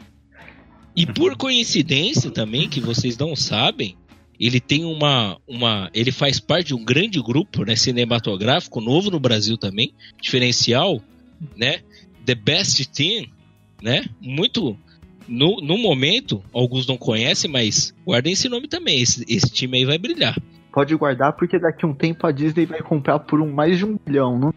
[0.97, 3.97] E por coincidência também, que vocês não sabem,
[4.39, 5.91] ele tem uma, uma.
[5.93, 11.01] Ele faz parte de um grande grupo né, cinematográfico, novo no Brasil também, diferencial,
[11.57, 11.81] né?
[12.25, 13.27] The Best Team,
[13.83, 14.05] né?
[14.21, 14.79] Muito.
[15.27, 19.01] No, no momento, alguns não conhecem, mas guardem esse nome também.
[19.01, 20.37] Esse, esse time aí vai brilhar.
[20.73, 23.85] Pode guardar, porque daqui a um tempo a Disney vai comprar por um, mais de
[23.85, 24.53] um bilhão, não?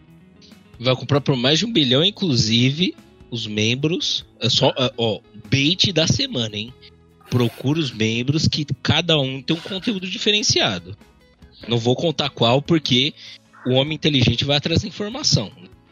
[0.78, 2.94] vai comprar por mais de um bilhão, inclusive
[3.30, 4.24] os membros.
[4.40, 5.20] É só, é, ó,
[5.50, 6.72] bait da semana, hein?
[7.30, 10.96] Procura os membros que cada um tem um conteúdo diferenciado.
[11.66, 13.12] Não vou contar qual, porque
[13.66, 15.50] o homem inteligente vai atrás da informação.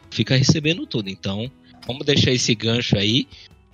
[0.09, 1.09] Fica recebendo tudo.
[1.09, 1.51] Então,
[1.85, 3.27] vamos deixar esse gancho aí.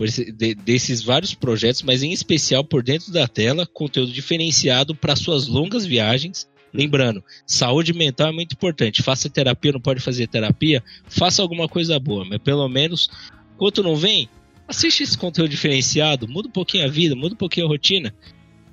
[0.05, 5.15] Esse- de- desses vários projetos, mas em especial por dentro da tela, conteúdo diferenciado para
[5.15, 6.47] suas longas viagens.
[6.73, 9.03] Lembrando, saúde mental é muito importante.
[9.03, 13.09] Faça terapia, não pode fazer terapia, faça alguma coisa boa, mas pelo menos,
[13.53, 14.27] enquanto não vem,
[14.67, 18.13] assiste esse conteúdo diferenciado, muda um pouquinho a vida, muda um pouquinho a rotina.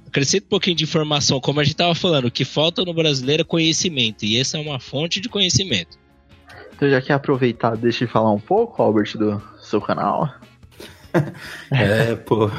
[0.07, 3.43] Acrescenta um pouquinho de informação, como a gente estava falando, o que falta no brasileiro
[3.43, 5.99] é conhecimento, e essa é uma fonte de conhecimento.
[6.75, 10.35] Então já quer aproveitar, deixa eu falar um pouco, Albert, do seu canal.
[11.71, 12.51] É, pô.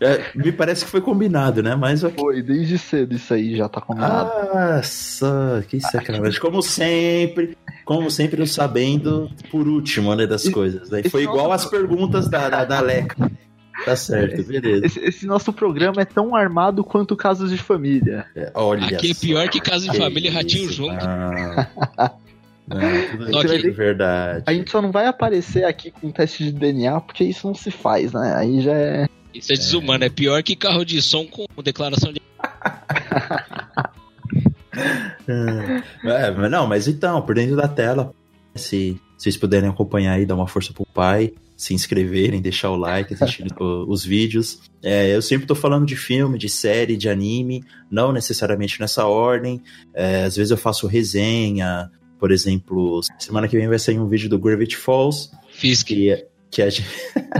[0.00, 1.74] É, me parece que foi combinado, né?
[1.74, 2.18] Mas ok.
[2.18, 4.30] Foi, desde cedo isso aí já tá combinado.
[4.52, 6.40] Nossa, que sacanagem.
[6.40, 10.90] Como sempre, como sempre, eu sabendo por último, né, das coisas.
[10.90, 11.02] Né?
[11.04, 13.30] Foi igual as perguntas da, da, da Leca.
[13.84, 14.86] Tá certo, beleza.
[14.86, 18.24] Esse, esse nosso programa é tão armado quanto casos de família.
[18.34, 21.04] É, Olha Aqui é pior que casa de família e ratinho junto.
[22.66, 24.42] Não, Só que- é verdade.
[24.46, 27.70] A gente só não vai aparecer aqui com teste de DNA, porque isso não se
[27.70, 28.34] faz, né?
[28.36, 29.06] Aí já é.
[29.34, 32.20] Isso é desumano, é pior que carro de som com declaração de.
[36.04, 38.12] É, mas não, mas então, por dentro da tela,
[38.54, 43.14] se vocês puderem acompanhar aí, dar uma força pro pai, se inscreverem, deixar o like,
[43.14, 44.60] assistir os vídeos.
[44.82, 49.62] É, eu sempre tô falando de filme, de série, de anime, não necessariamente nessa ordem.
[49.94, 51.88] É, às vezes eu faço resenha,
[52.18, 55.86] por exemplo, semana que vem vai sair um vídeo do Gravity Falls, Fisk.
[55.88, 56.88] que, que, a, gente,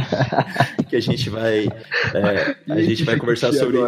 [0.88, 1.66] que a gente vai.
[1.66, 3.78] é, a gente vai conversar sobre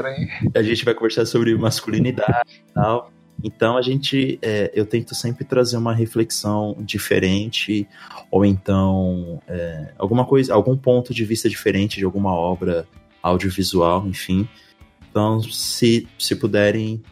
[0.55, 3.13] a gente vai conversar sobre masculinidade e tal.
[3.45, 7.87] Então a gente, é, eu tento sempre trazer uma reflexão diferente,
[8.31, 12.87] ou então é, alguma coisa, algum ponto de vista diferente de alguma obra
[13.23, 14.49] audiovisual, enfim.
[15.11, 17.03] Então, se, se puderem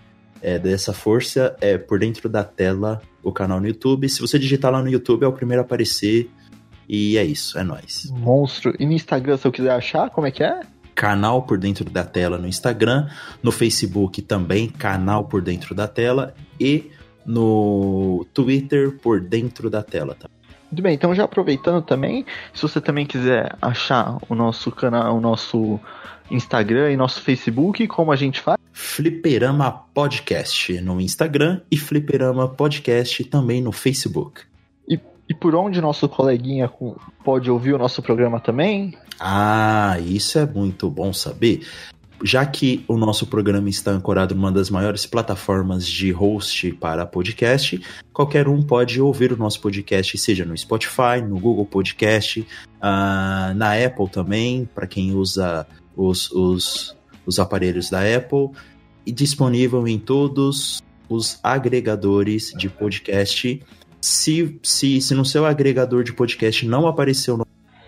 [0.44, 4.06] é, dessa força, é por dentro da tela o canal no YouTube.
[4.10, 6.30] Se você digitar lá no YouTube, é o primeiro a aparecer.
[6.86, 8.10] E é isso, é nóis.
[8.12, 8.74] Monstro.
[8.78, 10.60] E no Instagram, se eu quiser achar, como é que é?
[10.94, 13.08] canal por dentro da tela no Instagram,
[13.42, 16.92] no Facebook também, canal por dentro da tela e
[17.26, 20.14] no Twitter por dentro da tela.
[20.14, 20.28] Tá?
[20.74, 25.20] Muito bem, então já aproveitando também, se você também quiser achar o nosso canal, o
[25.20, 25.78] nosso
[26.28, 28.58] Instagram e nosso Facebook, como a gente faz?
[28.72, 34.40] Fliperama Podcast no Instagram e Fliperama Podcast também no Facebook.
[35.28, 36.68] E por onde nosso coleguinha
[37.24, 38.98] pode ouvir o nosso programa também?
[39.20, 41.64] Ah, isso é muito bom saber.
[42.26, 47.78] Já que o nosso programa está ancorado numa das maiores plataformas de host para podcast,
[48.14, 52.46] qualquer um pode ouvir o nosso podcast, seja no Spotify, no Google Podcast,
[52.80, 56.96] ah, na Apple também, para quem usa os, os,
[57.26, 58.52] os aparelhos da Apple,
[59.04, 63.62] e disponível em todos os agregadores de podcast.
[64.00, 67.43] Se, se, se no seu agregador de podcast não apareceu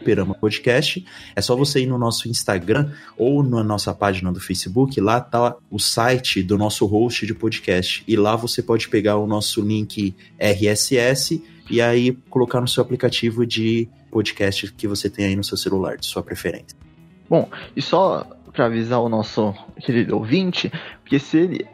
[0.06, 1.04] Fliperama Podcast,
[1.34, 5.56] é só você ir no nosso Instagram ou na nossa página do Facebook, lá tá
[5.68, 8.04] o site do nosso host de podcast.
[8.06, 13.44] E lá você pode pegar o nosso link RSS e aí colocar no seu aplicativo
[13.44, 16.78] de podcast que você tem aí no seu celular, de sua preferência.
[17.28, 20.70] Bom, e só pra avisar o nosso querido ouvinte,
[21.02, 21.66] porque se ele.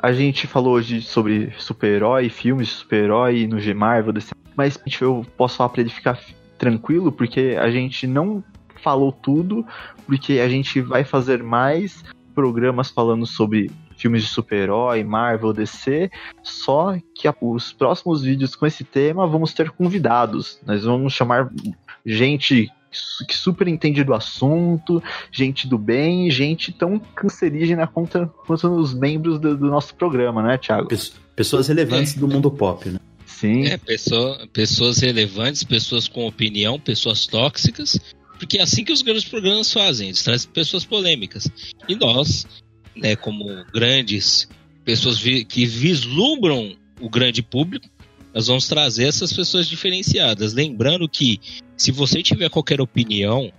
[0.00, 4.14] A, gente falou hoje sobre super-herói, filmes super-herói no G Marvel,
[4.56, 6.18] mas eu posso falar pra ele ficar
[6.64, 8.42] tranquilo, porque a gente não
[8.82, 9.64] falou tudo,
[10.06, 12.02] porque a gente vai fazer mais
[12.34, 16.10] programas falando sobre filmes de super-herói, Marvel, DC,
[16.42, 20.58] só que a- os próximos vídeos com esse tema vamos ter convidados.
[20.66, 21.50] Nós vamos chamar
[22.04, 22.70] gente
[23.26, 29.38] que super entende do assunto, gente do bem, gente tão cancerígena quanto, quanto os membros
[29.38, 30.88] do, do nosso programa, né, Thiago?
[30.88, 32.98] Pes- Pessoas relevantes do mundo pop, né?
[33.40, 33.64] Sim.
[33.66, 37.98] É, pessoa- pessoas relevantes, pessoas com opinião, pessoas tóxicas,
[38.38, 41.48] porque é assim que os grandes programas fazem, eles trazem pessoas polêmicas.
[41.88, 42.46] E nós,
[42.96, 44.48] né, como grandes
[44.84, 47.88] pessoas vi- que vislumbram o grande público,
[48.34, 50.52] nós vamos trazer essas pessoas diferenciadas.
[50.52, 51.40] Lembrando que
[51.76, 53.52] se você tiver qualquer opinião,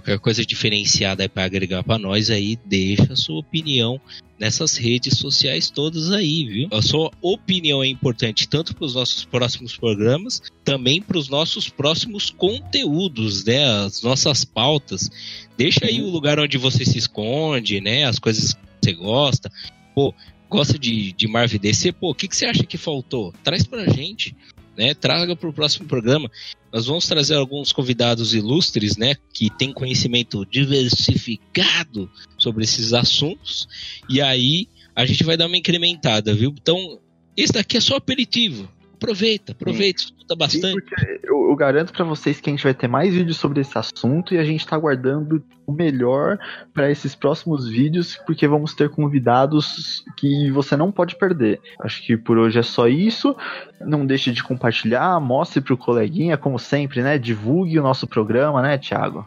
[0.00, 4.00] qualquer coisa diferenciada aí para agregar para nós aí, deixa a sua opinião
[4.38, 6.68] nessas redes sociais todas aí, viu?
[6.72, 11.68] A sua opinião é importante tanto para os nossos próximos programas, também para os nossos
[11.68, 13.62] próximos conteúdos, né?
[13.84, 15.10] As nossas pautas.
[15.58, 18.04] Deixa aí o lugar onde você se esconde, né?
[18.04, 19.52] As coisas que você gosta.
[19.94, 20.14] Pô,
[20.48, 21.92] gosta de, de Marvel DC?
[21.92, 23.34] Pô, o que, que você acha que faltou?
[23.44, 24.34] Traz pra gente,
[24.80, 24.94] né?
[24.94, 26.30] Traga pro próximo programa.
[26.72, 29.14] Nós vamos trazer alguns convidados ilustres, né?
[29.30, 33.68] Que tem conhecimento diversificado sobre esses assuntos.
[34.08, 36.54] E aí a gente vai dar uma incrementada, viu?
[36.58, 36.98] Então,
[37.36, 38.70] esse daqui é só aperitivo.
[39.02, 40.72] Aproveita, aproveita, escuta Sim, bastante.
[40.74, 43.76] porque eu, eu garanto pra vocês que a gente vai ter mais vídeos sobre esse
[43.78, 46.38] assunto e a gente tá guardando o melhor
[46.74, 51.60] pra esses próximos vídeos, porque vamos ter convidados que você não pode perder.
[51.80, 53.34] Acho que por hoje é só isso.
[53.80, 57.18] Não deixe de compartilhar, mostre pro coleguinha, como sempre, né?
[57.18, 59.26] Divulgue o nosso programa, né, Thiago?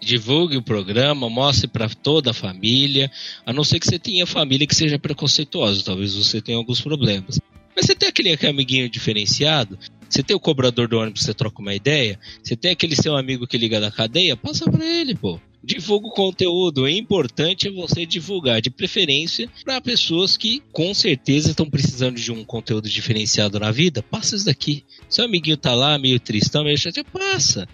[0.00, 3.10] Divulgue o programa, mostre para toda a família.
[3.46, 7.40] A não ser que você tenha família que seja preconceituosa, talvez você tenha alguns problemas.
[7.74, 9.78] Mas você tem aquele, amiguinho diferenciado,
[10.08, 13.46] você tem o cobrador do ônibus você troca uma ideia, você tem aquele seu amigo
[13.46, 15.40] que liga da cadeia, passa para ele, pô.
[15.62, 16.82] Divulga o conteúdo.
[16.82, 22.30] O importante é você divulgar, de preferência, para pessoas que com certeza estão precisando de
[22.30, 24.02] um conteúdo diferenciado na vida.
[24.02, 24.84] Passa isso daqui.
[25.08, 27.66] Seu amiguinho tá lá meio tristão, meio chateado, passa.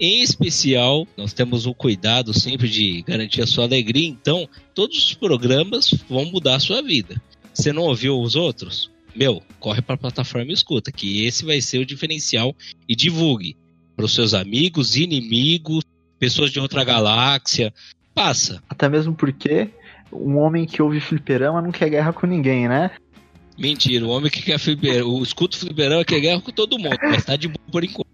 [0.00, 5.14] Em especial, nós temos o cuidado sempre de garantir a sua alegria, então todos os
[5.14, 7.20] programas vão mudar a sua vida.
[7.54, 8.90] Você não ouviu os outros?
[9.14, 12.54] Meu, corre para a plataforma e escuta, que esse vai ser o diferencial
[12.88, 13.56] e divulgue
[13.96, 15.82] para os seus amigos, inimigos,
[16.18, 17.72] pessoas de outra galáxia.
[18.14, 18.62] Passa.
[18.68, 19.70] Até mesmo porque
[20.12, 22.90] um homem que ouve fliperama não quer guerra com ninguém, né?
[23.58, 27.24] Mentira, o homem que quer fliperão, o escuta fliperão quer guerra com todo mundo, mas
[27.24, 28.06] tá de boa por enquanto.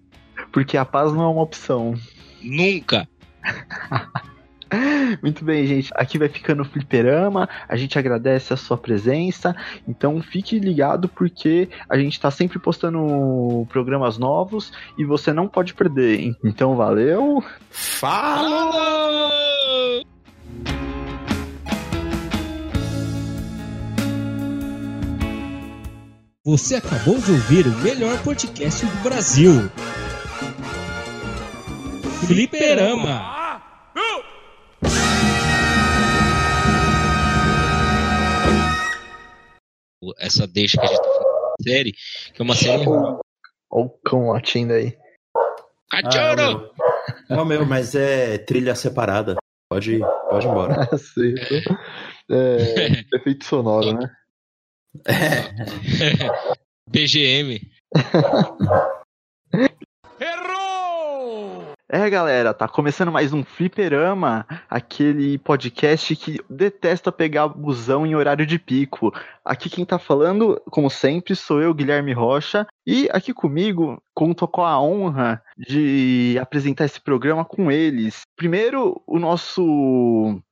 [0.51, 1.99] Porque a paz não é uma opção.
[2.43, 3.07] Nunca.
[5.23, 5.91] Muito bem, gente.
[5.95, 7.49] Aqui vai ficando o Fliperama.
[7.69, 9.55] A gente agradece a sua presença.
[9.87, 15.75] Então fique ligado porque a gente tá sempre postando programas novos e você não pode
[15.75, 16.21] perder.
[16.21, 16.37] hein?
[16.45, 17.43] Então valeu.
[17.71, 18.49] Fala!
[18.49, 19.45] Falou!
[26.47, 29.71] Você acabou de ouvir o melhor podcast do Brasil.
[32.27, 33.35] Fliperama.
[40.19, 42.87] Essa deixa que a gente tá falando da série, que é uma série.
[42.89, 43.19] Olha
[43.71, 44.97] o cão latindo aí.
[45.91, 46.71] Cachorro!
[47.31, 49.37] Ah, Não, meu, mas é trilha separada.
[49.71, 49.99] Pode,
[50.31, 50.89] pode ir embora.
[50.93, 51.55] Aceito.
[52.31, 52.57] É,
[53.17, 54.11] efeito sonoro, né?
[56.89, 57.61] BGM.
[61.95, 68.45] É, galera, tá começando mais um Fliperama, aquele podcast que detesta pegar busão em horário
[68.45, 69.15] de pico.
[69.45, 74.65] Aqui quem tá falando, como sempre, sou eu, Guilherme Rocha, e aqui comigo conto com
[74.65, 78.23] a honra de apresentar esse programa com eles.
[78.35, 80.43] Primeiro, o nosso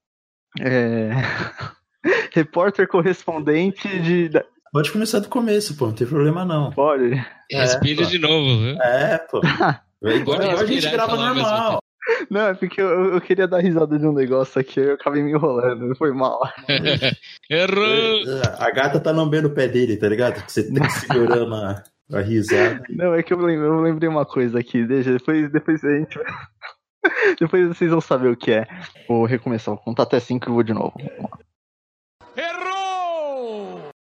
[0.61, 1.11] é,
[2.33, 4.31] repórter correspondente de.
[4.71, 5.87] Pode começar do começo, pô.
[5.87, 6.71] Não tem problema, não.
[6.71, 7.21] Pode.
[7.51, 8.09] Respira pô.
[8.09, 8.81] de novo, viu?
[8.81, 9.41] É, pô.
[10.03, 11.83] Igual, igual a gente grava normal.
[12.29, 15.31] Não, é porque eu, eu queria dar risada de um negócio aqui, eu acabei me
[15.31, 16.41] enrolando, foi mal.
[17.49, 18.43] Errou!
[18.59, 20.43] A gata tá lambendo o pé dele, tá ligado?
[20.49, 22.83] Você tá segurando a, a risada.
[22.91, 26.19] Não, é que eu lembrei, eu lembrei uma coisa aqui, deixa, depois, depois a gente.
[27.39, 28.67] depois vocês vão saber o que é.
[29.09, 30.95] Vou recomeçar, vou contar até 5 e vou de novo.
[30.99, 31.31] Errou!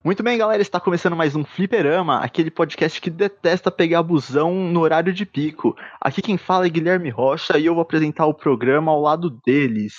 [0.04, 4.80] Muito bem, galera, está começando mais um Fliperama, aquele podcast que detesta pegar busão no
[4.80, 5.78] horário de pico.
[6.02, 9.94] Aqui quem fala é Guilherme Rocha e eu vou apresentar o programa ao lado deles.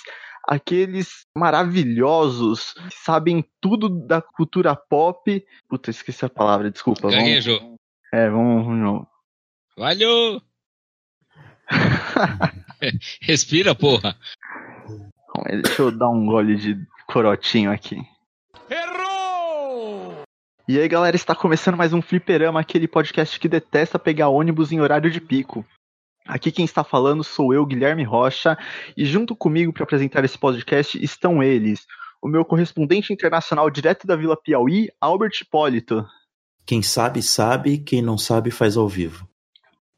[0.48, 5.46] Aqueles maravilhosos que sabem tudo da cultura pop.
[5.68, 7.02] Puta, esqueci a palavra, desculpa.
[7.02, 7.76] Vamos, Gaguejou.
[8.12, 9.06] é, vamos novo.
[9.78, 10.42] Valeu!
[13.22, 14.16] Respira, porra.
[15.62, 16.76] Deixa eu dar um gole de
[17.06, 18.04] corotinho aqui.
[20.68, 24.80] E aí, galera, está começando mais um Fliperama, aquele podcast que detesta pegar ônibus em
[24.80, 25.66] horário de pico.
[26.24, 28.56] Aqui quem está falando sou eu, Guilherme Rocha,
[28.96, 31.84] e junto comigo para apresentar esse podcast estão eles,
[32.22, 36.06] o meu correspondente internacional direto da Vila Piauí, Albert Hipólito.
[36.64, 37.78] Quem sabe, sabe.
[37.78, 39.28] Quem não sabe, faz ao vivo.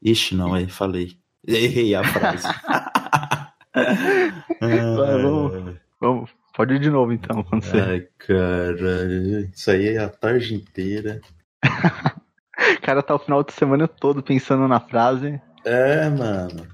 [0.03, 1.19] Ixi, não, aí falei.
[1.47, 2.49] Errei a frase.
[4.61, 5.77] Vai, vamos.
[6.01, 7.81] Vamos, pode ir de novo então, quando você.
[7.81, 9.07] Ai, cara.
[9.53, 11.21] Isso aí é a tarde inteira.
[11.65, 15.41] O cara tá o final de semana todo pensando na frase.
[15.65, 16.67] É, mano.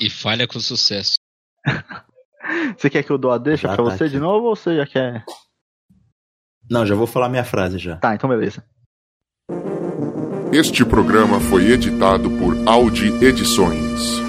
[0.00, 1.14] E falha com sucesso.
[2.76, 4.14] Você quer que eu dou a deixa Já pra tá você aqui.
[4.14, 5.24] de novo ou você já quer?
[6.68, 7.96] Não, já vou falar minha frase já.
[7.96, 8.64] Tá, então beleza.
[10.52, 14.20] Este programa foi editado por Audi Edições.